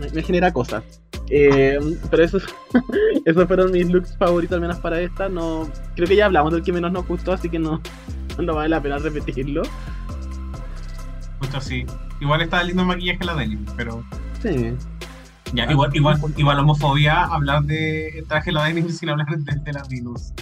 Me, 0.00 0.10
me 0.10 0.22
genera 0.22 0.52
cosas. 0.52 0.82
Eh, 1.32 1.78
pero 2.10 2.24
esos, 2.24 2.44
esos 3.24 3.46
fueron 3.46 3.70
mis 3.72 3.88
looks 3.88 4.16
favoritos, 4.16 4.56
al 4.56 4.60
menos 4.62 4.78
para 4.78 5.00
esta. 5.00 5.28
No, 5.28 5.68
creo 5.94 6.08
que 6.08 6.16
ya 6.16 6.26
hablamos 6.26 6.52
del 6.52 6.62
que 6.62 6.72
menos 6.72 6.90
nos 6.92 7.06
gustó, 7.06 7.32
así 7.32 7.48
que 7.48 7.58
no, 7.58 7.80
no 8.38 8.54
vale 8.54 8.68
la 8.70 8.82
pena 8.82 8.98
repetirlo. 8.98 9.62
Mucho 11.40 11.60
sí. 11.60 11.86
Igual 12.20 12.42
estaba 12.42 12.62
lindo 12.64 12.82
el 12.82 12.88
maquillaje 12.88 13.24
la 13.24 13.34
Denim, 13.34 13.64
pero 13.76 14.04
Sí. 14.42 14.74
ya, 15.54 15.70
igual, 15.70 15.94
igual, 15.94 16.18
igual 16.36 16.58
homofobia 16.58 17.24
hablar 17.24 17.62
de 17.64 18.24
traje 18.28 18.52
la 18.52 18.64
Denim 18.64 18.88
sin 18.90 19.08
hablar 19.08 19.26
de, 19.28 19.54
de 19.54 19.72
la 19.72 19.82
Venus. 19.88 20.32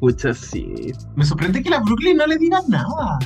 Pucha, 0.00 0.34
sí. 0.34 0.92
Me 1.14 1.24
sorprende 1.24 1.62
que 1.62 1.70
la 1.70 1.80
Brooklyn 1.80 2.16
no 2.16 2.26
le 2.26 2.36
diga 2.36 2.60
nada. 2.68 3.18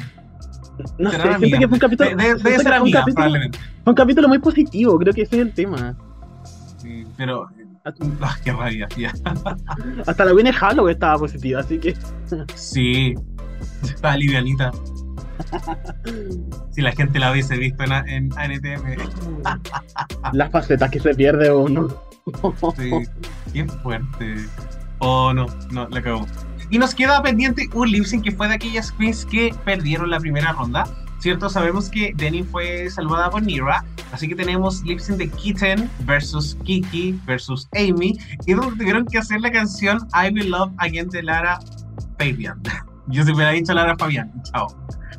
No 0.98 1.10
Será 1.10 1.32
sé, 1.34 1.38
siento 1.38 1.58
que 1.58 1.68
fue 1.68 1.76
un 1.76 1.80
capítulo. 1.80 2.10
De- 2.10 2.16
de- 2.16 2.42
que 2.42 2.58
ser 2.58 2.82
un 2.82 2.90
capítulo- 2.90 3.30
fue 3.84 3.90
un 3.92 3.94
capítulo 3.94 4.28
muy 4.28 4.38
positivo, 4.38 4.98
creo 4.98 5.12
que 5.14 5.22
ese 5.22 5.36
es 5.36 5.42
el 5.42 5.52
tema. 5.52 5.96
Sí, 6.78 7.04
pero. 7.16 7.46
Ah, 7.84 8.36
qué 8.44 8.52
rabia. 8.52 8.88
Hasta 10.06 10.24
la 10.24 10.34
Winnie 10.34 10.52
Halloween 10.52 10.94
estaba 10.94 11.18
positiva, 11.18 11.60
así 11.60 11.78
que. 11.78 11.96
Sí, 12.54 13.14
está 13.82 14.16
livianita. 14.16 14.70
Si 16.70 16.82
la 16.82 16.92
gente 16.92 17.18
la 17.18 17.32
hubiese 17.32 17.56
visto 17.56 17.82
en, 17.84 17.92
en 18.08 18.30
ANTM. 18.38 18.98
Las 20.32 20.50
facetas 20.50 20.90
que 20.90 21.00
se 21.00 21.14
pierde 21.14 21.50
uno. 21.52 21.88
Sí, 22.76 22.90
qué 23.52 23.64
fuerte. 23.66 24.36
Oh, 24.98 25.32
no, 25.32 25.46
no, 25.70 25.88
la 25.88 26.02
cagó. 26.02 26.26
Y 26.70 26.78
nos 26.78 26.94
queda 26.94 27.22
pendiente 27.22 27.68
un 27.74 27.90
lip 27.90 28.04
sync 28.04 28.24
que 28.24 28.32
fue 28.32 28.48
de 28.48 28.54
aquellas 28.54 28.92
queens 28.92 29.26
que 29.26 29.54
perdieron 29.64 30.10
la 30.10 30.20
primera 30.20 30.52
ronda. 30.52 30.84
¿Cierto? 31.18 31.50
Sabemos 31.50 31.90
que 31.90 32.14
Denny 32.16 32.44
fue 32.44 32.88
salvada 32.88 33.28
por 33.28 33.42
Nira. 33.42 33.84
Así 34.12 34.26
que 34.26 34.34
tenemos 34.34 34.82
lip 34.84 35.00
sync 35.00 35.18
de 35.18 35.28
Kitten 35.28 35.90
versus 36.06 36.56
Kiki 36.64 37.18
versus 37.26 37.68
Amy. 37.74 38.18
Y 38.46 38.54
donde 38.54 38.76
tuvieron 38.76 39.04
que 39.04 39.18
hacer 39.18 39.40
la 39.40 39.50
canción 39.50 39.98
I 40.14 40.32
Will 40.32 40.50
Love 40.50 40.72
Again 40.78 41.10
de 41.10 41.22
Lara 41.22 41.60
Fabian. 42.18 42.62
Yo 43.08 43.24
se 43.24 43.32
hubiera 43.32 43.50
dicho 43.50 43.74
Lara 43.74 43.96
Fabian. 43.98 44.32
Chao. 44.44 44.68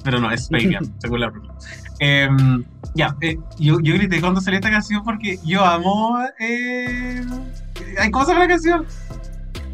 Pero 0.04 0.20
no, 0.20 0.32
es 0.32 0.48
Fabian, 0.50 0.92
según 1.00 1.20
la 1.20 1.30
regla. 1.30 1.54
Em, 2.00 2.64
ya, 2.96 3.16
eh, 3.22 3.38
yo, 3.60 3.80
yo 3.80 3.94
grité 3.94 4.20
cuando 4.20 4.42
salió 4.42 4.58
esta 4.58 4.72
canción 4.72 5.04
porque 5.04 5.38
yo 5.46 5.64
amo. 5.64 6.18
Eh, 6.40 7.24
¿Cómo 8.12 8.26
se 8.26 8.32
llama 8.32 8.46
la 8.46 8.50
canción? 8.50 8.88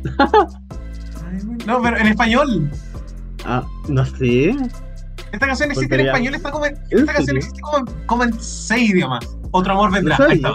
No, 1.66 1.82
pero 1.82 1.98
en 1.98 2.08
español. 2.08 2.72
Ah, 3.46 3.64
no 3.88 4.06
sé. 4.06 4.56
Esta 5.32 5.46
canción 5.48 5.72
existe 5.72 5.96
en 5.96 6.08
español, 6.08 6.36
está 6.36 6.52
como 6.52 6.66
en, 6.66 6.76
¿En 6.90 7.00
esta 7.00 7.14
canción 7.14 7.38
existe 7.38 7.60
como, 7.62 7.78
en- 7.80 8.06
como 8.06 8.24
en 8.24 8.40
seis 8.40 8.92
idiomas. 8.92 9.26
Otro 9.52 9.74
amor 9.74 9.92
vendrá. 9.92 10.18
No 10.18 10.26
Ahí 10.26 10.36
está. 10.38 10.54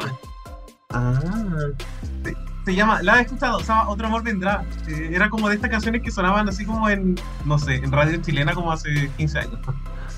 Ah. 0.91 1.20
Se 2.64 2.75
llama, 2.77 3.03
la 3.03 3.18
he 3.18 3.23
escuchado, 3.23 3.59
se 3.61 3.66
llama 3.66 3.89
Otro 3.89 4.07
amor 4.07 4.23
vendrá. 4.23 4.64
Eh, 4.87 5.11
era 5.12 5.29
como 5.29 5.49
de 5.49 5.57
estas 5.57 5.70
canciones 5.70 6.01
que 6.03 6.11
sonaban 6.11 6.49
así 6.49 6.64
como 6.64 6.89
en, 6.89 7.16
no 7.45 7.59
sé, 7.59 7.77
en 7.77 7.91
radio 7.91 8.18
chilena 8.23 8.53
como 8.55 8.70
hace 8.70 9.11
15 9.16 9.39
años. 9.41 9.59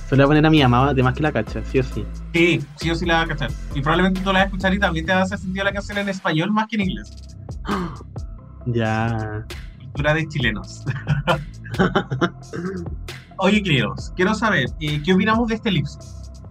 Se 0.09 0.15
le 0.15 0.23
voy 0.23 0.25
a 0.25 0.29
poner 0.29 0.47
a 0.47 0.51
mi 0.51 0.63
mamá, 0.63 0.91
además 0.91 1.15
que 1.15 1.23
la 1.23 1.33
cacha, 1.33 1.63
sí 1.65 1.79
o 1.79 1.83
sí. 1.83 2.05
Sí, 2.35 2.63
sí 2.77 2.91
o 2.91 2.95
sí 2.95 3.07
la 3.07 3.15
vas 3.15 3.25
a 3.25 3.29
cachar. 3.29 3.51
Y 3.75 3.81
probablemente 3.81 4.21
tú 4.21 4.27
la 4.27 4.33
vas 4.41 4.43
a 4.43 4.45
escuchar 4.47 4.75
y 4.75 4.79
también 4.79 5.07
te 5.07 5.13
vas 5.13 5.23
a 5.23 5.25
hacer 5.25 5.39
sentido 5.39 5.65
la 5.65 5.73
canción 5.73 5.97
en 5.99 6.09
español 6.11 6.51
más 6.53 6.67
que 6.69 6.77
en 6.77 6.83
inglés. 6.83 7.11
Ya. 8.67 9.47
Cultura 9.95 10.15
de 10.15 10.27
chilenos. 10.27 10.83
Oye, 13.37 13.63
queridos, 13.63 14.13
quiero 14.17 14.35
saber, 14.35 14.67
eh, 14.81 15.01
¿qué 15.05 15.13
opinamos 15.15 15.47
de 15.47 15.55
este 15.55 15.71
lip 15.71 15.87
sync? 15.87 16.03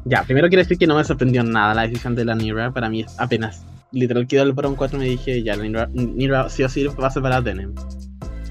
Ya, 0.06 0.24
primero 0.24 0.48
quiero 0.48 0.64
decir 0.64 0.78
que 0.78 0.88
no 0.88 0.96
me 0.96 1.04
sorprendió 1.04 1.44
nada 1.44 1.74
la 1.74 1.82
decisión 1.82 2.16
de 2.16 2.24
la 2.24 2.36
Nira. 2.36 2.72
Para 2.72 2.90
mí 2.90 3.06
apenas. 3.18 3.66
Literal 3.92 4.28
quedó 4.28 4.44
el 4.44 4.54
Bron 4.54 4.76
4 4.76 4.98
y 4.98 5.02
me 5.02 5.08
dije, 5.10 5.44
ya, 5.44 5.58
la 5.58 5.88
Nira, 5.94 6.50
sí 6.50 6.64
o 6.64 6.70
sí 6.70 6.86
va 6.86 7.08
a 7.08 7.12
ser 7.12 7.22
para 7.22 7.42
Denem. 7.42 7.76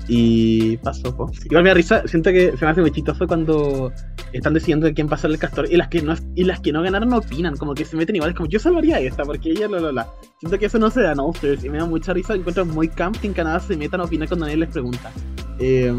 Y 0.09 0.77
pasó, 0.79 1.17
po. 1.17 1.31
Igual 1.45 1.63
me 1.63 1.71
da 1.71 1.75
risa, 1.75 2.07
siento 2.07 2.31
que 2.31 2.57
se 2.57 2.65
me 2.65 2.71
hace 2.71 2.81
muy 2.81 2.91
chistoso 2.91 3.27
cuando 3.27 3.93
están 4.33 4.55
decidiendo 4.55 4.87
de 4.87 4.95
quién 4.95 5.09
pasar 5.09 5.31
el 5.31 5.39
castor 5.39 5.71
y 5.71 5.77
las 5.77 5.89
que 5.89 6.03
no 6.03 6.15
y 6.35 6.45
las 6.45 6.61
que 6.61 6.73
no 6.73 6.83
ganaron 6.83 7.11
no 7.11 7.19
opinan, 7.19 7.57
como 7.57 7.75
que 7.75 7.85
se 7.85 7.97
meten 7.97 8.17
igual, 8.17 8.31
es 8.31 8.37
como 8.37 8.49
yo 8.49 8.59
salvaría 8.59 8.97
a 8.97 9.01
esta 9.01 9.23
porque 9.25 9.51
ella 9.51 9.69
la 9.69 9.81
la 9.81 9.93
la. 9.93 10.09
Siento 10.41 10.59
que 10.59 10.67
eso 10.67 10.79
no 10.79 10.91
se 10.91 11.03
da, 11.03 11.15
no, 11.15 11.27
ustedes, 11.27 11.65
y 11.65 11.69
me 11.69 11.79
da 11.79 11.87
mucha 11.87 12.13
risa, 12.13 12.35
encuentro 12.35 12.67
muy 12.67 12.89
camp 12.89 13.17
que 13.17 13.29
en 13.29 13.33
Canadá 13.33 13.61
se 13.61 13.77
metan 13.77 14.01
a 14.01 14.05
opinar 14.05 14.29
cuando 14.29 14.47
nadie 14.47 14.59
les 14.59 14.71
pregunta. 14.71 15.13
Eh, 15.59 15.95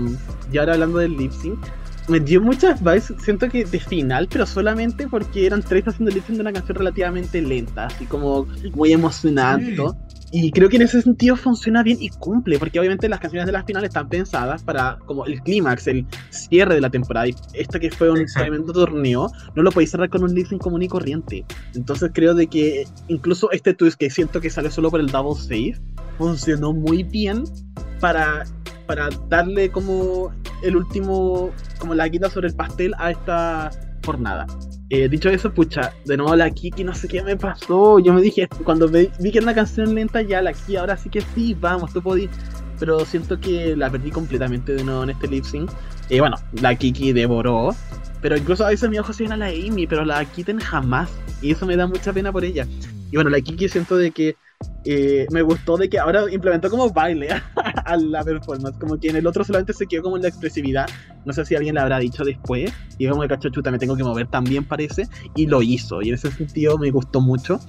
y 0.51 0.57
ahora 0.57 0.73
hablando 0.73 0.97
del 0.97 1.15
lip 1.15 1.31
sync, 1.31 1.59
me 2.07 2.19
dio 2.19 2.41
muchas 2.41 2.81
vibes, 2.81 3.13
siento 3.19 3.47
que 3.49 3.63
de 3.65 3.79
final, 3.79 4.27
pero 4.29 4.45
solamente 4.45 5.07
porque 5.07 5.45
eran 5.45 5.61
tres 5.61 5.87
haciendo 5.87 6.11
el 6.11 6.21
de 6.21 6.41
una 6.41 6.51
canción 6.51 6.77
relativamente 6.77 7.41
lenta, 7.41 7.85
así 7.85 8.05
como 8.05 8.45
muy 8.73 8.91
emocionante. 8.91 9.81
Y 10.35 10.49
creo 10.49 10.67
que 10.67 10.77
en 10.77 10.81
ese 10.81 10.99
sentido 10.99 11.35
funciona 11.35 11.83
bien 11.83 11.99
y 12.01 12.09
cumple, 12.09 12.57
porque 12.57 12.79
obviamente 12.79 13.07
las 13.07 13.19
canciones 13.19 13.45
de 13.45 13.51
las 13.51 13.65
finales 13.65 13.89
están 13.89 14.09
pensadas 14.09 14.63
para 14.63 14.97
como 15.05 15.27
el 15.27 15.39
clímax, 15.43 15.85
el 15.85 16.07
cierre 16.31 16.73
de 16.73 16.81
la 16.81 16.89
temporada. 16.89 17.27
Y 17.27 17.35
esta 17.53 17.79
que 17.79 17.91
fue 17.91 18.09
un 18.09 18.25
tremendo 18.25 18.73
torneo, 18.73 19.29
no 19.53 19.61
lo 19.61 19.71
podéis 19.71 19.91
cerrar 19.91 20.09
con 20.09 20.23
un 20.23 20.33
lip 20.33 20.47
común 20.57 20.81
y 20.81 20.87
corriente. 20.87 21.45
Entonces 21.75 22.09
creo 22.15 22.33
de 22.33 22.47
que 22.47 22.87
incluso 23.09 23.51
este 23.51 23.75
twist 23.75 23.95
que 23.99 24.09
siento 24.09 24.41
que 24.41 24.49
sale 24.49 24.71
solo 24.71 24.89
por 24.89 25.01
el 25.01 25.05
double 25.05 25.39
save, 25.39 25.79
funcionó 26.17 26.73
muy 26.73 27.03
bien 27.03 27.43
para, 27.99 28.43
para 28.87 29.09
darle 29.29 29.69
como 29.69 30.33
el 30.63 30.75
último, 30.75 31.51
como 31.77 31.93
la 31.93 32.09
quita 32.09 32.31
sobre 32.31 32.47
el 32.47 32.55
pastel 32.55 32.95
a 32.97 33.11
esta 33.11 33.69
jornada. 34.03 34.47
Eh, 34.95 35.09
dicho 35.09 35.27
eso, 35.27 35.51
pucha, 35.51 35.91
de 36.05 36.17
nuevo 36.17 36.35
la 36.35 36.51
Kiki, 36.51 36.83
no 36.83 36.93
sé 36.93 37.07
qué 37.07 37.23
me 37.23 37.35
pasó. 37.35 37.97
Yo 37.97 38.13
me 38.13 38.21
dije, 38.21 38.47
cuando 38.63 38.87
vi, 38.87 39.07
que 39.07 39.39
era 39.39 39.41
una 39.41 39.55
canción 39.55 39.95
lenta, 39.95 40.21
ya 40.21 40.39
la 40.39 40.53
Kiki, 40.53 40.75
ahora 40.75 40.95
sí 40.95 41.09
que 41.09 41.21
sí, 41.33 41.57
vamos, 41.59 41.91
tú 41.91 41.99
podís. 42.03 42.29
Pero 42.79 43.03
siento 43.03 43.39
que 43.39 43.75
la 43.75 43.89
perdí 43.89 44.11
completamente 44.11 44.75
de 44.75 44.83
nuevo 44.83 45.01
en 45.01 45.09
este 45.09 45.27
lip 45.27 45.45
sync. 45.45 45.71
Y 46.09 46.17
eh, 46.17 46.19
bueno, 46.19 46.35
la 46.61 46.75
Kiki 46.75 47.11
devoró. 47.11 47.75
Pero 48.21 48.37
incluso 48.37 48.67
a 48.67 48.69
veces 48.69 48.87
mi 48.87 48.99
ojo 48.99 49.11
se 49.13 49.23
viene 49.23 49.33
a 49.33 49.37
la 49.37 49.47
Amy, 49.47 49.87
pero 49.87 50.05
la 50.05 50.23
Kitten 50.25 50.59
jamás. 50.59 51.09
Y 51.41 51.53
eso 51.53 51.65
me 51.65 51.75
da 51.75 51.87
mucha 51.87 52.13
pena 52.13 52.31
por 52.31 52.45
ella. 52.45 52.67
Y 53.09 53.15
bueno, 53.15 53.31
la 53.31 53.41
Kiki 53.41 53.69
siento 53.69 53.97
de 53.97 54.11
que 54.11 54.35
eh, 54.85 55.27
me 55.31 55.41
gustó 55.41 55.77
de 55.77 55.89
que 55.89 55.99
ahora 55.99 56.31
implementó 56.31 56.69
como 56.69 56.89
baile 56.89 57.29
a 57.85 57.97
la 57.97 58.23
performance, 58.23 58.77
como 58.79 58.99
que 58.99 59.09
en 59.09 59.15
el 59.15 59.27
otro 59.27 59.43
solamente 59.43 59.73
se 59.73 59.87
quedó 59.87 60.03
como 60.03 60.17
en 60.17 60.23
la 60.23 60.29
expresividad, 60.29 60.87
no 61.25 61.33
sé 61.33 61.45
si 61.45 61.55
alguien 61.55 61.75
le 61.75 61.81
habrá 61.81 61.99
dicho 61.99 62.23
después, 62.23 62.71
y 62.97 63.07
como 63.07 63.23
el 63.23 63.29
cacho 63.29 63.49
chuta 63.49 63.71
me 63.71 63.79
tengo 63.79 63.95
que 63.95 64.03
mover 64.03 64.27
también 64.27 64.65
parece, 64.65 65.07
y 65.35 65.47
lo 65.47 65.61
hizo, 65.61 66.01
y 66.01 66.09
en 66.09 66.15
ese 66.15 66.31
sentido 66.31 66.77
me 66.77 66.91
gustó 66.91 67.21
mucho. 67.21 67.59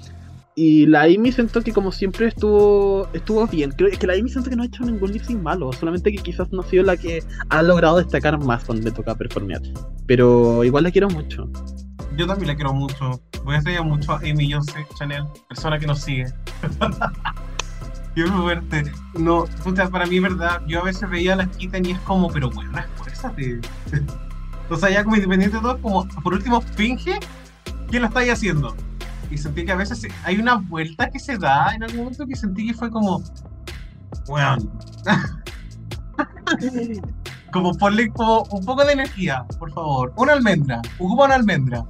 Y 0.56 0.86
la 0.86 1.02
Amy 1.02 1.32
siento 1.32 1.62
que 1.62 1.72
como 1.72 1.90
siempre 1.90 2.26
estuvo 2.28 3.08
estuvo 3.12 3.44
bien. 3.48 3.72
Creo 3.72 3.90
que 3.90 4.06
la 4.06 4.12
Amy 4.12 4.28
siento 4.28 4.50
que 4.50 4.54
no 4.54 4.62
ha 4.62 4.66
hecho 4.66 4.84
ningún 4.84 5.10
lip 5.10 5.28
malo, 5.30 5.72
solamente 5.72 6.12
que 6.12 6.22
quizás 6.22 6.52
no 6.52 6.60
ha 6.60 6.64
sido 6.64 6.84
la 6.84 6.96
que 6.96 7.24
ha 7.48 7.62
logrado 7.62 7.96
destacar 7.96 8.38
más 8.38 8.62
cuando 8.62 8.84
le 8.84 8.92
toca 8.92 9.16
performear. 9.16 9.60
Pero 10.06 10.62
igual 10.62 10.84
la 10.84 10.92
quiero 10.92 11.08
mucho. 11.08 11.50
Yo 12.16 12.26
también 12.26 12.48
la 12.48 12.54
quiero 12.54 12.72
mucho. 12.72 13.20
Voy 13.44 13.56
a 13.56 13.60
seguir 13.60 13.82
mucho 13.82 14.12
a 14.12 14.18
Amy 14.18 14.52
Jose 14.52 14.86
Chanel, 14.98 15.24
persona 15.48 15.78
que 15.78 15.86
nos 15.86 16.00
sigue. 16.00 16.26
Qué 18.14 18.26
fuerte. 18.26 18.92
No, 19.18 19.44
puta, 19.64 19.88
para 19.88 20.06
mí, 20.06 20.20
verdad, 20.20 20.62
yo 20.66 20.80
a 20.80 20.84
veces 20.84 21.10
veía 21.10 21.34
las 21.34 21.48
quitas 21.56 21.80
y 21.84 21.90
es 21.90 21.98
como, 22.00 22.30
pero 22.30 22.48
bueno, 22.50 22.78
esfuérzate. 22.78 23.60
o 24.70 24.76
sea, 24.76 24.90
ya 24.90 25.02
como 25.02 25.16
independiente 25.16 25.56
de 25.56 25.62
todo, 25.62 25.80
como, 25.80 26.06
por 26.22 26.34
último, 26.34 26.60
finge 26.60 27.18
que 27.90 27.98
lo 27.98 28.06
estáis 28.06 28.32
haciendo. 28.32 28.76
Y 29.30 29.38
sentí 29.38 29.64
que 29.64 29.72
a 29.72 29.76
veces 29.76 30.06
hay 30.22 30.38
una 30.38 30.56
vuelta 30.56 31.10
que 31.10 31.18
se 31.18 31.38
da 31.38 31.74
en 31.74 31.82
algún 31.82 31.98
momento 31.98 32.26
que 32.26 32.36
sentí 32.36 32.68
que 32.68 32.74
fue 32.74 32.90
como, 32.90 33.22
bueno. 34.26 34.58
como 37.52 37.74
ponle 37.74 38.10
como 38.10 38.42
un 38.50 38.64
poco 38.64 38.84
de 38.84 38.92
energía, 38.92 39.44
por 39.58 39.72
favor. 39.72 40.12
Una 40.16 40.34
almendra, 40.34 40.80
ocupa 40.98 41.24
una 41.24 41.34
almendra. 41.34 41.84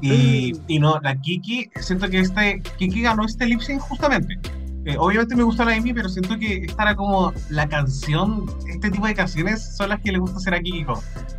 Y, 0.00 0.52
y, 0.66 0.78
no, 0.78 0.98
la 1.02 1.20
Kiki, 1.20 1.70
siento 1.80 2.08
que 2.08 2.20
este 2.20 2.62
Kiki 2.78 3.02
ganó 3.02 3.24
este 3.24 3.46
lip 3.46 3.60
sync 3.60 3.80
justamente. 3.80 4.38
Eh, 4.84 4.96
obviamente 4.98 5.36
me 5.36 5.42
gusta 5.42 5.64
la 5.64 5.74
Amy, 5.74 5.92
pero 5.92 6.08
siento 6.08 6.38
que 6.38 6.64
esta 6.64 6.84
era 6.84 6.96
como 6.96 7.32
la 7.50 7.68
canción, 7.68 8.46
este 8.68 8.90
tipo 8.90 9.06
de 9.06 9.14
canciones 9.14 9.76
son 9.76 9.90
las 9.90 10.00
que 10.00 10.12
le 10.12 10.18
gusta 10.18 10.38
hacer 10.38 10.54
a 10.54 10.60
Kiki 10.60 10.86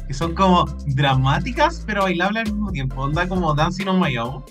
que 0.07 0.13
son 0.13 0.36
como 0.36 0.65
dramáticas, 0.88 1.84
pero 1.86 2.03
bailables 2.03 2.45
al 2.45 2.53
mismo 2.53 2.71
tiempo. 2.71 3.01
Onda 3.01 3.27
como 3.27 3.53
Dancing 3.55 3.88
on 3.88 3.99
My 3.99 4.17
Own. 4.17 4.43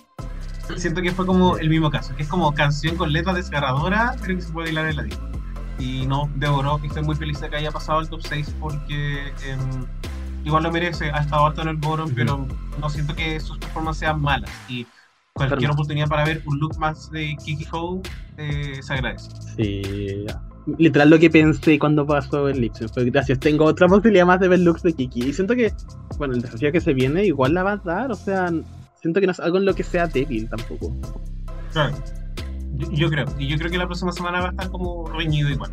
Siento 0.77 1.01
que 1.01 1.13
fue 1.13 1.27
como 1.27 1.57
el 1.59 1.69
mismo 1.69 1.91
caso, 1.91 2.15
que 2.17 2.25
es 2.25 2.29
como 2.29 2.53
canción 2.53 2.97
con 2.97 3.13
letra 3.13 3.33
desgarradora, 3.33 4.17
pero 4.21 4.37
que 4.37 4.43
se 4.43 4.53
puede 4.53 4.67
bailar 4.69 4.91
en 4.91 4.97
la 4.97 5.03
disco. 5.05 5.29
Y 5.79 6.07
no, 6.07 6.29
devoró, 6.35 6.81
y 6.83 6.89
estoy 6.89 7.05
muy 7.05 7.15
feliz 7.15 7.41
de 7.41 7.49
que 7.49 7.57
haya 7.57 7.71
pasado 7.71 8.01
al 8.01 8.09
top 8.09 8.21
6 8.23 8.55
porque 8.59 9.33
em, 9.47 9.87
igual 10.45 10.63
lo 10.63 10.73
merece, 10.73 11.11
ha 11.11 11.19
estado 11.19 11.47
alto 11.47 11.63
en 11.63 11.69
el 11.69 11.77
bottom, 11.77 12.11
pero 12.15 12.47
no 12.81 12.91
siento 12.91 13.15
que 13.15 13.39
sus 13.41 13.59
performances 13.59 14.01
sean 14.01 14.21
malas. 14.21 14.51
Y 14.69 14.87
cualquier 15.35 15.71
oportunidad 15.71 16.09
para 16.09 16.25
ver 16.25 16.43
un 16.47 16.59
look 16.59 16.79
más 16.79 17.11
de 17.11 17.37
Kiki 17.45 17.67
Ho 17.73 18.01
eh, 18.37 18.81
se 18.83 18.93
agradece. 18.93 19.31
Sí, 19.57 20.27
literal 20.77 21.11
lo 21.11 21.19
que 21.19 21.31
pensé 21.31 21.79
cuando 21.79 22.07
pasó 22.07 22.49
el 22.49 22.61
Lipsync 22.61 22.93
fue 22.93 23.05
gracias, 23.11 23.39
tengo 23.39 23.65
otra 23.65 23.87
posibilidad 23.89 24.27
más 24.27 24.41
de 24.41 24.49
ver 24.49 24.61
looks 24.61 24.83
de 24.83 24.93
Kiki. 24.93 25.29
Y 25.29 25.33
siento 25.33 25.55
que, 25.55 25.73
bueno, 26.19 26.35
el 26.35 26.43
desafío 26.43 26.73
que 26.73 26.81
se 26.81 26.93
viene 26.93 27.25
igual 27.25 27.55
la 27.55 27.63
va 27.63 27.73
a 27.73 27.77
dar, 27.77 28.13
o 28.13 28.17
sea, 28.17 28.51
siento 29.01 29.21
que 29.21 29.27
no 29.27 29.33
es 29.33 29.41
algo 29.41 29.59
en 29.59 29.65
lo 29.65 29.75
que 29.75 29.85
sea 29.85 30.07
débil 30.07 30.49
tampoco. 30.49 30.95
Claro. 31.73 31.97
Yo, 32.93 33.09
creo, 33.09 33.27
y 33.39 33.49
yo 33.49 33.57
creo 33.59 33.71
que 33.71 33.79
la 33.79 33.87
próxima 33.87 34.13
semana 34.13 34.41
va 34.41 34.47
a 34.49 34.51
estar 34.51 34.71
como 34.71 35.09
reñido 35.09 35.49
igual. 35.49 35.71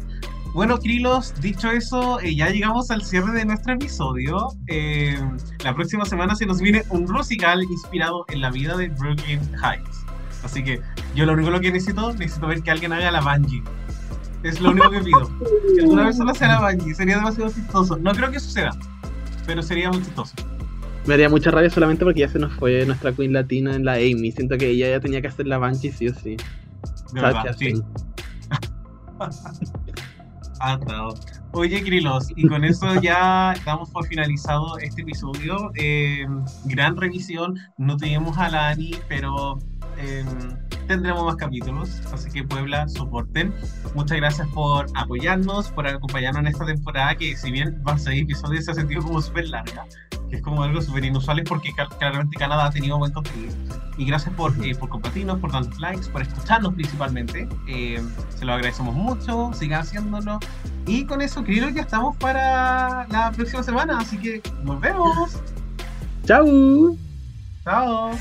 Bueno, 0.55 0.79
Krilos, 0.79 1.33
dicho 1.41 1.69
eso, 1.69 2.21
eh, 2.21 2.33
ya 2.33 2.49
llegamos 2.49 2.89
al 2.89 3.03
cierre 3.03 3.33
de 3.33 3.43
nuestro 3.43 3.73
episodio. 3.73 4.47
Eh, 4.67 5.19
la 5.65 5.75
próxima 5.75 6.05
semana 6.05 6.33
se 6.33 6.45
nos 6.45 6.61
viene 6.61 6.83
un 6.91 7.03
musical 7.03 7.61
inspirado 7.61 8.23
en 8.29 8.39
la 8.39 8.51
vida 8.51 8.77
de 8.77 8.87
Brooklyn 8.87 9.41
Heights. 9.61 10.05
Así 10.45 10.63
que 10.63 10.79
yo 11.13 11.25
lo 11.25 11.33
único 11.33 11.59
que 11.59 11.73
necesito, 11.73 12.13
necesito 12.13 12.47
ver 12.47 12.63
que 12.63 12.71
alguien 12.71 12.93
haga 12.93 13.11
la 13.11 13.19
Bungie. 13.19 13.61
Es 14.43 14.61
lo 14.61 14.71
único 14.71 14.89
que 14.91 15.01
pido. 15.01 15.29
Que 15.75 15.81
alguna 15.81 16.05
persona 16.05 16.33
sea 16.33 16.47
la 16.47 16.71
Bungie. 16.71 16.95
Sería 16.95 17.17
demasiado 17.17 17.51
chistoso. 17.51 17.97
No 17.97 18.13
creo 18.13 18.31
que 18.31 18.39
suceda, 18.39 18.71
pero 19.45 19.61
sería 19.61 19.91
muy 19.91 20.01
chistoso. 20.03 20.35
Me 21.05 21.15
haría 21.15 21.27
mucha 21.27 21.51
rabia 21.51 21.69
solamente 21.69 22.05
porque 22.05 22.21
ya 22.21 22.29
se 22.29 22.39
nos 22.39 22.53
fue 22.53 22.85
nuestra 22.85 23.11
queen 23.11 23.33
latina 23.33 23.75
en 23.75 23.83
la 23.83 23.95
Amy. 23.95 24.31
Siento 24.31 24.57
que 24.57 24.69
ella 24.69 24.89
ya 24.89 25.01
tenía 25.01 25.21
que 25.21 25.27
hacer 25.27 25.47
la 25.47 25.57
Bungie 25.57 25.91
sí 25.91 26.07
o 26.07 26.13
sí. 26.13 26.37
De 27.11 27.21
verdad, 27.21 27.53
sí. 27.59 27.73
Oye, 31.51 31.82
Krilos, 31.84 32.28
y 32.36 32.47
con 32.47 32.63
eso 32.66 32.99
ya 33.01 33.53
damos 33.66 33.89
por 33.91 34.05
finalizado 34.07 34.78
este 34.80 35.03
episodio. 35.03 35.72
Eh, 35.76 36.26
gran 36.66 36.97
revisión. 36.97 37.57
No 37.78 37.95
tuvimos 37.97 38.38
a 38.38 38.49
la 38.49 38.70
Ani, 38.70 38.91
pero 39.07 39.59
eh, 39.97 40.25
tendremos 40.87 41.25
más 41.25 41.35
capítulos. 41.35 42.01
Así 42.13 42.29
que, 42.29 42.43
Puebla, 42.43 42.87
soporten. 42.87 43.53
Muchas 43.93 44.17
gracias 44.17 44.47
por 44.49 44.87
apoyarnos, 44.95 45.69
por 45.71 45.87
acompañarnos 45.87 46.41
en 46.41 46.47
esta 46.47 46.65
temporada, 46.65 47.15
que 47.15 47.35
si 47.35 47.51
bien 47.51 47.81
van 47.83 47.95
a 47.95 47.99
ser 47.99 48.13
episodios, 48.13 48.65
se 48.65 48.71
ha 48.71 48.73
sentido 48.75 49.01
como 49.01 49.21
súper 49.21 49.49
larga 49.49 49.85
que 50.29 50.37
es 50.37 50.41
como 50.41 50.63
algo 50.63 50.81
súper 50.81 51.05
inusual 51.05 51.43
porque 51.43 51.71
claramente 51.99 52.37
Canadá 52.37 52.65
ha 52.65 52.71
tenido 52.71 52.97
buen 52.97 53.11
contenido. 53.11 53.53
Y 53.97 54.05
gracias 54.05 54.33
por, 54.35 54.53
eh, 54.65 54.75
por 54.75 54.89
compartirnos, 54.89 55.39
por 55.39 55.51
darnos 55.51 55.79
likes, 55.79 56.09
por 56.09 56.21
escucharnos 56.21 56.73
principalmente. 56.73 57.47
Eh, 57.67 58.03
se 58.29 58.45
lo 58.45 58.53
agradecemos 58.53 58.95
mucho, 58.95 59.51
sigan 59.53 59.81
haciéndolo. 59.81 60.39
Y 60.85 61.05
con 61.05 61.21
eso 61.21 61.43
creo 61.43 61.67
que 61.67 61.75
ya 61.75 61.81
estamos 61.81 62.15
para 62.17 63.07
la 63.07 63.31
próxima 63.31 63.63
semana, 63.63 63.99
así 63.99 64.17
que 64.17 64.41
nos 64.63 64.79
vemos. 64.79 65.41
Chao. 66.25 66.97
Chao. 67.63 68.11